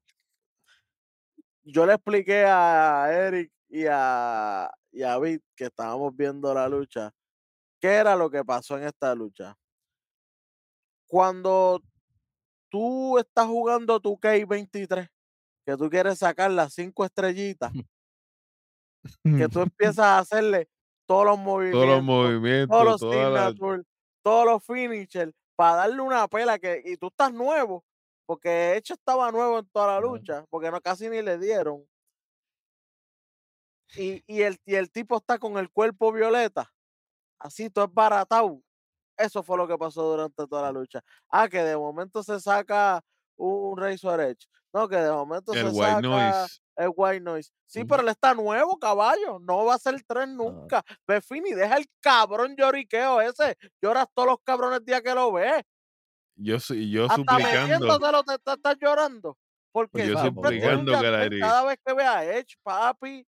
yo 1.63 1.85
le 1.85 1.93
expliqué 1.93 2.43
a 2.45 3.07
Eric 3.11 3.51
y 3.69 3.85
a, 3.89 4.69
y 4.91 5.03
a 5.03 5.17
Vic 5.19 5.43
que 5.55 5.65
estábamos 5.65 6.15
viendo 6.15 6.53
la 6.53 6.67
lucha, 6.67 7.13
qué 7.79 7.89
era 7.89 8.15
lo 8.15 8.29
que 8.29 8.43
pasó 8.43 8.77
en 8.77 8.85
esta 8.85 9.13
lucha. 9.13 9.55
Cuando 11.07 11.81
tú 12.69 13.19
estás 13.19 13.45
jugando 13.45 13.99
tu 13.99 14.17
K23, 14.17 15.07
que 15.65 15.77
tú 15.77 15.89
quieres 15.89 16.17
sacar 16.17 16.51
las 16.51 16.73
cinco 16.73 17.05
estrellitas, 17.05 17.71
que 19.45 19.47
tú 19.47 19.61
empiezas 19.61 19.99
a 19.99 20.19
hacerle 20.19 20.67
todos 21.05 21.25
los 21.25 21.39
movimientos, 21.39 21.81
Todos 21.81 21.87
los 21.87 22.03
movimientos, 22.03 22.67
todos 22.67 22.85
los 22.85 23.01
la- 23.33 23.53
todos 24.23 24.45
los 24.45 24.63
finishers, 24.65 25.33
para 25.55 25.77
darle 25.77 26.01
una 26.01 26.27
pela 26.27 26.59
que, 26.59 26.81
y 26.85 26.97
tú 26.97 27.07
estás 27.07 27.33
nuevo, 27.33 27.85
porque 28.25 28.75
hecho 28.77 28.93
estaba 28.95 29.31
nuevo 29.31 29.59
en 29.59 29.67
toda 29.69 29.87
la 29.95 30.01
lucha, 30.01 30.45
porque 30.49 30.71
no 30.71 30.81
casi 30.81 31.09
ni 31.09 31.21
le 31.21 31.37
dieron. 31.37 31.85
Y, 33.95 34.23
y, 34.27 34.41
el, 34.41 34.57
y 34.65 34.75
el 34.75 34.91
tipo 34.91 35.17
está 35.17 35.37
con 35.39 35.57
el 35.57 35.69
cuerpo 35.71 36.11
violeta, 36.11 36.73
así 37.39 37.69
todo 37.69 37.85
es 37.85 37.93
baratado. 37.93 38.61
Eso 39.17 39.43
fue 39.43 39.57
lo 39.57 39.67
que 39.67 39.77
pasó 39.77 40.03
durante 40.03 40.47
toda 40.47 40.63
la 40.63 40.71
lucha. 40.73 41.01
Ah, 41.29 41.49
que 41.49 41.63
de 41.63 41.77
momento 41.77 42.23
se 42.23 42.39
saca 42.39 43.01
un 43.37 43.77
Razor 43.77 44.21
Edge. 44.21 44.47
No, 44.73 44.87
que 44.87 44.95
de 44.97 45.11
momento 45.11 45.53
el 45.53 45.59
se 45.59 45.65
white 45.65 45.85
saca 45.87 46.01
noise. 46.01 46.59
el 46.77 46.91
white 46.95 47.19
noise. 47.19 47.51
Sí, 47.67 47.85
pero 47.85 48.01
él 48.01 48.09
está 48.09 48.33
nuevo, 48.33 48.77
caballo. 48.79 49.37
No 49.39 49.65
va 49.65 49.75
a 49.75 49.77
ser 49.79 50.01
tren 50.03 50.35
nunca. 50.35 50.83
Ve, 51.07 51.21
Fini, 51.21 51.53
deja 51.53 51.77
el 51.77 51.85
cabrón 52.01 52.55
lloriqueo 52.57 53.21
ese. 53.21 53.55
Lloras 53.81 54.07
todos 54.15 54.29
los 54.29 54.37
cabrones 54.43 54.83
días 54.83 55.01
que 55.01 55.13
lo 55.13 55.31
ves. 55.31 55.61
Yo, 56.35 56.57
yo 56.57 57.03
Hasta 57.05 57.15
suplicando, 57.17 58.23
te, 58.25 58.51
estás 58.53 58.77
llorando. 58.81 59.37
Porque 59.71 60.07
yo 60.07 60.17
suplicando 60.17 60.91
que 60.99 61.07
la 61.11 61.29
cada 61.39 61.63
vez 61.65 61.77
que 61.85 61.93
vea 61.93 62.17
a 62.17 62.25
Edge, 62.25 62.55
papi, 62.63 63.25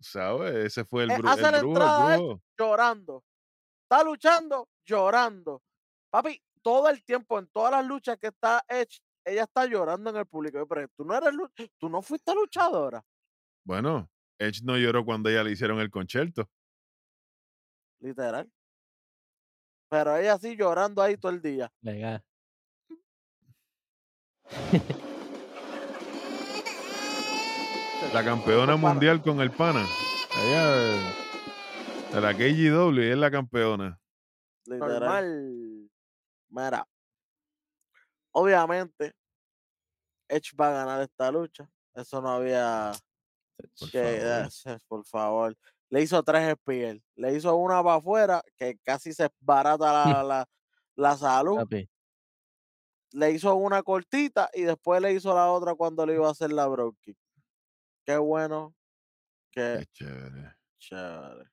¿sabes? 0.00 0.54
Ese 0.66 0.84
fue 0.84 1.04
el, 1.04 1.10
Eh, 1.10 1.18
bru- 1.18 1.28
hace 1.28 1.46
el 1.46 1.52
la 1.52 1.58
brujo, 1.58 1.68
entrada 1.72 2.14
el 2.14 2.20
brujo. 2.20 2.42
llorando. 2.58 3.24
Está 3.82 4.04
luchando, 4.04 4.68
llorando. 4.86 5.62
Papi, 6.10 6.40
todo 6.62 6.88
el 6.88 7.02
tiempo, 7.04 7.38
en 7.38 7.46
todas 7.48 7.72
las 7.72 7.84
luchas 7.86 8.18
que 8.18 8.28
está 8.28 8.62
Edge, 8.68 9.00
ella 9.24 9.42
está 9.42 9.66
llorando 9.66 10.10
en 10.10 10.16
el 10.16 10.26
público. 10.26 10.66
Pero 10.66 10.88
tú 10.96 11.04
no 11.04 11.14
eres, 11.14 11.34
tú 11.78 11.88
no 11.88 12.02
fuiste 12.02 12.34
luchadora. 12.34 13.02
Bueno, 13.64 14.08
Edge 14.38 14.62
no 14.64 14.76
lloró 14.76 15.04
cuando 15.04 15.28
ella 15.28 15.44
le 15.44 15.52
hicieron 15.52 15.78
el 15.80 15.90
concierto. 15.90 16.48
literal. 18.00 18.50
Pero 19.90 20.16
ella 20.16 20.38
sí 20.38 20.56
llorando 20.56 21.02
ahí 21.02 21.16
todo 21.16 21.32
el 21.32 21.42
día. 21.42 21.70
Legal. 21.82 22.22
La 28.14 28.24
campeona 28.24 28.76
mundial 28.76 29.22
con 29.22 29.40
el 29.40 29.50
pana. 29.52 29.84
Ella 30.42 30.96
eh, 30.96 31.14
de 32.12 32.20
la 32.20 32.34
KGW 32.34 33.00
y 33.00 33.10
es 33.10 33.16
la 33.18 33.30
campeona. 33.30 34.00
Literal. 34.66 35.00
Normal. 35.00 35.79
Mira, 36.50 36.86
obviamente, 38.32 39.12
Edge 40.28 40.54
va 40.58 40.68
a 40.68 40.72
ganar 40.72 41.00
esta 41.02 41.30
lucha. 41.30 41.68
Eso 41.94 42.20
no 42.20 42.30
había 42.30 42.92
Por 43.78 43.90
que 43.90 44.48
favor. 44.62 44.80
por 44.88 45.04
favor. 45.04 45.56
Le 45.90 46.02
hizo 46.02 46.22
tres 46.22 46.48
spears. 46.56 47.00
Le 47.16 47.34
hizo 47.34 47.54
una 47.56 47.82
para 47.82 47.96
afuera 47.96 48.42
que 48.56 48.78
casi 48.84 49.12
se 49.12 49.28
barata 49.40 49.92
la, 49.92 50.22
la, 50.24 50.46
la 50.96 51.16
salud. 51.16 51.56
Papi. 51.58 51.88
le 53.12 53.32
hizo 53.32 53.54
una 53.56 53.82
cortita 53.82 54.48
y 54.54 54.62
después 54.62 55.02
le 55.02 55.12
hizo 55.12 55.34
la 55.34 55.50
otra 55.50 55.74
cuando 55.74 56.06
le 56.06 56.14
iba 56.14 56.28
a 56.28 56.30
hacer 56.30 56.52
la 56.52 56.66
broke. 56.68 57.16
Qué 58.06 58.16
bueno, 58.16 58.74
qué 59.50 59.78
Qué 59.80 59.86
chévere. 59.92 60.56
chévere. 60.78 61.50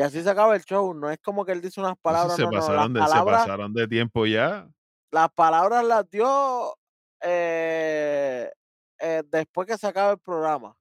Y 0.00 0.02
así 0.02 0.22
se 0.22 0.30
acaba 0.30 0.56
el 0.56 0.62
show. 0.64 0.94
No 0.94 1.10
es 1.10 1.18
como 1.20 1.44
que 1.44 1.52
él 1.52 1.60
dice 1.60 1.78
unas 1.78 1.94
palabras, 2.00 2.34
se 2.34 2.42
no, 2.42 2.50
no. 2.50 2.56
Las 2.56 2.66
pasaron 2.66 2.94
de, 2.94 3.00
se 3.00 3.06
palabras, 3.06 3.40
pasaron 3.42 3.74
de 3.74 3.86
tiempo 3.86 4.24
ya. 4.24 4.66
las 5.12 5.30
palabras 5.34 5.84
las 5.84 6.08
dio 6.08 6.74
eh, 7.22 8.50
eh, 8.98 9.22
después 9.26 9.66
que 9.66 9.76
se 9.76 9.86
acaba 9.86 10.12
el 10.12 10.18
programa, 10.18 10.74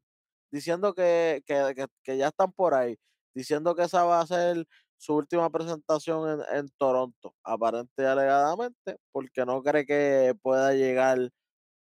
diciendo 0.51 0.93
que, 0.93 1.43
que, 1.45 1.73
que- 1.75 1.87
que 2.01 2.17
ya 2.17 2.27
están 2.29 2.53
por 2.53 2.73
ahí, 2.73 2.97
diciendo 3.35 3.75
que 3.75 3.83
esa 3.83 4.05
va 4.05 4.21
a 4.21 4.27
ser 4.27 4.65
su 4.97 5.15
última 5.15 5.49
presentación 5.49 6.41
en, 6.49 6.57
en 6.57 6.69
Toronto, 6.77 7.35
aparente 7.43 8.03
y 8.03 8.05
alegadamente, 8.05 8.97
porque 9.11 9.45
no 9.45 9.61
cree 9.61 9.85
que 9.85 10.33
pueda 10.41 10.73
llegar 10.73 11.29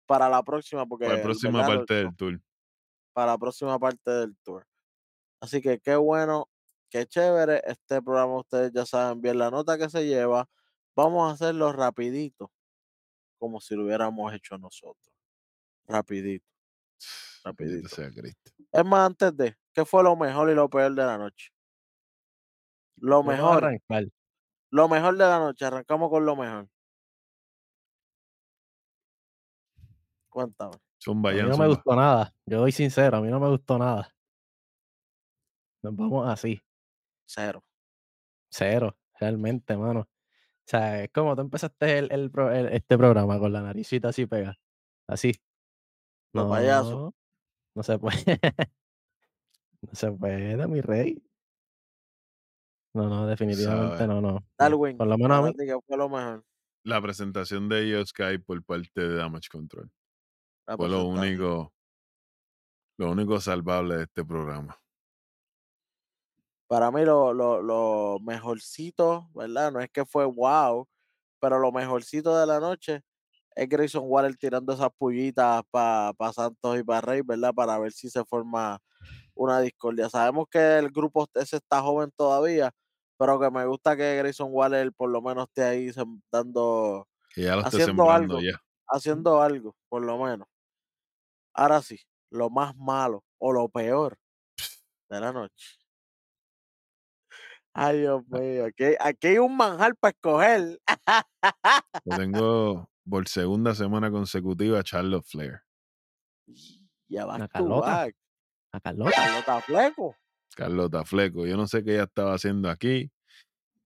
para 0.06 0.28
la 0.28 0.42
próxima, 0.42 0.86
porque 0.86 1.04
Para 1.06 1.18
la 1.18 1.22
próxima 1.22 1.64
parte 1.66 1.94
del 1.94 2.16
tour. 2.16 2.40
para 3.12 3.32
la 3.32 3.38
próxima 3.38 3.78
parte 3.78 4.10
del 4.10 4.36
tour. 4.44 4.64
Así 5.40 5.60
que 5.60 5.78
qué 5.78 5.94
bueno, 5.94 6.48
qué 6.88 7.06
chévere. 7.06 7.62
Este 7.64 8.02
programa 8.02 8.38
ustedes 8.38 8.72
ya 8.72 8.84
saben 8.86 9.20
bien 9.20 9.38
la 9.38 9.50
nota 9.50 9.78
que 9.78 9.88
se 9.88 10.06
lleva. 10.06 10.48
Vamos 10.94 11.30
a 11.30 11.34
hacerlo 11.34 11.72
rapidito, 11.72 12.50
como 13.38 13.60
si 13.60 13.74
lo 13.76 13.84
hubiéramos 13.84 14.32
hecho 14.34 14.58
nosotros. 14.58 15.14
Rapidito, 15.86 16.46
rapidito. 17.44 17.88
sea 17.88 18.10
Cristo. 18.10 18.50
Es 18.72 18.84
más, 18.84 19.06
antes 19.06 19.36
de, 19.36 19.56
¿qué 19.72 19.84
fue 19.84 20.02
lo 20.02 20.16
mejor 20.16 20.50
y 20.50 20.54
lo 20.54 20.68
peor 20.68 20.94
de 20.94 21.04
la 21.04 21.16
noche? 21.16 21.50
Lo 22.96 23.22
mejor, 23.22 23.80
lo 24.70 24.88
mejor 24.88 25.16
de 25.16 25.24
la 25.24 25.38
noche. 25.38 25.64
Arrancamos 25.64 26.10
con 26.10 26.26
lo 26.26 26.36
mejor. 26.36 26.68
Cuéntame. 30.28 30.76
Zumba, 31.00 31.30
A 31.30 31.34
mí 31.34 31.42
no 31.42 31.56
me 31.56 31.68
gustó 31.68 31.94
nada. 31.94 32.34
Yo 32.44 32.58
soy 32.58 32.72
sincero, 32.72 33.16
a 33.16 33.20
mí 33.20 33.28
no 33.28 33.38
me 33.38 33.48
gustó 33.48 33.78
nada. 33.78 34.12
Nos 35.80 35.94
vamos 35.94 36.28
así, 36.28 36.60
Cero. 37.28 37.62
cero, 38.50 38.96
realmente, 39.20 39.76
mano. 39.76 40.00
O 40.00 40.06
sea, 40.64 41.04
es 41.04 41.10
como 41.12 41.34
tú 41.36 41.42
empezaste 41.42 41.98
el, 41.98 42.10
el 42.10 42.30
este 42.72 42.96
programa 42.96 43.38
con 43.38 43.52
la 43.52 43.60
naricita 43.62 44.08
así 44.08 44.26
pega. 44.26 44.58
Así. 45.06 45.34
Lo 46.32 46.48
payaso. 46.48 46.90
No, 46.90 47.14
no 47.74 47.82
se 47.82 47.98
puede. 47.98 48.16
No 49.80 49.94
se 49.94 50.10
puede, 50.10 50.66
mi 50.66 50.80
rey. 50.80 51.22
No, 52.94 53.08
no, 53.08 53.28
definitivamente 53.28 53.98
Sabe. 53.98 54.08
no, 54.08 54.20
no. 54.20 54.32
no. 54.32 54.46
Darwin, 54.58 54.96
Por 54.96 55.06
lo 55.06 55.16
menos 55.16 55.38
a 55.38 55.40
para 55.40 55.52
mí, 55.52 55.56
ti, 55.56 55.66
¿qué 55.66 55.78
fue 55.86 55.96
lo 55.96 56.08
mejor? 56.08 56.44
La 56.82 57.00
presentación 57.00 57.68
de 57.68 57.86
Io 57.86 58.04
Sky 58.04 58.38
por 58.38 58.60
parte 58.64 59.00
de 59.00 59.14
Damage 59.14 59.48
Control. 59.52 59.88
La 60.66 60.76
Fue 60.76 60.88
lo 60.88 61.04
único, 61.04 61.72
lo 62.98 63.12
único 63.12 63.38
salvable 63.38 63.98
de 63.98 64.02
este 64.02 64.24
programa. 64.24 64.76
Para 66.68 66.90
mí 66.90 67.04
lo, 67.04 67.32
lo, 67.34 67.62
lo 67.62 68.18
mejorcito, 68.22 69.30
¿verdad? 69.34 69.72
No 69.72 69.80
es 69.80 69.90
que 69.90 70.04
fue 70.04 70.24
wow, 70.26 70.86
pero 71.40 71.58
lo 71.58 71.72
mejorcito 71.72 72.38
de 72.38 72.46
la 72.46 72.60
noche 72.60 73.02
es 73.56 73.68
Grayson 73.68 74.04
Waller 74.06 74.36
tirando 74.36 74.72
esas 74.72 74.90
pullitas 74.96 75.62
para 75.70 76.14
Santos 76.32 76.78
y 76.78 76.84
para 76.84 77.00
Rey, 77.00 77.22
¿verdad? 77.24 77.52
Para 77.54 77.78
ver 77.78 77.92
si 77.92 78.10
se 78.10 78.24
forma 78.24 78.80
una 79.34 79.60
discordia. 79.60 80.10
Sabemos 80.10 80.46
que 80.50 80.78
el 80.78 80.90
grupo 80.90 81.28
ese 81.34 81.56
está 81.56 81.80
joven 81.82 82.12
todavía, 82.16 82.72
pero 83.18 83.40
que 83.40 83.50
me 83.50 83.66
gusta 83.66 83.96
que 83.96 84.16
Grayson 84.16 84.48
Waller 84.52 84.92
por 84.92 85.10
lo 85.10 85.22
menos 85.22 85.48
esté 85.48 85.64
ahí 85.64 85.90
dando, 86.30 87.08
haciendo 87.64 88.10
algo, 88.10 88.40
ya. 88.40 88.60
haciendo 88.88 89.42
algo, 89.42 89.76
por 89.88 90.04
lo 90.04 90.18
menos. 90.18 90.48
Ahora 91.52 91.82
sí, 91.82 92.00
lo 92.30 92.48
más 92.50 92.74
malo 92.76 93.24
o 93.38 93.52
lo 93.52 93.68
peor 93.68 94.18
de 95.10 95.20
la 95.20 95.32
noche. 95.32 95.78
Ay, 97.80 98.00
Dios 98.00 98.26
mío, 98.28 98.64
aquí, 98.66 98.82
hay- 98.84 98.96
aquí 98.98 99.26
hay 99.28 99.38
un 99.38 99.56
manjar 99.56 99.94
para 99.96 100.10
escoger. 100.10 100.80
Yo 102.04 102.16
tengo 102.16 102.90
por 103.08 103.28
segunda 103.28 103.72
semana 103.74 104.10
consecutiva 104.10 104.80
a 104.80 104.82
Charlotte 104.82 105.24
Flair. 105.24 105.60
Ya 107.08 107.24
va 107.24 107.38
to 107.38 107.48
Carlota. 107.48 107.86
back. 107.86 108.16
a 108.72 108.80
Carlota. 108.80 109.12
Carlota 109.14 109.60
Fleco. 109.60 110.16
Carlota 110.56 111.04
Fleco. 111.04 111.46
Yo 111.46 111.56
no 111.56 111.68
sé 111.68 111.84
qué 111.84 111.94
ella 111.94 112.02
estaba 112.04 112.34
haciendo 112.34 112.68
aquí. 112.68 113.12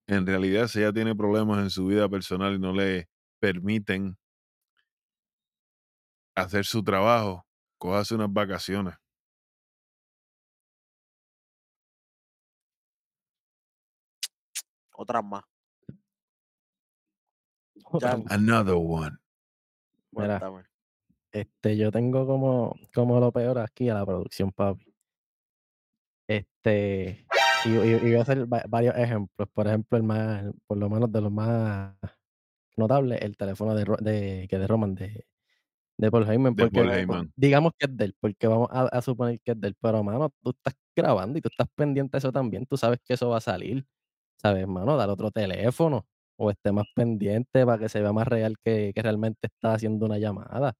En 0.07 0.25
realidad, 0.25 0.67
si 0.67 0.79
ella 0.79 0.91
tiene 0.91 1.15
problemas 1.15 1.59
en 1.59 1.69
su 1.69 1.85
vida 1.85 2.09
personal 2.09 2.55
y 2.55 2.59
no 2.59 2.73
le 2.73 3.07
permiten 3.39 4.17
hacer 6.35 6.65
su 6.65 6.83
trabajo, 6.83 7.45
cójase 7.77 8.15
unas 8.15 8.33
vacaciones. 8.33 8.95
Otras 14.93 15.23
más. 15.25 15.43
Another 18.29 18.75
one. 18.75 19.17
Mira, 20.11 20.39
cuéntame. 20.39 20.63
este, 21.31 21.77
yo 21.77 21.91
tengo 21.91 22.25
como, 22.27 22.75
como 22.93 23.19
lo 23.19 23.31
peor 23.31 23.57
aquí 23.59 23.89
a 23.89 23.95
la 23.95 24.05
producción, 24.05 24.51
papi. 24.51 24.93
Este, 26.27 27.25
y, 27.65 27.69
y- 27.69 27.95
y 27.95 27.99
voy 27.99 28.15
a 28.15 28.21
hacer 28.21 28.51
va- 28.51 28.63
varios 28.67 28.95
ejemplos. 28.97 29.47
Por 29.53 29.67
ejemplo, 29.67 29.97
el 29.97 30.03
más, 30.03 30.45
por 30.67 30.77
lo 30.77 30.89
menos 30.89 31.11
de 31.11 31.21
los 31.21 31.31
más 31.31 31.95
notables, 32.77 33.21
el 33.21 33.35
teléfono 33.37 33.75
de, 33.75 33.85
Ro- 33.85 33.97
de, 33.99 34.47
que 34.49 34.57
de 34.57 34.67
Roman, 34.67 34.95
de, 34.95 35.25
de 35.97 36.11
Paul 36.11 36.29
Heyman, 36.29 36.55
De 36.55 36.63
porque 36.63 36.79
Paul. 36.79 36.91
Heyman. 36.91 37.33
digamos 37.35 37.73
que 37.77 37.85
es 37.87 37.97
de 37.97 38.05
él, 38.05 38.15
porque 38.19 38.47
vamos 38.47 38.69
a, 38.71 38.83
a 38.83 39.01
suponer 39.01 39.39
que 39.41 39.51
es 39.51 39.59
de 39.61 39.69
él, 39.69 39.75
pero 39.81 40.03
mano, 40.03 40.31
tú 40.41 40.51
estás 40.51 40.75
grabando 40.95 41.37
y 41.37 41.41
tú 41.41 41.49
estás 41.49 41.67
pendiente 41.75 42.11
de 42.13 42.19
eso 42.19 42.31
también, 42.31 42.65
tú 42.65 42.77
sabes 42.77 42.99
que 43.03 43.13
eso 43.15 43.29
va 43.29 43.37
a 43.37 43.41
salir, 43.41 43.85
¿sabes, 44.43 44.67
mano? 44.67 44.97
Dar 44.97 45.09
otro 45.09 45.31
teléfono 45.31 46.05
o 46.37 46.51
esté 46.51 46.71
más 46.71 46.85
pendiente 46.95 47.65
para 47.65 47.77
que 47.79 47.89
se 47.89 48.01
vea 48.01 48.11
más 48.13 48.27
real 48.27 48.55
que, 48.63 48.91
que 48.93 49.01
realmente 49.01 49.39
está 49.47 49.73
haciendo 49.73 50.05
una 50.05 50.17
llamada. 50.17 50.73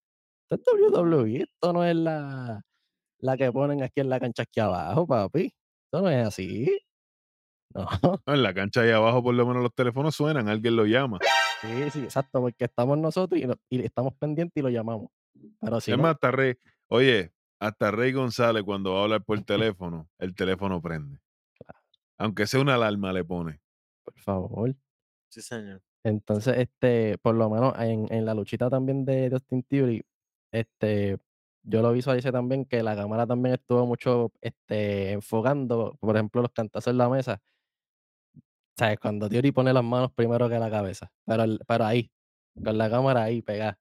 Esto 0.51 0.71
es 0.75 0.91
WWE, 0.91 1.41
esto 1.43 1.73
no 1.73 1.83
es 1.85 1.95
la, 1.95 2.61
la 3.19 3.37
que 3.37 3.51
ponen 3.51 3.81
aquí 3.83 4.01
en 4.01 4.09
la 4.09 4.19
cancha 4.19 4.43
aquí 4.43 4.59
abajo, 4.59 5.07
papi. 5.07 5.45
Esto 5.85 6.01
no 6.01 6.09
es 6.09 6.27
así. 6.27 6.79
No, 7.73 7.87
No, 8.27 8.33
en 8.33 8.43
la 8.43 8.53
cancha 8.53 8.81
ahí 8.81 8.91
abajo, 8.91 9.23
por 9.23 9.33
lo 9.33 9.45
menos 9.47 9.63
los 9.63 9.73
teléfonos 9.73 10.15
suenan, 10.15 10.47
alguien 10.49 10.75
lo 10.75 10.85
llama. 10.85 11.19
sí, 11.61 11.89
sí, 11.91 11.99
exacto, 12.03 12.39
porque 12.41 12.65
estamos 12.65 12.97
nosotros 12.97 13.39
y, 13.41 13.47
no- 13.47 13.55
y 13.69 13.83
estamos 13.83 14.13
pendientes 14.19 14.53
y 14.55 14.61
lo 14.61 14.69
llamamos. 14.69 15.09
Pero 15.59 15.81
si 15.81 15.91
es 15.91 15.97
no, 15.97 16.03
más, 16.03 16.13
hasta 16.15 16.31
Rey, 16.31 16.55
oye, 16.89 17.31
hasta 17.59 17.89
Rey 17.91 18.11
González 18.11 18.63
cuando 18.63 18.93
va 18.93 18.99
a 18.99 19.03
hablar 19.03 19.23
por 19.23 19.41
teléfono, 19.41 20.07
el 20.19 20.35
teléfono 20.35 20.81
prende. 20.81 21.17
Aunque 22.23 22.47
sea 22.47 22.61
una 22.61 22.75
alarma, 22.75 23.11
le 23.11 23.23
pone. 23.25 23.59
por 24.05 24.17
favor. 24.19 24.73
Sí, 25.29 25.41
señor. 25.41 25.81
Entonces, 26.05 26.57
este, 26.57 27.17
por 27.17 27.35
lo 27.35 27.49
menos 27.49 27.73
en, 27.79 28.07
en 28.13 28.25
la 28.25 28.33
luchita 28.33 28.69
también 28.69 29.03
de 29.05 29.29
Dustin 29.29 29.63
Theory, 29.63 30.03
este, 30.51 31.17
yo 31.63 31.81
lo 31.81 31.91
visualicé 31.93 32.31
también 32.31 32.65
que 32.65 32.81
la 32.83 32.95
cámara 32.95 33.25
también 33.25 33.55
estuvo 33.55 33.85
mucho 33.85 34.31
este, 34.41 35.11
enfocando, 35.11 35.97
por 35.99 36.15
ejemplo, 36.15 36.41
los 36.41 36.51
cantazos 36.51 36.91
en 36.91 36.97
la 36.97 37.09
mesa. 37.09 37.41
¿Sabes? 38.77 38.99
Cuando 38.99 39.29
Theory 39.29 39.51
pone 39.51 39.71
las 39.73 39.83
manos 39.83 40.11
primero 40.13 40.49
que 40.49 40.59
la 40.59 40.69
cabeza. 40.69 41.11
Pero, 41.25 41.43
pero 41.67 41.85
ahí, 41.85 42.11
con 42.63 42.77
la 42.77 42.89
cámara 42.89 43.23
ahí 43.23 43.41
pegada. 43.41 43.77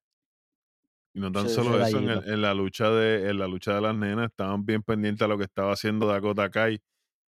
Y 1.14 1.20
no 1.20 1.30
tan 1.32 1.48
Sí, 1.48 1.54
solo 1.54 1.80
eso, 1.84 1.98
en, 1.98 2.04
el- 2.04 2.08
Detallito. 2.08 2.32
en 2.34 2.42
la 2.42 2.54
lucha 2.54 2.90
de, 2.90 3.30
en 3.30 3.38
la 3.38 3.46
lucha 3.46 3.74
de 3.74 3.80
las 3.80 3.94
nenas 3.96 4.26
estaban 4.30 4.64
bien 4.64 4.82
pendientes 4.82 5.22
a 5.24 5.28
lo 5.28 5.38
que 5.38 5.44
estaba 5.44 5.72
haciendo 5.72 6.06
Dakota 6.06 6.50
Kai 6.50 6.80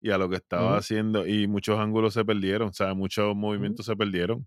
y 0.00 0.10
a 0.10 0.18
lo 0.18 0.28
que 0.30 0.36
estaba 0.36 0.76
Ujú. 0.76 0.78
haciendo, 0.78 1.26
y 1.26 1.46
muchos 1.48 1.78
ángulos 1.78 2.14
se 2.14 2.24
perdieron, 2.24 2.68
o 2.70 2.72
sea, 2.72 2.94
muchos 2.94 3.34
movimientos 3.36 3.86
se 3.86 3.96
perdieron. 3.96 4.46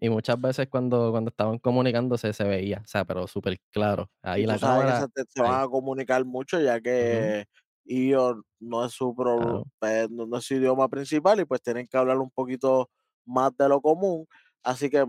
Y 0.00 0.10
muchas 0.10 0.40
veces 0.40 0.68
cuando, 0.68 1.10
cuando 1.12 1.30
estaban 1.30 1.58
comunicándose 1.58 2.32
se 2.32 2.44
veía, 2.44 2.78
o 2.84 2.86
sea, 2.86 3.04
pero 3.04 3.26
súper 3.28 3.58
claro. 3.70 4.10
Ahí 4.22 4.44
Y 4.44 4.46
la 4.46 4.58
cámara, 4.58 4.92
se, 4.94 5.08
te- 5.08 5.24
se 5.28 5.42
van 5.42 5.54
ahí, 5.54 5.64
a 5.64 5.68
comunicar 5.68 6.24
mucho, 6.24 6.60
ya 6.60 6.80
que 6.80 7.46
Io 7.84 8.42
no 8.60 8.84
es 8.84 8.92
su 8.92 9.14
pro- 9.14 9.60
claro. 9.60 9.64
eh, 9.82 10.06
no, 10.10 10.26
no 10.26 10.38
es 10.38 10.44
su 10.44 10.54
idioma 10.54 10.88
principal 10.88 11.40
y 11.40 11.44
pues 11.44 11.60
tienen 11.62 11.86
que 11.88 11.96
hablar 11.96 12.18
un 12.18 12.30
poquito 12.30 12.88
más 13.26 13.54
de 13.56 13.68
lo 13.68 13.80
común. 13.82 14.26
Así 14.62 14.88
que 14.90 15.04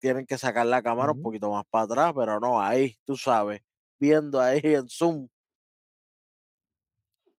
tienen 0.00 0.26
que 0.26 0.38
sacar 0.38 0.66
la 0.66 0.82
cámara 0.82 1.12
un 1.12 1.18
poquito 1.18 1.50
más 1.52 1.64
para 1.70 1.84
atrás, 1.86 2.12
pero 2.16 2.40
no, 2.40 2.60
ahí, 2.62 2.96
tú 3.06 3.16
sabes, 3.16 3.62
viendo 4.00 4.40
ahí 4.40 4.60
en 4.64 4.88
Zoom. 4.88 5.28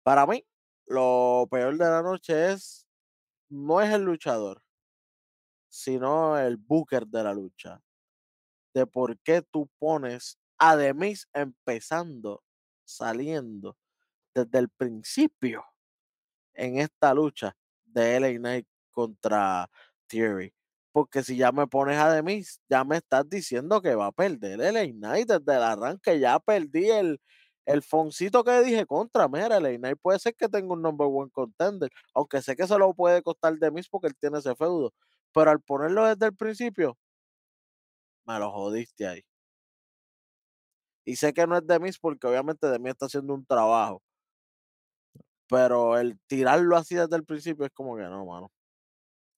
Para 0.03 0.25
mí, 0.25 0.43
lo 0.87 1.47
peor 1.51 1.77
de 1.77 1.85
la 1.85 2.01
noche 2.01 2.51
es, 2.51 2.87
no 3.49 3.81
es 3.81 3.93
el 3.93 4.03
luchador, 4.03 4.63
sino 5.69 6.37
el 6.37 6.57
booker 6.57 7.05
de 7.07 7.23
la 7.23 7.33
lucha. 7.33 7.81
De 8.73 8.87
por 8.87 9.19
qué 9.19 9.41
tú 9.41 9.69
pones 9.77 10.39
a 10.57 10.75
Demis 10.75 11.27
empezando, 11.33 12.43
saliendo 12.85 13.77
desde 14.33 14.59
el 14.59 14.69
principio 14.69 15.63
en 16.53 16.79
esta 16.79 17.13
lucha 17.13 17.55
de 17.85 18.17
LA 18.17 18.37
Knight 18.37 18.67
contra 18.91 19.69
Theory. 20.07 20.53
Porque 20.91 21.23
si 21.23 21.37
ya 21.37 21.51
me 21.51 21.67
pones 21.67 21.97
a 21.97 22.11
Demis, 22.11 22.59
ya 22.69 22.83
me 22.83 22.97
estás 22.97 23.29
diciendo 23.29 23.81
que 23.81 23.95
va 23.95 24.07
a 24.07 24.11
perder 24.11 24.59
el 24.61 24.93
Knight 24.93 25.27
desde 25.29 25.55
el 25.57 25.63
arranque. 25.63 26.19
Ya 26.19 26.39
perdí 26.39 26.89
el, 26.89 27.21
el 27.65 27.81
foncito 27.83 28.43
que 28.43 28.61
dije 28.61 28.85
contra. 28.85 29.27
Mira, 29.27 29.59
Knight 29.59 29.99
puede 30.01 30.19
ser 30.19 30.35
que 30.35 30.49
tenga 30.49 30.73
un 30.73 30.81
number 30.81 31.07
one 31.09 31.31
contender. 31.31 31.89
Aunque 32.13 32.41
sé 32.41 32.55
que 32.55 32.67
se 32.67 32.77
lo 32.77 32.93
puede 32.93 33.21
costar 33.21 33.57
Demis 33.57 33.89
porque 33.89 34.07
él 34.07 34.15
tiene 34.19 34.39
ese 34.39 34.55
feudo. 34.55 34.93
Pero 35.33 35.51
al 35.51 35.61
ponerlo 35.61 36.05
desde 36.05 36.25
el 36.27 36.35
principio, 36.35 36.97
me 38.25 38.39
lo 38.39 38.51
jodiste 38.51 39.07
ahí. 39.07 39.23
Y 41.05 41.15
sé 41.15 41.33
que 41.33 41.45
no 41.47 41.57
es 41.57 41.65
Demis 41.67 41.99
porque 41.99 42.27
obviamente 42.27 42.67
Demis 42.67 42.91
está 42.91 43.05
haciendo 43.07 43.33
un 43.33 43.45
trabajo. 43.45 44.01
Pero 45.47 45.97
el 45.97 46.17
tirarlo 46.27 46.77
así 46.77 46.95
desde 46.95 47.15
el 47.15 47.25
principio 47.25 47.65
es 47.65 47.71
como 47.73 47.95
que 47.97 48.03
no, 48.03 48.25
mano. 48.25 48.51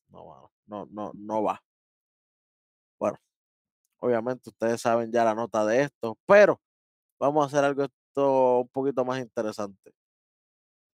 No, 0.10 0.26
mano. 0.26 0.52
No, 0.68 0.88
no, 0.92 1.12
no 1.16 1.44
va. 1.44 1.62
Bueno, 3.00 3.18
obviamente 4.00 4.50
ustedes 4.50 4.82
saben 4.82 5.12
ya 5.12 5.26
la 5.26 5.36
nota 5.36 5.66
de 5.66 5.84
esto, 5.84 6.18
pero 6.28 6.62
vamos 7.20 7.44
a 7.44 7.48
hacer 7.48 7.66
algo 7.66 7.88
un 8.22 8.70
poquito 8.70 9.06
más 9.06 9.20
interesante. 9.20 9.92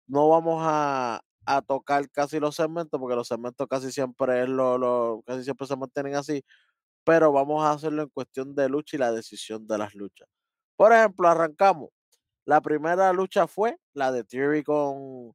No 0.06 0.28
vamos 0.28 0.60
a, 0.62 1.20
a 1.46 1.62
tocar 1.62 2.10
casi 2.10 2.38
los 2.40 2.56
segmentos, 2.56 3.00
porque 3.00 3.16
los 3.16 3.28
segmentos 3.28 3.66
casi 3.68 3.90
siempre 3.92 4.42
es 4.42 4.48
lo, 4.48 4.76
lo- 4.78 5.22
casi 5.26 5.44
siempre 5.44 5.66
se 5.66 5.76
mantienen 5.76 6.14
así, 6.16 6.42
pero 7.04 7.32
vamos 7.32 7.64
a 7.64 7.72
hacerlo 7.72 8.02
en 8.04 8.10
cuestión 8.10 8.54
de 8.54 8.68
lucha 8.68 8.96
y 8.96 9.00
la 9.00 9.12
decisión 9.12 9.66
de 9.68 9.78
las 9.78 9.94
luchas. 9.94 10.28
Por 10.76 10.92
ejemplo, 10.92 11.28
arrancamos. 11.28 11.90
La 12.46 12.62
primera 12.62 13.12
lucha 13.14 13.46
fue 13.48 13.78
la 13.94 14.12
de 14.12 14.24
Theory 14.24 14.64
con 14.64 15.34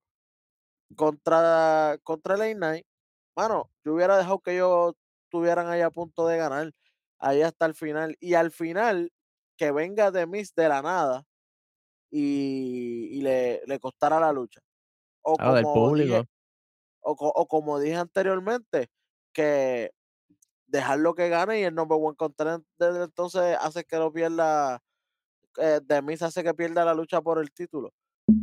contra, 0.95 1.97
contra 2.03 2.35
el 2.47 2.55
Knight. 2.57 2.85
Mano, 3.35 3.71
yo 3.85 3.93
hubiera 3.93 4.17
dejado 4.17 4.39
que 4.39 4.53
ellos 4.55 4.93
estuvieran 5.25 5.67
ahí 5.67 5.81
a 5.81 5.91
punto 5.91 6.27
de 6.27 6.37
ganar, 6.37 6.71
ahí 7.19 7.41
hasta 7.41 7.65
el 7.65 7.75
final. 7.75 8.17
Y 8.19 8.33
al 8.35 8.51
final, 8.51 9.11
que 9.57 9.71
venga 9.71 10.11
de 10.11 10.27
Miss 10.27 10.53
de 10.55 10.69
la 10.69 10.81
nada 10.81 11.23
y, 12.11 13.19
y 13.19 13.21
le, 13.21 13.61
le 13.65 13.79
costara 13.79 14.19
la 14.19 14.31
lucha. 14.33 14.61
O 15.23 15.39
Ah, 15.39 15.53
del 15.53 15.67
como 15.67 15.91
dije, 15.93 16.23
público. 16.23 16.25
o, 17.01 17.15
co- 17.17 17.29
o 17.35 17.47
como 17.47 17.79
dije 17.79 17.97
anteriormente, 17.97 18.89
que 19.33 19.91
dejarlo 20.67 21.15
que 21.15 21.29
gane 21.29 21.59
y 21.61 21.63
el 21.63 21.75
number 21.75 21.97
one 22.01 22.15
contender 22.17 22.61
entonces 22.81 23.57
hace 23.61 23.83
que 23.85 23.97
lo 23.97 24.11
pierda, 24.13 24.81
eh, 25.57 25.79
de 25.83 26.01
Miz 26.01 26.21
hace 26.21 26.43
que 26.43 26.53
pierda 26.53 26.85
la 26.85 26.93
lucha 26.93 27.21
por 27.21 27.39
el 27.39 27.51
título. 27.51 27.91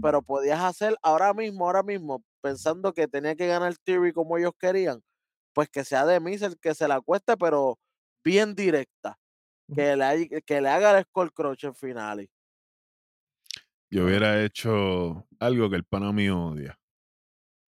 Pero 0.00 0.22
podías 0.22 0.60
hacer 0.62 0.96
ahora 1.02 1.34
mismo, 1.34 1.66
ahora 1.66 1.82
mismo, 1.82 2.24
pensando 2.42 2.92
que 2.94 3.08
tenía 3.08 3.36
que 3.36 3.46
ganar 3.48 3.76
Theory 3.84 4.12
como 4.12 4.38
ellos 4.38 4.52
querían, 4.58 5.02
pues 5.54 5.70
que 5.70 5.84
sea 5.84 6.06
de 6.06 6.20
Miz 6.20 6.42
el 6.42 6.58
que 6.60 6.74
se 6.74 6.88
la 6.88 7.00
cueste, 7.02 7.36
pero 7.38 7.78
bien 8.24 8.54
directa. 8.56 9.18
Que 9.74 9.96
le, 9.96 10.42
que 10.42 10.60
le 10.62 10.68
haga 10.70 10.98
el 10.98 11.04
skull 11.06 11.32
crush 11.32 11.66
en 11.66 11.74
finales. 11.76 12.28
Yo 13.90 14.04
hubiera 14.04 14.42
hecho 14.44 15.26
algo 15.38 15.70
que 15.70 15.76
el 15.76 15.84
pana 15.84 16.12
mío 16.12 16.38
odia. 16.46 16.78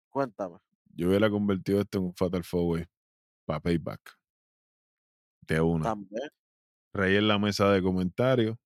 Cuéntame. 0.09 0.57
Yo 0.93 1.07
hubiera 1.09 1.29
convertido 1.29 1.79
esto 1.81 1.99
en 1.99 2.05
un 2.05 2.15
Fatal 2.15 2.43
Four 2.43 2.75
Way 2.75 2.85
para 3.45 3.59
Payback. 3.61 4.17
De 5.47 5.61
una. 5.61 5.83
También. 5.85 6.29
Rey 6.93 7.15
en 7.15 7.27
la 7.27 7.39
mesa 7.39 7.71
de 7.71 7.81
comentarios. 7.81 8.57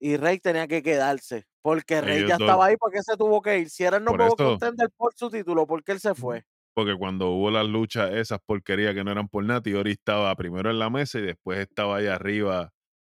Y 0.00 0.16
Rey 0.16 0.38
tenía 0.40 0.66
que 0.66 0.82
quedarse. 0.82 1.46
Porque 1.60 2.00
Rey 2.00 2.18
Ellos 2.18 2.30
ya 2.30 2.36
dos. 2.38 2.46
estaba 2.46 2.66
ahí 2.66 2.76
porque 2.76 3.02
se 3.02 3.16
tuvo 3.16 3.40
que 3.42 3.58
ir. 3.60 3.70
Si 3.70 3.84
era 3.84 3.98
el 3.98 4.04
Por 4.04 4.18
number 4.18 4.26
one 4.32 4.34
eso. 4.34 4.50
contender 4.58 4.90
por 4.96 5.14
su 5.14 5.30
título, 5.30 5.66
¿por 5.66 5.84
qué 5.84 5.92
él 5.92 6.00
se 6.00 6.14
fue? 6.14 6.44
Porque 6.74 6.96
cuando 6.96 7.30
hubo 7.32 7.50
las 7.50 7.66
luchas, 7.66 8.10
esas 8.12 8.40
porquerías 8.44 8.94
que 8.94 9.04
no 9.04 9.12
eran 9.12 9.28
por 9.28 9.44
nada, 9.44 9.60
Tiori 9.62 9.92
estaba 9.92 10.34
primero 10.34 10.70
en 10.70 10.78
la 10.78 10.88
mesa 10.90 11.18
y 11.18 11.22
después 11.22 11.58
estaba 11.60 11.98
ahí 11.98 12.06
arriba 12.06 12.72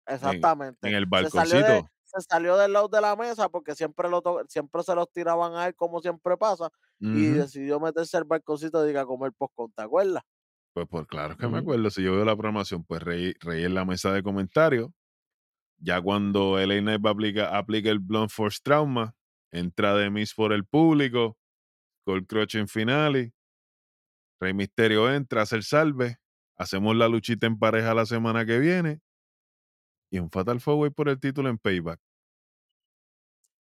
Exactamente. 0.07 0.88
en 0.88 0.94
el 0.94 1.07
salió 1.07 1.28
de- 1.59 1.62
balconcito. 1.62 1.90
Se 2.15 2.21
salió 2.23 2.57
del 2.57 2.73
lado 2.73 2.89
de 2.89 3.01
la 3.01 3.17
mesa 3.17 3.49
porque 3.49 3.75
siempre, 3.75 4.09
lo 4.09 4.23
siempre 4.49 4.83
se 4.83 4.95
los 4.95 5.11
tiraban 5.11 5.55
a 5.55 5.67
él 5.67 5.75
como 5.75 6.01
siempre 6.01 6.37
pasa. 6.37 6.71
Y 7.01 7.31
decidió 7.31 7.81
meterse 7.81 8.17
al 8.17 8.25
balconcito 8.25 8.89
y 8.89 8.97
a 8.97 9.05
comer 9.05 9.33
postcón, 9.33 9.73
¿te 9.73 9.83
acuerdas? 9.83 10.23
Pues, 10.73 10.87
pues 10.89 11.07
claro 11.07 11.37
que 11.37 11.49
me 11.49 11.59
acuerdo. 11.59 11.91
Si 11.91 12.03
yo 12.03 12.13
veo 12.13 12.25
la 12.25 12.37
programación, 12.37 12.85
pues 12.85 13.03
Rey, 13.03 13.35
Rey 13.41 13.65
en 13.65 13.75
la 13.75 13.85
mesa 13.85 14.13
de 14.13 14.23
comentarios. 14.23 14.91
Ya 15.79 16.01
cuando 16.01 16.59
LA 16.59 16.81
Knight 16.81 17.05
va 17.05 17.11
a 17.11 17.13
aplicar, 17.13 17.55
aplica 17.57 17.91
el 17.91 17.99
Blunt 17.99 18.31
Force 18.31 18.61
Trauma, 18.63 19.17
entra 19.51 19.95
de 19.97 20.11
Miss 20.11 20.33
por 20.33 20.53
el 20.53 20.65
público, 20.65 21.37
Gold 22.07 22.27
Crush 22.27 22.57
en 22.57 22.69
finales. 22.69 23.33
Rey 24.41 24.55
Misterio 24.55 25.13
entra, 25.13 25.43
hace 25.43 25.57
el 25.57 25.65
salve. 25.65 26.19
Hacemos 26.57 26.95
la 26.97 27.09
luchita 27.09 27.47
en 27.47 27.59
pareja 27.59 27.95
la 27.95 28.07
semana 28.07 28.47
que 28.47 28.59
viene. 28.59 29.01
Y 30.13 30.19
un 30.19 30.31
Fatal 30.31 30.61
Four 30.61 30.75
Way 30.77 30.91
por 30.91 31.09
el 31.09 31.19
título 31.19 31.49
en 31.49 31.57
Payback. 31.57 31.99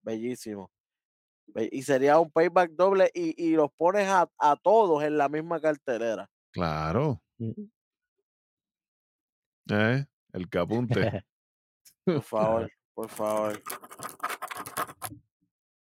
Bellísimo. 0.03 0.70
Be- 1.49 1.68
Y 1.72 1.82
sería 1.82 2.20
un 2.20 2.30
payback 2.30 2.70
doble 2.72 3.11
y, 3.12 3.34
y 3.45 3.57
los 3.57 3.72
pones 3.72 4.07
a, 4.07 4.30
a 4.39 4.55
todos 4.55 5.03
en 5.03 5.18
la 5.18 5.28
misma 5.28 5.61
cartelera. 5.61 6.30
Claro. 6.53 7.20
Ujú. 7.39 7.68
¿eh? 9.70 10.07
El 10.32 10.49
que 10.49 10.59
apunte. 10.59 11.24
Por 12.05 12.22
favor, 12.22 12.70
por 12.95 13.09
favor. 13.11 13.62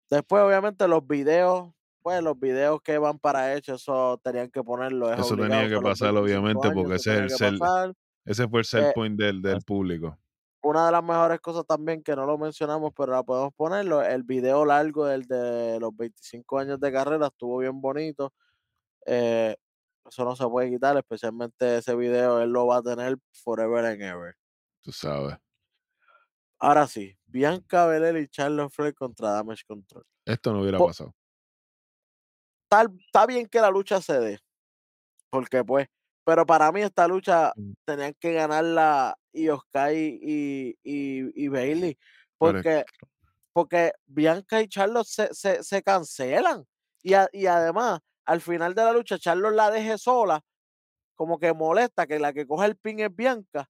Después, 0.10 0.44
obviamente, 0.44 0.86
los 0.88 1.08
videos, 1.08 1.72
pues 2.02 2.22
los 2.22 2.38
videos 2.38 2.82
que 2.82 2.98
van 2.98 3.18
para 3.18 3.56
hecho, 3.56 3.76
eso 3.76 4.20
tenían 4.24 4.52
que 4.52 4.62
ponerlo. 4.62 5.12
Es 5.14 5.20
Eso 5.22 5.36
tenía 5.38 5.68
que 5.70 5.80
pasar, 5.80 6.14
25 6.14 6.20
obviamente, 6.22 6.68
años, 6.68 6.76
porque 6.84 6.96
ese 6.98 7.26
es 7.26 7.42
el 7.42 7.58
pasar. 7.58 7.94
Ese 8.26 8.48
fue 8.50 8.60
el 8.60 8.66
sell 8.66 8.84
Eh, 8.86 8.92
point 8.94 9.18
del, 9.18 9.42
del 9.42 9.62
público. 9.62 10.20
Una 10.64 10.86
de 10.86 10.92
las 10.92 11.04
mejores 11.04 11.40
cosas 11.40 11.66
también 11.66 12.04
que 12.04 12.16
no 12.16 12.26
lo 12.26 12.38
mencionamos, 12.38 12.92
pero 12.96 13.14
la 13.14 13.24
podemos 13.24 13.52
ponerlo, 13.56 14.04
el 14.04 14.24
video 14.24 14.64
largo 14.64 15.06
del 15.06 15.24
de 15.28 15.80
los 15.80 15.96
25 15.96 16.60
años 16.60 16.80
de 16.80 16.92
carrera 16.92 17.28
estuvo 17.28 17.58
bien 17.60 17.82
bonito. 17.82 18.32
eh, 19.06 19.56
eso 20.06 20.26
no 20.26 20.36
se 20.36 20.48
puede 20.48 20.70
quitar, 20.70 20.98
especialmente 20.98 21.78
ese 21.78 21.96
video, 21.96 22.42
él 22.42 22.50
lo 22.52 22.66
va 22.68 22.78
a 22.78 22.82
tener 22.82 23.18
forever 23.32 23.86
and 23.86 24.02
ever. 24.02 24.36
Tú 24.82 24.92
sabes. 24.92 25.38
Ahora 26.60 26.86
sí, 26.88 27.18
Bianca 27.26 27.86
Belair 27.88 28.18
y 28.18 28.28
Charlotte 28.28 28.72
Flair 28.72 28.94
contra 28.96 29.32
Damage 29.32 29.64
Control. 29.68 30.04
Esto 30.26 30.54
no 30.54 30.62
hubiera 30.62 30.78
Po- 30.80 30.88
pasado. 30.88 31.16
Está, 32.64 32.88
está 33.06 33.26
bien 33.26 33.48
que 33.48 33.60
la 33.62 33.70
lucha 33.70 34.00
se 34.02 34.20
dé, 34.20 34.40
porque 35.30 35.64
pues, 35.64 35.88
pero 36.26 36.46
para 36.46 36.72
mí 36.72 36.82
esta 36.82 37.08
lucha 37.08 37.54
Mm. 37.56 37.74
tenían 37.86 38.14
que 38.20 38.34
ganarla 38.34 39.16
Io 39.34 39.60
Sky 39.60 40.20
y, 40.22 40.76
y, 40.84 41.46
y 41.46 41.48
Bailey, 41.50 41.98
Pero 42.42 42.60
es- 42.60 42.68
porque, 42.68 42.86
porque 43.54 43.94
Bianca 44.08 44.62
y 44.62 44.68
Charlotte 44.70 45.08
se, 45.08 45.34
se, 45.34 45.64
se 45.64 45.84
cancelan. 45.84 46.66
Y, 47.04 47.14
a- 47.16 47.30
y 47.34 47.48
además, 47.48 48.00
al 48.26 48.42
final 48.42 48.76
de 48.76 48.84
la 48.84 48.94
lucha, 48.94 49.20
Charlotte 49.20 49.56
la 49.56 49.72
deje 49.72 49.98
sola, 49.98 50.42
como 51.16 51.40
que 51.40 51.54
molesta 51.54 52.08
que 52.08 52.20
la 52.20 52.34
que 52.34 52.48
coge 52.48 52.66
el 52.68 52.78
pin 52.78 53.00
es 53.00 53.16
Bianca, 53.16 53.68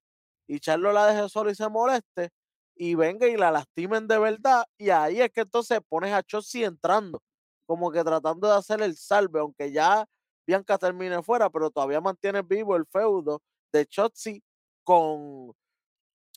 y 0.47 0.60
Charlotte 0.60 0.93
la 0.93 1.08
deje 1.08 1.30
sola 1.30 1.52
y 1.52 1.56
se 1.56 1.70
moleste, 1.70 2.30
y 2.76 2.95
venga 2.95 3.28
y 3.28 3.38
la 3.38 3.52
lastimen 3.52 4.08
de 4.08 4.20
verdad, 4.20 4.66
y 4.78 4.89
ahí 4.89 5.22
es 5.22 5.32
que 5.32 5.41
entonces 5.41 5.80
pones 5.89 6.14
a 6.14 6.24
Chossi 6.24 6.64
entrando, 6.64 7.22
como 7.66 7.91
que 7.91 8.04
tratando 8.04 8.47
de 8.49 8.56
hacer 8.56 8.82
el 8.82 8.95
salve, 8.97 9.39
aunque 9.39 9.72
ya 9.72 10.06
Bianca 10.46 10.78
termine 10.78 11.22
fuera, 11.24 11.50
pero 11.50 11.70
todavía 11.70 12.02
mantiene 12.02 12.42
vivo 12.42 12.76
el 12.76 12.86
feudo 12.86 13.42
de 13.72 13.86
Chotzi 13.86 14.44
con, 14.84 15.54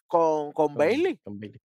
con, 0.07 0.53
con 0.53 0.69
Con- 0.69 0.75
Bailey. 0.77 1.17
con 1.19 1.39
Bailey. 1.41 1.61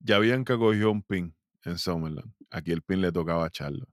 ya 0.00 0.18
Bianca 0.18 0.56
cogió 0.56 0.90
un 0.90 1.02
pin 1.02 1.34
en 1.64 1.76
Summerland. 1.78 2.32
Aquí 2.50 2.72
el 2.72 2.82
pin 2.82 3.00
le 3.00 3.12
tocaba 3.12 3.44
a 3.44 3.50
Charlo. 3.50 3.86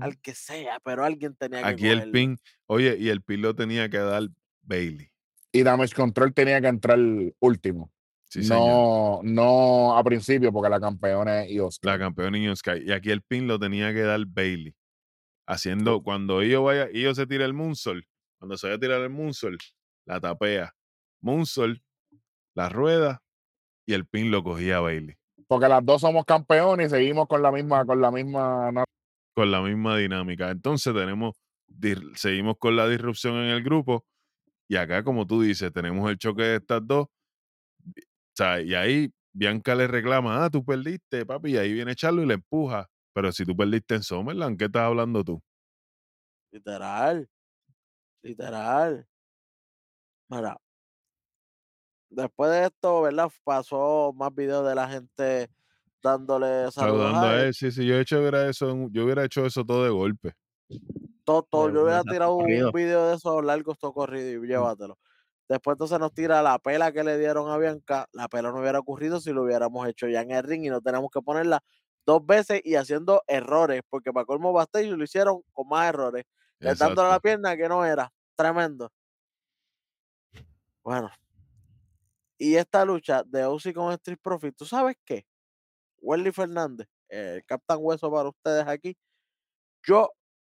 al 0.00 0.18
que 0.20 0.34
sea, 0.34 0.80
pero 0.80 1.04
alguien 1.04 1.36
tenía 1.36 1.60
que 1.62 1.68
Aquí 1.68 1.86
el 1.88 2.10
pin, 2.10 2.36
oye, 2.66 2.96
y 2.98 3.08
el 3.10 3.22
pin 3.22 3.40
lo 3.42 3.54
tenía 3.54 3.88
que 3.88 3.98
dar 3.98 4.24
Bailey. 4.62 5.08
Y 5.52 5.62
Damage 5.62 5.94
Control 5.94 6.34
tenía 6.34 6.60
que 6.60 6.66
entrar 6.66 6.98
último. 7.38 7.92
Sí, 8.28 8.42
señor. 8.42 8.58
no, 8.58 9.20
no 9.22 9.96
a 9.96 10.02
principio, 10.02 10.52
porque 10.52 10.68
la 10.68 10.80
campeona 10.80 11.44
es 11.44 11.52
Io 11.52 11.70
Sky. 11.70 11.86
La 11.86 11.96
campeona 11.98 12.36
Io 12.38 12.56
Sky. 12.56 12.82
Y 12.86 12.90
aquí 12.90 13.10
el 13.12 13.22
pin 13.22 13.46
lo 13.46 13.60
tenía 13.60 13.92
que 13.94 14.00
dar 14.00 14.20
Bailey. 14.26 14.74
Haciendo, 15.46 16.02
cuando 16.02 16.42
Io 16.42 16.62
vaya, 16.64 16.88
Io 16.92 17.14
se 17.14 17.26
tira 17.26 17.44
el 17.44 17.54
moonsault, 17.54 18.04
cuando 18.38 18.56
se 18.56 18.66
vaya 18.66 18.76
a 18.76 18.80
tirar 18.80 19.00
el 19.02 19.10
moonsault, 19.10 19.60
la 20.06 20.20
tapea. 20.20 20.74
Moonsault, 21.20 21.82
la 22.54 22.68
rueda, 22.68 23.22
y 23.86 23.94
el 23.94 24.06
pin 24.06 24.30
lo 24.30 24.42
cogía 24.42 24.80
Bailey. 24.80 25.16
Porque 25.46 25.68
las 25.68 25.84
dos 25.84 26.00
somos 26.00 26.24
campeones 26.24 26.88
y 26.88 26.90
seguimos 26.90 27.28
con 27.28 27.42
la 27.42 27.52
misma, 27.52 27.84
con 27.84 28.00
la 28.00 28.10
misma 28.10 28.84
Con 29.34 29.50
la 29.50 29.60
misma 29.60 29.96
dinámica. 29.98 30.50
Entonces 30.50 30.94
tenemos, 30.94 31.34
seguimos 32.14 32.56
con 32.58 32.76
la 32.76 32.88
disrupción 32.88 33.36
en 33.36 33.50
el 33.50 33.62
grupo. 33.62 34.04
Y 34.68 34.76
acá, 34.76 35.04
como 35.04 35.26
tú 35.26 35.42
dices, 35.42 35.72
tenemos 35.72 36.10
el 36.10 36.16
choque 36.18 36.42
de 36.42 36.56
estas 36.56 36.80
dos. 36.86 37.06
O 37.06 38.36
sea, 38.36 38.60
y 38.62 38.74
ahí 38.74 39.10
Bianca 39.32 39.74
le 39.74 39.86
reclama, 39.86 40.44
ah, 40.44 40.50
tú 40.50 40.64
perdiste, 40.64 41.26
papi, 41.26 41.52
y 41.52 41.56
ahí 41.58 41.72
viene 41.72 41.94
Charlo 41.94 42.22
y 42.22 42.26
le 42.26 42.34
empuja. 42.34 42.88
Pero 43.14 43.30
si 43.32 43.44
tú 43.44 43.56
perdiste 43.56 43.94
en 43.94 44.02
Summerland, 44.02 44.58
¿qué 44.58 44.64
estás 44.64 44.82
hablando 44.82 45.22
tú? 45.24 45.40
Literal. 46.50 47.28
Literal. 48.22 49.06
Mira. 50.28 50.58
Después 52.10 52.50
de 52.50 52.64
esto, 52.66 53.02
¿verdad? 53.02 53.30
Pasó 53.44 54.12
más 54.14 54.34
videos 54.34 54.66
de 54.66 54.74
la 54.74 54.88
gente 54.88 55.48
dándole 56.02 56.70
saludos 56.70 57.12
Saludando 57.12 57.26
a 57.26 57.40
él. 57.40 57.46
él. 57.46 57.54
Sí, 57.54 57.70
sí, 57.70 57.86
yo, 57.86 57.94
he 57.94 58.00
hecho, 58.00 58.18
hubiera 58.20 58.48
eso, 58.48 58.88
yo 58.90 59.04
hubiera 59.04 59.24
hecho 59.24 59.46
eso 59.46 59.64
todo 59.64 59.84
de 59.84 59.90
golpe. 59.90 60.34
Todo, 61.24 61.42
todo. 61.44 61.70
Yo 61.70 61.84
hubiera 61.84 62.02
tirado 62.02 62.34
un 62.34 62.72
video 62.72 63.08
de 63.08 63.16
esos 63.16 63.44
largos, 63.44 63.78
todo 63.78 63.92
corrido 63.92 64.44
y 64.44 64.46
llévatelo. 64.46 64.98
Después 65.48 65.74
entonces 65.74 65.98
nos 66.00 66.12
tira 66.12 66.42
la 66.42 66.58
pela 66.58 66.90
que 66.92 67.04
le 67.04 67.18
dieron 67.18 67.50
a 67.50 67.58
Bianca. 67.58 68.08
La 68.12 68.28
pela 68.28 68.50
no 68.50 68.60
hubiera 68.60 68.78
ocurrido 68.78 69.20
si 69.20 69.32
lo 69.32 69.42
hubiéramos 69.42 69.86
hecho 69.88 70.08
ya 70.08 70.22
en 70.22 70.32
el 70.32 70.42
ring 70.42 70.64
y 70.64 70.68
no 70.68 70.80
tenemos 70.80 71.10
que 71.12 71.20
ponerla 71.20 71.62
dos 72.06 72.24
veces 72.24 72.60
y 72.64 72.74
haciendo 72.76 73.22
errores, 73.26 73.82
porque 73.88 74.12
para 74.12 74.26
colmo 74.26 74.52
Bastage 74.52 74.86
lo 74.88 75.04
hicieron 75.04 75.42
con 75.52 75.68
más 75.68 75.88
errores. 75.88 76.24
Le 76.58 76.74
la 76.74 77.20
pierna 77.20 77.56
que 77.56 77.68
no 77.68 77.84
era. 77.84 78.10
Tremendo. 78.36 78.90
Bueno. 80.82 81.10
Y 82.38 82.56
esta 82.56 82.84
lucha 82.84 83.22
de 83.24 83.46
Uzi 83.46 83.72
con 83.72 83.92
Street 83.92 84.18
Profit, 84.22 84.56
¿tú 84.56 84.64
sabes 84.66 84.96
qué? 85.04 85.26
Welly 86.00 86.32
Fernández, 86.32 86.88
el 87.08 87.44
Captain 87.44 87.78
Hueso 87.82 88.10
para 88.10 88.28
ustedes 88.28 88.66
aquí. 88.66 88.96
Yo 89.82 90.10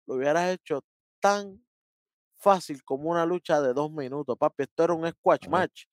lo 0.06 0.14
hubiera 0.16 0.50
hecho 0.52 0.84
tan 1.20 1.64
fácil 2.38 2.82
como 2.84 3.10
una 3.10 3.26
lucha 3.26 3.60
de 3.60 3.72
dos 3.74 3.90
minutos, 3.92 4.36
papi. 4.38 4.64
Esto 4.64 4.84
era 4.84 4.94
un 4.94 5.08
squash 5.10 5.48
match. 5.48 5.84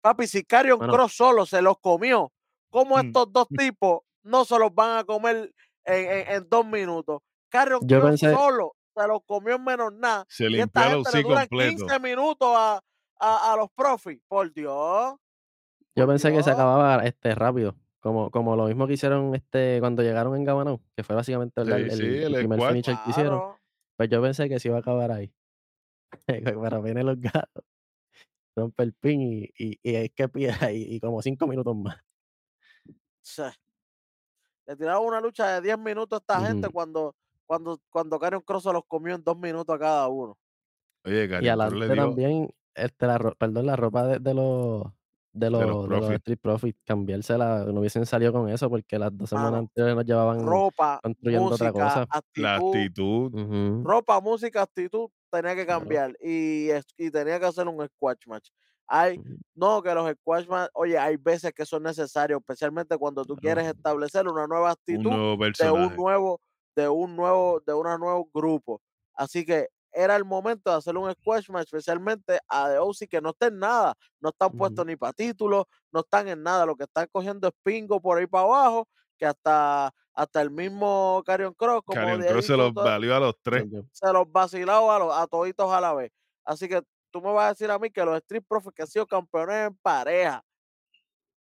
Papi, 0.00 0.26
si 0.26 0.44
Carrion 0.44 0.78
Bueno. 0.78 0.92
Cross 0.94 1.14
solo 1.16 1.46
se 1.46 1.62
los 1.62 1.78
comió, 1.80 2.32
¿cómo 2.70 2.96
Mm. 2.96 3.06
estos 3.06 3.32
dos 3.32 3.48
tipos 3.72 4.00
no 4.24 4.44
se 4.44 4.58
los 4.58 4.74
van 4.74 4.98
a 4.98 5.04
comer 5.04 5.52
en, 5.84 6.10
en- 6.10 6.28
en 6.34 6.48
dos 6.48 6.66
minutos? 6.66 7.20
Carrion 7.48 7.80
Yo 7.86 8.02
pensé- 8.02 8.32
solo 8.34 8.74
se 8.96 9.06
los 9.08 9.20
comió 9.26 9.54
en 9.56 9.64
menos 9.64 9.92
nada. 9.92 10.24
Se 10.28 10.48
Y 10.50 10.60
esta 10.60 10.82
gente 10.90 10.96
le 10.96 10.96
Lucy 10.98 11.22
duran 11.22 11.46
completo. 11.48 11.76
15 11.86 12.00
minutos 12.00 12.48
a, 12.56 12.80
a, 13.20 13.52
a 13.52 13.56
los 13.56 13.68
profis. 13.74 14.20
Por 14.28 14.52
Dios. 14.52 15.14
Yo 15.96 16.06
pensé 16.08 16.32
que 16.32 16.42
se 16.42 16.50
acababa 16.50 17.04
este 17.04 17.34
rápido. 17.34 17.76
Como, 18.00 18.30
como 18.30 18.54
lo 18.56 18.66
mismo 18.66 18.86
que 18.86 18.92
hicieron 18.94 19.34
este 19.34 19.78
cuando 19.80 20.02
llegaron 20.02 20.36
en 20.36 20.44
Gabanao, 20.44 20.80
que 20.96 21.02
fue 21.02 21.16
básicamente. 21.16 21.64
Sí, 21.64 21.70
el, 21.72 21.90
sí, 21.90 22.02
el- 22.02 22.14
el 22.14 22.34
el 22.34 22.40
primer 22.40 22.60
finisher 22.68 22.96
que 23.04 23.10
hicieron. 23.10 23.54
Pues 23.96 24.10
yo 24.10 24.20
pensé 24.20 24.48
que 24.48 24.58
se 24.60 24.68
iba 24.68 24.76
a 24.76 24.80
acabar 24.80 25.10
ahí. 25.12 25.32
Pero 26.70 26.82
vienen 26.82 27.06
los 27.06 27.18
gatos, 27.20 27.64
rompe 28.56 28.82
el 28.82 28.92
pin 28.92 29.20
y, 29.22 29.50
y, 29.58 29.78
y 29.82 29.94
es 29.96 30.10
que 30.12 30.28
pide 30.28 30.52
ahí 30.60 30.82
y 30.90 31.00
como 31.00 31.22
cinco 31.22 31.46
minutos 31.46 31.74
más. 31.76 31.96
Che. 33.22 33.44
Le 34.66 34.76
tiraron 34.76 35.06
una 35.06 35.20
lucha 35.20 35.48
de 35.54 35.60
10 35.62 35.78
minutos 35.78 36.18
a 36.18 36.20
esta 36.20 36.46
gente 36.48 36.68
cuando, 36.70 37.14
cuando, 37.46 37.80
cuando 37.90 38.18
Karrion 38.18 38.42
Cross 38.42 38.64
se 38.64 38.72
los 38.72 38.82
comió 38.86 39.14
en 39.14 39.24
dos 39.24 39.36
minutos 39.38 39.74
a 39.74 39.78
cada 39.78 40.08
uno. 40.08 40.36
Oye, 41.04 41.28
Y 41.38 41.48
adelante 41.48 41.74
le 41.78 41.88
dio 41.90 41.96
también, 41.96 42.50
este, 42.74 43.06
la, 43.06 43.18
perdón, 43.38 43.66
la 43.66 43.76
ropa 43.76 44.06
de, 44.06 44.18
de 44.18 44.34
los 44.34 44.84
de 45.32 45.50
los, 45.50 45.60
de 45.60 45.66
de 45.66 45.66
los 45.66 45.88
los 45.88 46.10
profits. 46.10 46.20
Street 46.20 46.38
Profits, 46.40 46.78
cambiársela, 46.84 47.64
no 47.66 47.80
hubiesen 47.80 48.06
salido 48.06 48.32
con 48.32 48.48
eso 48.48 48.70
porque 48.70 48.98
las 48.98 49.16
dos 49.16 49.28
semanas 49.30 49.58
Mano, 49.58 49.60
anteriores 49.60 49.96
nos 49.96 50.04
llevaban 50.06 50.60
ropa, 50.60 51.00
construyendo 51.02 51.54
otra 51.56 51.72
música, 51.72 51.72
cosa. 51.72 52.06
La 52.36 52.56
actitud, 52.56 52.90
actitud. 52.96 53.34
Ujú, 53.34 53.88
ropa, 53.88 54.20
música, 54.20 54.62
actitud, 54.62 55.08
tenía 55.30 55.54
que 55.56 55.66
claro. 55.66 55.66
cambiar 55.66 56.16
y, 56.20 56.70
y 56.98 57.10
tenía 57.10 57.40
que 57.40 57.46
hacer 57.46 57.68
un 57.68 57.86
squash 57.88 58.26
match. 58.26 58.50
Hay, 58.86 59.20
no, 59.54 59.82
que 59.82 59.94
los 59.94 60.10
squash 60.12 60.46
match, 60.46 60.70
oye, 60.74 60.98
hay 60.98 61.16
veces 61.16 61.52
que 61.52 61.64
son 61.64 61.82
necesarios, 61.82 62.40
especialmente 62.40 62.98
cuando 62.98 63.24
tú 63.24 63.34
quieres 63.36 63.66
establecer 63.66 64.28
una 64.28 64.46
nueva 64.46 64.72
actitud 64.72 65.10
de 65.58 65.70
un 65.70 65.96
nuevo, 65.96 66.40
de 66.76 66.88
un 66.88 67.16
nuevo, 67.16 67.60
de 67.66 67.72
un 67.72 67.84
nuevo 67.98 68.28
grupo. 68.32 68.82
Así 69.14 69.44
que 69.44 69.68
era 69.94 70.16
el 70.16 70.24
momento 70.24 70.70
de 70.70 70.76
hacer 70.76 70.96
un 70.96 71.10
squash 71.12 71.48
match, 71.48 71.66
especialmente 71.66 72.38
a 72.48 72.68
The 72.68 72.78
OC, 72.78 73.08
que 73.08 73.20
no 73.20 73.30
está 73.30 73.46
en 73.46 73.58
nada, 73.58 73.94
no 74.20 74.30
están 74.30 74.50
puestos 74.52 74.84
ni 74.84 74.96
para 74.96 75.12
títulos, 75.12 75.64
no 75.92 76.00
están 76.00 76.28
en 76.28 76.42
nada, 76.42 76.66
lo 76.66 76.76
que 76.76 76.84
están 76.84 77.06
cogiendo 77.10 77.48
es 77.48 77.54
pingo 77.62 78.00
por 78.00 78.18
ahí 78.18 78.26
para 78.26 78.44
abajo, 78.44 78.88
que 79.16 79.24
hasta, 79.24 79.94
hasta 80.12 80.42
el 80.42 80.50
mismo 80.50 81.22
Carrion 81.24 81.54
Cross, 81.54 81.82
como 81.86 82.18
Kross 82.18 82.46
se 82.46 82.56
los 82.56 82.74
valió 82.74 83.14
a 83.16 83.20
los 83.20 83.34
tres. 83.40 83.64
Se 83.92 84.12
los 84.12 84.30
vacilado 84.30 84.90
a, 84.90 84.98
los, 84.98 85.14
a 85.14 85.26
toditos 85.26 85.72
a 85.72 85.80
la 85.80 85.94
vez. 85.94 86.10
Así 86.44 86.68
que 86.68 86.82
tú 87.14 87.22
me 87.22 87.32
vas 87.32 87.44
a 87.44 87.48
decir 87.50 87.70
a 87.70 87.78
mí 87.78 87.90
que 87.92 88.04
los 88.04 88.16
Street 88.16 88.42
Profits 88.48 88.74
que 88.74 88.82
han 88.82 88.88
sido 88.88 89.06
campeones 89.06 89.68
en 89.68 89.76
pareja, 89.76 90.44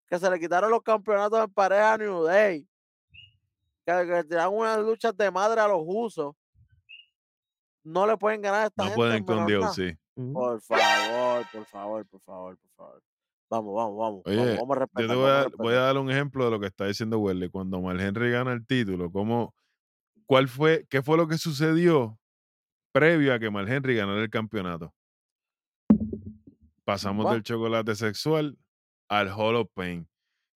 que 0.07 0.19
se 0.19 0.29
le 0.29 0.37
quitaron 0.37 0.69
los 0.69 0.81
campeonatos 0.83 1.39
en 1.41 1.49
pareja 1.53 1.93
a 1.93 1.97
New 1.97 2.21
Day, 2.23 2.67
que, 3.85 4.05
que 4.05 4.23
tiraron 4.25 4.57
unas 4.57 4.79
luchas 4.79 5.15
de 5.15 5.31
madre 5.31 5.61
a 5.61 5.67
los 5.69 5.81
usos, 5.85 6.35
no 7.85 8.05
le 8.05 8.17
pueden 8.17 8.41
ganar 8.41 8.63
a 8.63 8.65
esta 8.67 8.83
No 8.83 8.89
gente 8.89 8.95
pueden 8.97 9.17
en 9.17 9.23
con 9.25 9.45
Dios, 9.45 9.61
nada. 9.61 9.73
sí. 9.73 9.93
Por 10.33 10.61
favor, 10.61 11.45
por 11.51 11.65
favor, 11.65 12.05
por 12.07 12.21
favor, 12.21 12.57
por 12.57 12.69
favor. 12.75 13.01
Vamos, 13.49 13.73
vamos, 13.75 13.97
vamos. 13.97 14.23
Vamos, 14.25 14.41
Oye, 14.41 14.57
vamos 14.57 14.77
a 14.77 14.79
yo 14.81 15.07
te 15.07 15.07
respetar, 15.07 15.15
voy 15.15 15.25
a, 15.25 15.29
vamos 15.29 15.29
a 15.29 15.33
dar- 15.43 15.51
voy 15.57 15.67
a 15.67 15.69
respetar. 15.71 15.83
dar 15.85 15.97
un 15.97 16.11
ejemplo 16.11 16.45
de 16.45 16.51
lo 16.51 16.59
que 16.59 16.67
está 16.67 16.85
diciendo 16.87 17.19
Welly. 17.19 17.49
Cuando 17.49 17.79
Mark 17.81 18.01
Henry 18.01 18.31
gana 18.31 18.51
el 18.51 18.65
título, 18.67 19.09
¿cómo, 19.11 19.53
¿cuál 20.25 20.49
fue, 20.49 20.85
qué 20.89 21.01
fue 21.01 21.15
lo 21.15 21.25
que 21.27 21.37
sucedió 21.37 22.19
previo 22.91 23.33
a 23.33 23.39
que 23.39 23.49
Mark 23.49 23.69
Henry 23.69 23.95
ganara 23.95 24.21
el 24.21 24.29
campeonato? 24.29 24.93
Pasamos 26.85 27.31
del 27.31 27.43
chocolate 27.43 27.95
sexual 27.95 28.57
al 29.09 29.29
Hall 29.29 29.55
of 29.55 29.69
Pain. 29.73 30.07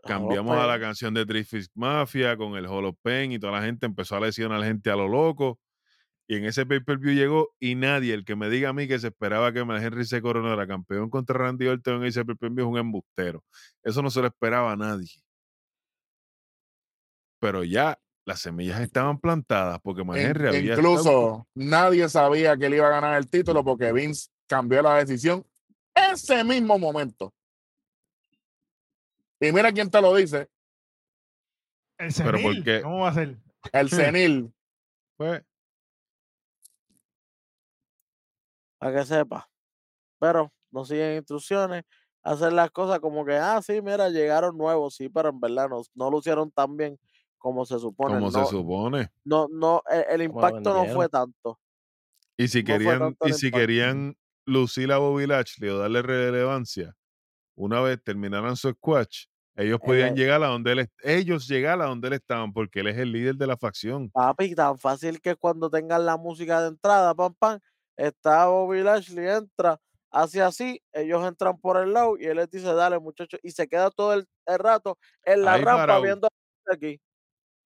Cambiamos 0.03 0.57
a 0.57 0.67
la 0.67 0.79
canción 0.79 1.13
de 1.13 1.25
Triffisk 1.25 1.71
Mafia 1.75 2.37
con 2.37 2.55
el 2.55 2.65
Hall 2.67 2.85
of 2.85 2.95
Pain 3.01 3.31
y 3.31 3.39
toda 3.39 3.53
la 3.53 3.61
gente 3.61 3.85
empezó 3.85 4.15
a 4.15 4.21
lesionar 4.21 4.57
a 4.57 4.61
la 4.61 4.65
gente 4.67 4.89
a 4.89 4.95
lo 4.95 5.07
loco. 5.07 5.59
Y 6.29 6.35
en 6.35 6.45
ese 6.45 6.65
pay-per-view 6.65 7.13
llegó 7.13 7.55
y 7.59 7.75
nadie, 7.75 8.13
el 8.13 8.25
que 8.25 8.35
me 8.35 8.49
diga 8.49 8.69
a 8.69 8.73
mí 8.73 8.87
que 8.87 8.99
se 8.99 9.07
esperaba 9.07 9.53
que 9.53 9.63
Mark 9.63 9.81
Henry 9.81 10.05
se 10.05 10.21
coronara 10.21 10.67
campeón 10.67 11.09
contra 11.09 11.37
Randy 11.37 11.67
Orton 11.67 12.01
en 12.01 12.03
ese 12.03 12.25
pay-per-view 12.25 12.65
es 12.65 12.71
un 12.71 12.77
embustero. 12.77 13.43
Eso 13.81 14.01
no 14.01 14.09
se 14.09 14.21
lo 14.21 14.27
esperaba 14.27 14.73
a 14.73 14.75
nadie. 14.75 15.09
Pero 17.39 17.63
ya 17.63 17.97
las 18.25 18.41
semillas 18.41 18.81
estaban 18.81 19.19
plantadas 19.19 19.79
porque 19.81 20.01
In- 20.01 20.15
Henry 20.15 20.47
había 20.47 20.73
estado... 20.73 20.79
incluso 20.79 21.47
nadie 21.55 22.09
sabía 22.09 22.57
que 22.57 22.65
él 22.65 22.73
iba 22.73 22.87
a 22.87 22.91
ganar 22.91 23.17
el 23.17 23.29
título 23.29 23.63
porque 23.63 23.93
Vince 23.93 24.29
cambió 24.47 24.81
la 24.81 24.95
decisión 24.97 25.45
ese 26.11 26.43
mismo 26.43 26.77
momento. 26.77 27.33
Y 29.39 29.51
mira 29.51 29.71
quién 29.71 29.89
te 29.89 30.01
lo 30.01 30.15
dice, 30.15 30.49
El 31.97 32.13
Pero 32.13 32.31
¿por 32.31 32.39
senil, 32.39 32.63
qué? 32.63 32.81
¿cómo 32.81 32.99
va 33.01 33.09
a 33.09 33.13
ser? 33.13 33.37
el 33.71 33.89
senil. 33.89 34.53
Pues, 35.15 35.43
para 38.77 38.99
que 38.99 39.05
sepa. 39.05 39.49
Pero 40.19 40.51
no 40.71 40.85
siguen 40.85 41.17
instrucciones, 41.17 41.83
hacen 42.23 42.55
las 42.55 42.71
cosas 42.71 42.99
como 42.99 43.25
que, 43.25 43.35
ah, 43.35 43.61
sí, 43.61 43.81
mira, 43.81 44.09
llegaron 44.09 44.57
nuevos, 44.57 44.95
sí, 44.95 45.09
pero 45.09 45.29
en 45.29 45.39
verdad 45.39 45.69
no, 45.69 45.81
no 45.95 46.11
lo 46.11 46.19
hicieron 46.19 46.51
tan 46.51 46.75
bien 46.75 46.99
como 47.37 47.65
se 47.65 47.79
supone. 47.79 48.15
como 48.15 48.31
no, 48.31 48.45
se 48.45 48.51
supone. 48.51 49.11
no, 49.23 49.47
no, 49.49 49.81
el, 50.09 50.21
impacto 50.21 50.73
no 50.73 50.85
fue 50.93 51.07
tanto. 51.09 51.59
Y 52.35 52.47
si 52.47 52.63
querían, 52.63 53.15
y 53.25 53.33
si 53.33 53.47
impacto. 53.47 53.59
querían 53.59 54.17
lucir 54.47 54.91
a 54.91 54.97
Bobby 54.97 55.27
Lashley 55.27 55.69
o 55.69 55.77
darle 55.77 56.01
relevancia, 56.01 56.95
una 57.55 57.81
vez 57.81 58.01
terminaran 58.03 58.55
su 58.55 58.71
squash, 58.71 59.25
ellos 59.55 59.79
podían 59.79 60.09
Ella- 60.09 60.15
llegar 60.15 60.43
a 60.43 60.47
donde 60.47 60.71
él, 60.73 60.89
ellos 61.03 61.47
llegar 61.47 61.81
a 61.81 61.85
donde 61.85 62.07
él 62.09 62.13
estaban, 62.15 62.53
porque 62.53 62.79
él 62.81 62.87
es 62.87 62.97
el 62.97 63.11
líder 63.11 63.35
de 63.35 63.47
la 63.47 63.57
facción. 63.57 64.09
Papi, 64.11 64.55
tan 64.55 64.77
fácil 64.79 65.21
que 65.21 65.35
cuando 65.35 65.69
tengan 65.69 66.05
la 66.05 66.17
música 66.17 66.61
de 66.61 66.69
entrada, 66.69 67.13
pam, 67.15 67.33
pam, 67.37 67.59
está 67.97 68.47
Bobby 68.47 68.81
Lashley, 68.83 69.27
entra, 69.27 69.79
hace 70.11 70.41
así, 70.41 70.81
ellos 70.93 71.25
entran 71.27 71.57
por 71.59 71.77
el 71.77 71.93
lado 71.93 72.15
y 72.19 72.25
él 72.25 72.37
les 72.37 72.49
dice, 72.49 72.73
dale, 72.73 72.99
muchachos, 72.99 73.39
y 73.43 73.51
se 73.51 73.67
queda 73.67 73.91
todo 73.91 74.13
el, 74.13 74.27
el 74.45 74.59
rato 74.59 74.97
en 75.23 75.43
la 75.43 75.53
Ahí 75.53 75.63
rampa 75.63 75.81
parado. 75.81 76.01
viendo 76.03 76.27
aquí. 76.71 76.99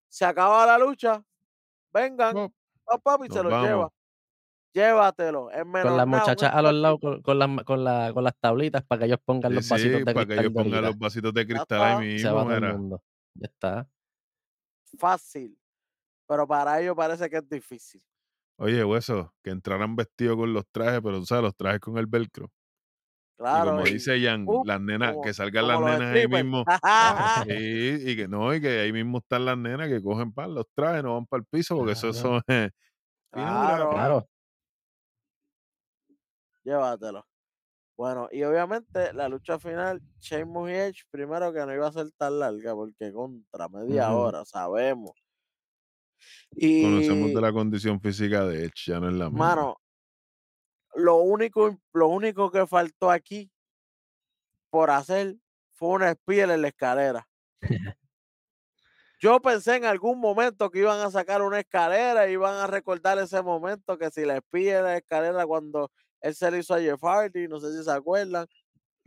Se 0.10 0.26
acaba 0.26 0.66
la 0.66 0.78
lucha, 0.78 1.24
vengan, 1.94 2.34
pam, 2.86 3.02
pam, 3.04 3.26
y 3.26 3.28
nos 3.30 3.38
se 3.38 3.44
lo 3.44 3.50
vamos. 3.50 3.68
lleva. 3.70 3.90
Llévatelo, 4.74 5.52
es 5.52 5.66
menos 5.66 5.84
Con 5.90 5.98
las 5.98 6.08
muchachas 6.08 6.52
a 6.54 6.62
los 6.62 6.74
lados, 6.74 7.00
con, 7.02 7.22
con 7.22 7.40
las, 7.40 7.64
con, 7.66 7.84
la, 7.84 8.12
con 8.14 8.24
las 8.24 8.34
tablitas 8.40 8.84
para 8.84 9.00
que 9.00 9.06
ellos 9.08 9.20
pongan 9.24 9.52
Sí, 9.52 9.56
los 9.56 9.68
vasitos 9.70 10.00
sí, 10.00 10.06
de 10.06 10.14
para 10.14 10.26
que 10.26 10.36
cristal 10.36 10.46
ellos 10.46 10.54
pongan 10.54 10.82
los 10.84 10.98
vasitos 10.98 11.34
de 11.34 11.46
cristal 11.48 11.82
ahí 11.82 12.20
Se 12.20 12.32
mismo, 12.32 12.36
va 12.36 12.44
todo 12.44 12.54
el 12.54 12.62
mira. 12.62 12.74
mundo. 12.78 13.02
Ya 13.36 13.46
está. 13.48 13.88
fácil. 14.98 15.58
Pero 16.28 16.48
para 16.48 16.80
ellos 16.82 16.96
parece 16.96 17.30
que 17.30 17.38
es 17.38 17.50
difícil. 17.50 18.02
Oye, 18.58 18.84
hueso, 18.86 19.34
que 19.44 19.50
entraran 19.50 19.96
vestidos 19.96 20.38
con 20.38 20.54
los 20.54 20.66
trajes, 20.72 21.02
pero 21.04 21.20
tú 21.20 21.26
sabes, 21.26 21.44
los 21.44 21.56
trajes 21.56 21.80
con 21.80 21.98
el 21.98 22.06
velcro. 22.08 22.46
Y 22.46 23.38
Claro, 23.44 23.72
como 23.72 23.88
y 23.88 23.94
dice 23.94 24.22
Jan, 24.24 24.46
uh, 24.48 24.64
las 24.66 24.80
nenas, 24.80 25.12
como, 25.12 25.22
que 25.24 25.34
salgan 25.34 25.66
como 25.66 25.88
las 25.88 26.00
nenas 26.00 26.16
ahí 26.16 26.28
mismo. 26.28 26.64
Ah, 26.68 27.44
Sí, 27.50 28.12
y 28.12 28.16
que 28.16 28.28
no, 28.28 28.54
y 28.54 28.62
que 28.62 28.80
ahí 28.82 28.94
mismo 28.94 29.18
están 29.18 29.46
las 29.46 29.58
nenas 29.58 29.90
que 29.90 30.02
cogen 30.02 30.32
pan, 30.32 30.54
los 30.54 30.66
trajes, 30.76 31.04
no 31.04 31.16
van 31.16 31.26
para 31.26 31.42
el 31.42 31.48
piso, 31.48 31.76
porque 31.76 31.94
eso 31.94 32.12
Claro. 32.12 32.14
son 32.14 32.42
eh, 32.48 32.70
finura, 33.34 33.90
Claro. 33.90 33.90
Claro. 33.90 34.28
Llévatelo. 36.64 37.26
Bueno, 37.98 38.30
y 38.32 38.44
obviamente 38.44 39.14
la 39.14 39.30
lucha 39.30 39.60
final, 39.60 40.02
Sheamus 40.20 40.70
y 40.70 40.74
Edge, 40.74 41.04
primero 41.12 41.54
que 41.54 41.60
no 41.60 41.74
iba 41.74 41.88
a 41.88 41.92
ser 41.92 42.12
tan 42.14 42.40
larga, 42.40 42.74
porque 42.74 43.12
contra 43.12 43.70
media 43.70 44.12
hora, 44.12 44.44
sabemos. 44.44 45.12
Conocemos 46.52 47.34
de 47.34 47.42
la 47.42 47.54
condición 47.54 48.02
física 48.02 48.46
de 48.46 48.66
Edge, 48.66 48.86
ya 48.88 49.00
no 49.00 49.10
es 49.10 49.16
la 49.16 49.30
misma. 49.30 49.56
mano, 49.56 49.78
lo 50.96 51.18
único, 51.18 51.78
lo 51.94 52.08
único 52.08 52.52
que 52.52 52.66
faltó 52.66 53.12
aquí 53.12 53.52
por 54.70 54.90
hacer 54.90 55.36
fue 55.74 55.90
una 55.90 56.12
espía 56.12 56.46
en 56.46 56.62
la 56.62 56.68
escalera. 56.70 57.28
Yo 59.20 59.40
pensé 59.40 59.76
en 59.76 59.86
algún 59.86 60.20
momento 60.20 60.72
que 60.72 60.80
iban 60.80 61.00
a 61.00 61.12
sacar 61.12 61.44
una 61.44 61.60
escalera 61.60 62.28
y 62.28 62.34
iban 62.34 62.56
a 62.56 62.66
recordar 62.66 63.20
ese 63.20 63.44
momento 63.44 63.98
que 64.00 64.10
si 64.10 64.26
la 64.26 64.38
espía 64.38 64.80
en 64.80 64.86
la 64.86 64.98
escalera 64.98 65.46
cuando 65.46 65.92
él 66.22 66.36
se 66.36 66.50
le 66.52 66.60
hizo 66.60 66.74
a 66.74 66.80
Jeff 66.80 67.02
Hardy, 67.04 67.48
no 67.48 67.60
sé 67.60 67.76
si 67.78 67.84
se 67.84 67.92
acuerdan. 67.92 68.48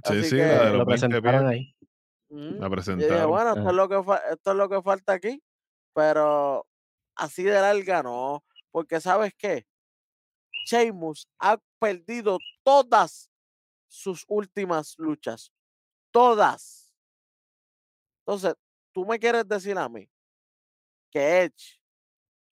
Sí, 0.05 0.19
Así 0.19 0.25
sí, 0.25 0.37
que- 0.37 0.43
la 0.43 0.65
de 0.67 0.71
Lo 0.73 0.79
los 0.79 0.87
20 0.87 1.09
presentaron 1.09 1.47
ahí. 1.49 1.75
Ujú. 2.29 2.43
La 2.43 2.51
dije, 2.51 2.71
presentaron. 2.71 3.31
bueno, 3.31 3.49
esto 3.51 3.61
Ajá. 3.61 3.71
es, 3.71 3.77
lo 3.77 3.89
que 3.89 4.03
fa- 4.03 4.23
esto 4.31 4.51
es 4.51 4.57
lo 4.57 4.69
que 4.69 4.83
falta 4.83 5.13
aquí, 5.13 5.43
pero 5.95 6.67
así 7.17 7.43
de 7.45 7.53
larga 7.61 8.03
no, 8.03 8.45
porque 8.71 9.01
¿sabes 9.01 9.33
qué? 9.39 9.67
Sheamus 10.67 11.29
ha 11.39 11.59
perdido 11.79 12.39
todas 12.65 13.31
sus 13.89 14.25
últimas 14.29 14.95
luchas, 14.99 15.53
todas. 16.11 16.93
Entonces, 18.27 18.55
tú 18.93 19.05
me 19.05 19.19
quieres 19.19 19.47
decir 19.47 19.77
a 19.79 19.89
mí 19.89 20.09
que 21.11 21.43
Edge, 21.43 21.79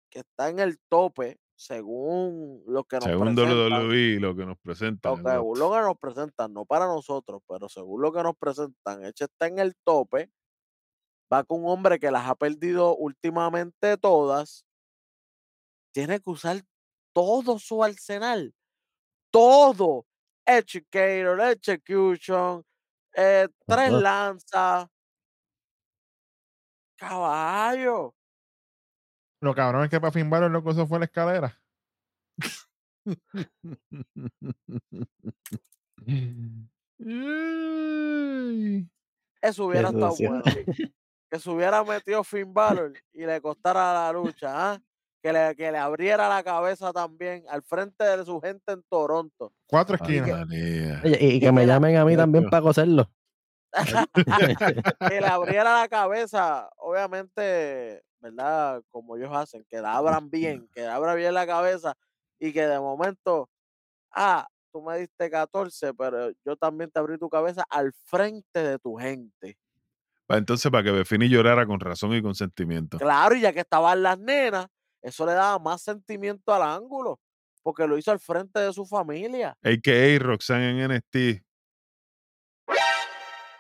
que 0.10 0.20
está 0.20 0.49
en 0.49 0.60
el 0.60 0.80
tope, 0.89 1.38
según 1.58 2.64
lo 2.68 2.84
que 2.84 2.97
nos 2.97 3.05
Según 3.05 3.36
presentan, 3.36 3.88
WWE, 3.88 4.20
lo 4.20 4.36
que 4.36 4.45
nos 4.45 4.60
presentan. 4.60 5.12
lo 5.12 5.24
que, 5.24 5.32
según 5.32 5.60
lo 5.60 5.72
que 5.72 5.82
nos 5.82 5.97
presentan, 5.97 6.53
no 6.53 6.66
para 6.66 6.86
nosotros, 6.86 7.41
pero 7.47 7.68
según 7.68 8.03
lo 8.03 8.14
que 8.14 8.22
nos 8.22 8.38
presentan, 8.38 9.03
Edge 9.03 9.24
está 9.24 9.47
en 9.47 9.58
el 9.58 9.76
tope, 9.84 10.32
va 11.34 11.43
con 11.43 11.64
un 11.64 11.72
hombre 11.72 11.99
que 11.99 12.12
las 12.12 12.30
ha 12.30 12.36
perdido 12.36 12.95
últimamente 12.95 13.97
todas, 13.97 14.66
tiene 15.91 16.20
que 16.20 16.30
usar 16.30 16.62
todo 17.12 17.58
su 17.58 17.84
arsenal, 17.84 18.53
todo, 19.32 20.05
Educator, 20.45 21.41
Execution, 21.41 22.64
eh, 23.16 23.47
tres 23.66 23.91
lanzas, 23.91 24.88
caballo, 26.97 28.14
Lo 29.42 29.54
cabrón 29.54 29.84
es 29.84 29.90
que 29.90 30.02
para 30.02 30.12
Finn 30.12 30.30
Balor 30.30 30.52
lo 30.52 30.64
que 30.64 30.70
usó 30.70 30.88
fue 30.88 31.00
la 31.00 31.06
escalera. 31.06 31.60
Eso 39.42 39.66
hubiera 39.66 39.90
estado 39.90 40.16
bueno, 40.18 40.44
que 41.30 41.40
se 41.40 41.50
hubiera 41.50 41.84
metido 41.84 42.24
Finn 42.24 42.54
Balor 42.54 42.94
y 43.14 43.26
le 43.26 43.42
costara 43.42 43.94
la 43.94 44.12
lucha, 44.12 44.74
¿ah? 44.74 44.82
que, 45.22 45.32
le, 45.32 45.56
que 45.56 45.72
le 45.72 45.78
abriera 45.78 46.28
la 46.28 46.44
cabeza 46.44 46.92
también 46.92 47.44
al 47.50 47.62
frente 47.62 48.04
de 48.04 48.26
su 48.26 48.42
gente 48.42 48.74
en 48.74 48.82
Toronto. 48.90 49.54
Cuatro 49.68 49.96
esquinas. 49.96 50.48
María. 50.48 51.02
Oye, 51.04 51.18
y, 51.22 51.28
y 51.36 51.40
que 51.40 51.52
me 51.52 51.68
llamen 51.68 51.98
a 51.98 52.06
mí 52.06 52.16
también 52.16 52.50
para 52.50 52.64
coserlo. 52.64 53.12
que 55.10 55.22
le 55.22 55.28
abriera 55.28 55.82
la 55.82 55.88
cabeza, 55.88 56.68
obviamente, 56.78 58.02
¿verdad? 58.20 58.82
Como 58.89 59.15
ellos 59.18 59.32
hacen, 59.34 59.65
que 59.70 59.80
la 59.82 59.95
abran 59.95 60.30
bien, 60.30 60.68
que 60.74 60.86
abra 60.86 61.15
bien 61.15 61.34
la 61.34 61.45
cabeza 61.47 61.95
y 62.39 62.51
que 62.53 62.65
de 62.68 62.80
momento, 62.80 63.49
ah, 64.11 64.47
tú 64.72 64.82
me 64.82 64.97
diste 64.99 65.30
14, 65.30 65.93
pero 65.93 66.32
yo 66.45 66.55
también 66.55 66.91
te 66.91 66.99
abrí 66.99 67.18
tu 67.18 67.30
cabeza 67.30 67.63
al 67.70 67.93
frente 67.93 68.59
de 68.63 68.80
tu 68.80 68.95
gente. 68.95 69.57
Pa- 70.26 70.38
Entonces, 70.38 70.70
para 70.72 70.84
que 70.84 70.91
Befini 70.91 71.30
llorara 71.30 71.65
con 71.65 71.80
razón 71.80 72.13
y 72.13 72.22
con 72.22 72.36
sentimiento. 72.36 72.97
Claro, 72.97 73.36
y 73.36 73.41
ya 73.41 73.53
que 73.53 73.61
estaban 73.61 74.03
las 74.03 74.20
nenas, 74.20 74.68
eso 75.01 75.26
le 75.26 75.34
daba 75.34 75.57
más 75.59 75.82
sentimiento 75.82 76.53
al 76.53 76.63
ángulo, 76.63 77.20
porque 77.63 77.88
lo 77.88 77.97
hizo 77.97 78.11
al 78.11 78.20
frente 78.20 78.59
de 78.59 78.74
su 78.74 78.86
familia. 78.86 79.57
AKA 79.63 80.20
Roxanne 80.20 80.72
en 80.72 80.91
NXT. 80.91 81.43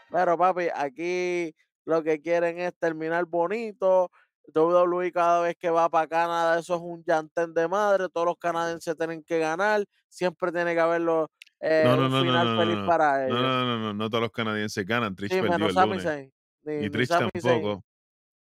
Pero 0.09 0.37
papi, 0.37 0.67
aquí 0.73 1.53
lo 1.85 2.03
que 2.03 2.21
quieren 2.21 2.59
es 2.59 2.75
terminar 2.77 3.25
bonito. 3.25 4.09
WWE 4.53 5.11
cada 5.11 5.41
vez 5.41 5.55
que 5.57 5.69
va 5.69 5.89
para 5.89 6.07
Canadá, 6.07 6.59
eso 6.59 6.75
es 6.75 6.81
un 6.81 7.03
llantén 7.03 7.53
de 7.53 7.67
madre. 7.67 8.07
Todos 8.09 8.27
los 8.27 8.37
canadienses 8.37 8.95
tienen 8.97 9.23
que 9.23 9.39
ganar. 9.39 9.83
Siempre 10.09 10.51
tiene 10.51 10.73
que 10.73 10.79
haberlo 10.79 11.29
eh, 11.59 11.83
No, 11.85 11.95
no, 11.95 12.03
no, 12.09 12.09
no, 12.09 12.21
final 12.21 12.45
no, 12.47 12.53
no, 12.53 12.61
feliz 12.61 12.77
no. 12.77 12.87
para 12.87 13.17
No, 13.17 13.25
ellos. 13.25 13.41
no, 13.41 13.65
no, 13.65 13.79
no, 13.79 13.93
no 13.93 14.09
todos 14.09 14.21
los 14.21 14.31
canadienses 14.31 14.85
ganan. 14.85 15.15
Trish 15.15 15.31
sí, 15.31 15.41
perdió 15.41 15.57
menos 15.59 15.75
el 15.75 15.89
lunes. 15.89 16.03
Zayn. 16.03 16.33
Ni, 16.63 16.73
Y 16.73 16.77
ni 16.81 16.89
Trish 16.89 17.07
Zayn, 17.09 17.29
tampoco. 17.31 17.83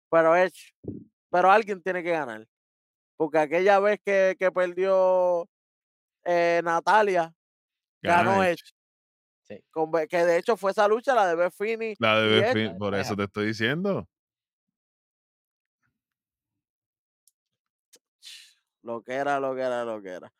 Pero 0.09 0.35
Edge. 0.35 0.73
Pero 1.29 1.51
alguien 1.51 1.81
tiene 1.81 2.03
que 2.03 2.11
ganar. 2.11 2.45
Porque 3.17 3.37
aquella 3.37 3.79
vez 3.79 3.99
que, 4.03 4.35
que 4.39 4.51
perdió 4.51 5.47
eh, 6.25 6.61
Natalia, 6.63 7.31
ganó 8.01 8.43
Edge. 8.43 8.53
Edge. 8.53 8.71
Sí. 9.43 9.63
Con 9.69 9.91
Be- 9.91 10.07
que 10.07 10.25
de 10.25 10.37
hecho 10.37 10.57
fue 10.57 10.71
esa 10.71 10.87
lucha, 10.87 11.13
la 11.13 11.27
de 11.27 11.35
Beth 11.35 11.53
Finney 11.53 11.95
La 11.99 12.19
de 12.19 12.27
Beth. 12.41 12.53
Phoenix, 12.53 12.77
por 12.77 12.95
eso 12.95 13.15
te 13.15 13.23
estoy 13.23 13.47
diciendo. 13.47 14.07
Lo 18.83 19.01
que 19.03 19.13
era, 19.13 19.39
lo 19.39 19.53
que 19.55 19.61
era, 19.61 19.85
lo 19.85 20.01
que 20.01 20.09
era. 20.09 20.33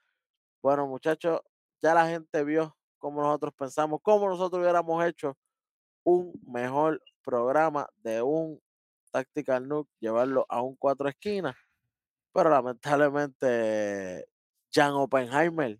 Bueno, 0.61 0.87
muchachos, 0.87 1.41
ya 1.81 1.93
la 1.93 2.07
gente 2.07 2.43
vio 2.43 2.75
cómo 2.97 3.21
nosotros 3.21 3.53
pensamos, 3.57 3.99
cómo 4.03 4.29
nosotros 4.29 4.61
hubiéramos 4.61 5.03
hecho 5.05 5.37
un 6.03 6.33
mejor 6.47 7.01
programa 7.23 7.89
de 7.97 8.21
un 8.21 8.61
Tactical 9.11 9.67
Nuke, 9.67 9.91
llevarlo 9.99 10.45
a 10.49 10.61
un 10.61 10.75
cuatro 10.75 11.09
esquinas. 11.09 11.55
Pero 12.33 12.49
lamentablemente, 12.49 14.25
Jan 14.73 14.93
Oppenheimer, 14.93 15.79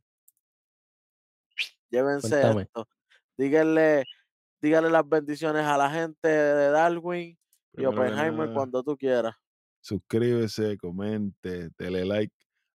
llévense 1.90 2.30
Cuéntame. 2.30 2.62
esto. 2.64 2.88
Díganle, 3.38 4.06
díganle 4.62 4.90
las 4.90 5.08
bendiciones 5.08 5.64
a 5.66 5.78
la 5.78 5.90
gente 5.90 6.28
de 6.28 6.70
Darwin 6.70 7.38
y 7.74 7.86
Oppenheimer 7.86 8.54
cuando 8.54 8.84
tú 8.84 8.98
quieras. 8.98 9.36
suscríbese, 9.80 10.78
comente, 10.78 11.70
dele 11.78 12.06
like. 12.06 12.34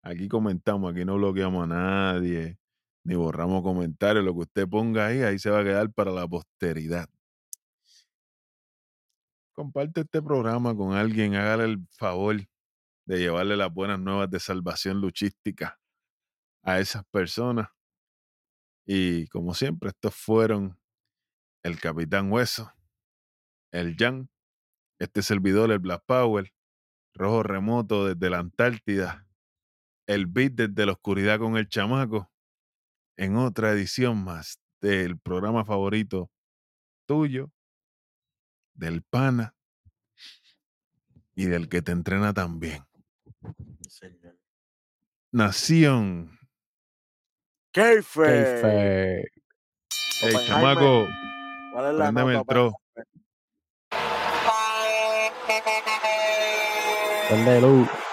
Aquí 0.06 0.28
comentamos, 0.28 0.92
aquí 0.92 1.02
no 1.06 1.16
bloqueamos 1.16 1.64
a 1.64 1.66
nadie, 1.66 2.58
ni 3.04 3.14
borramos 3.14 3.62
comentarios. 3.62 4.22
Lo 4.22 4.34
que 4.34 4.40
usted 4.40 4.68
ponga 4.68 5.06
ahí, 5.06 5.22
ahí 5.22 5.38
se 5.38 5.48
va 5.48 5.60
a 5.60 5.64
quedar 5.64 5.90
para 5.92 6.10
la 6.10 6.28
posteridad. 6.28 7.08
Comparte 9.54 10.02
este 10.02 10.20
programa 10.20 10.76
con 10.76 10.92
alguien, 10.92 11.36
hágale 11.36 11.64
el 11.64 11.86
favor 11.88 12.36
de 13.06 13.18
llevarle 13.18 13.56
las 13.56 13.72
buenas 13.72 13.98
nuevas 13.98 14.28
de 14.30 14.40
salvación 14.40 15.00
luchística 15.00 15.80
a 16.62 16.80
esas 16.80 17.04
personas. 17.06 17.68
Y 18.86 19.26
como 19.28 19.54
siempre, 19.54 19.88
estos 19.88 20.14
fueron 20.14 20.78
el 21.62 21.80
Capitán 21.80 22.30
Hueso, 22.30 22.70
el 23.72 23.96
Jan, 23.96 24.28
este 24.98 25.22
servidor, 25.22 25.70
el 25.70 25.78
Black 25.78 26.02
Power, 26.04 26.52
Rojo 27.14 27.42
Remoto 27.42 28.06
desde 28.06 28.28
la 28.28 28.40
Antártida, 28.40 29.23
el 30.06 30.26
Beat 30.26 30.52
desde 30.52 30.86
la 30.86 30.92
oscuridad 30.92 31.38
con 31.38 31.56
el 31.56 31.68
chamaco, 31.68 32.30
en 33.16 33.36
otra 33.36 33.72
edición 33.72 34.22
más 34.22 34.60
del 34.80 35.18
programa 35.18 35.64
favorito 35.64 36.30
tuyo, 37.06 37.50
del 38.74 39.02
pana 39.02 39.54
y 41.34 41.46
del 41.46 41.68
que 41.68 41.82
te 41.82 41.92
entrena 41.92 42.32
también. 42.32 42.84
Señor. 43.88 44.36
Nación. 45.32 46.38
Ey, 47.72 47.98
Oppenheimer, 47.98 49.30
chamaco, 50.46 51.08
¿Cuál 51.72 51.92
es 51.92 51.98
la 51.98 52.04
préndeme 52.04 52.38
el 52.38 52.46
tro. 52.46 52.72
Prende 57.28 57.60
luz. 57.60 58.03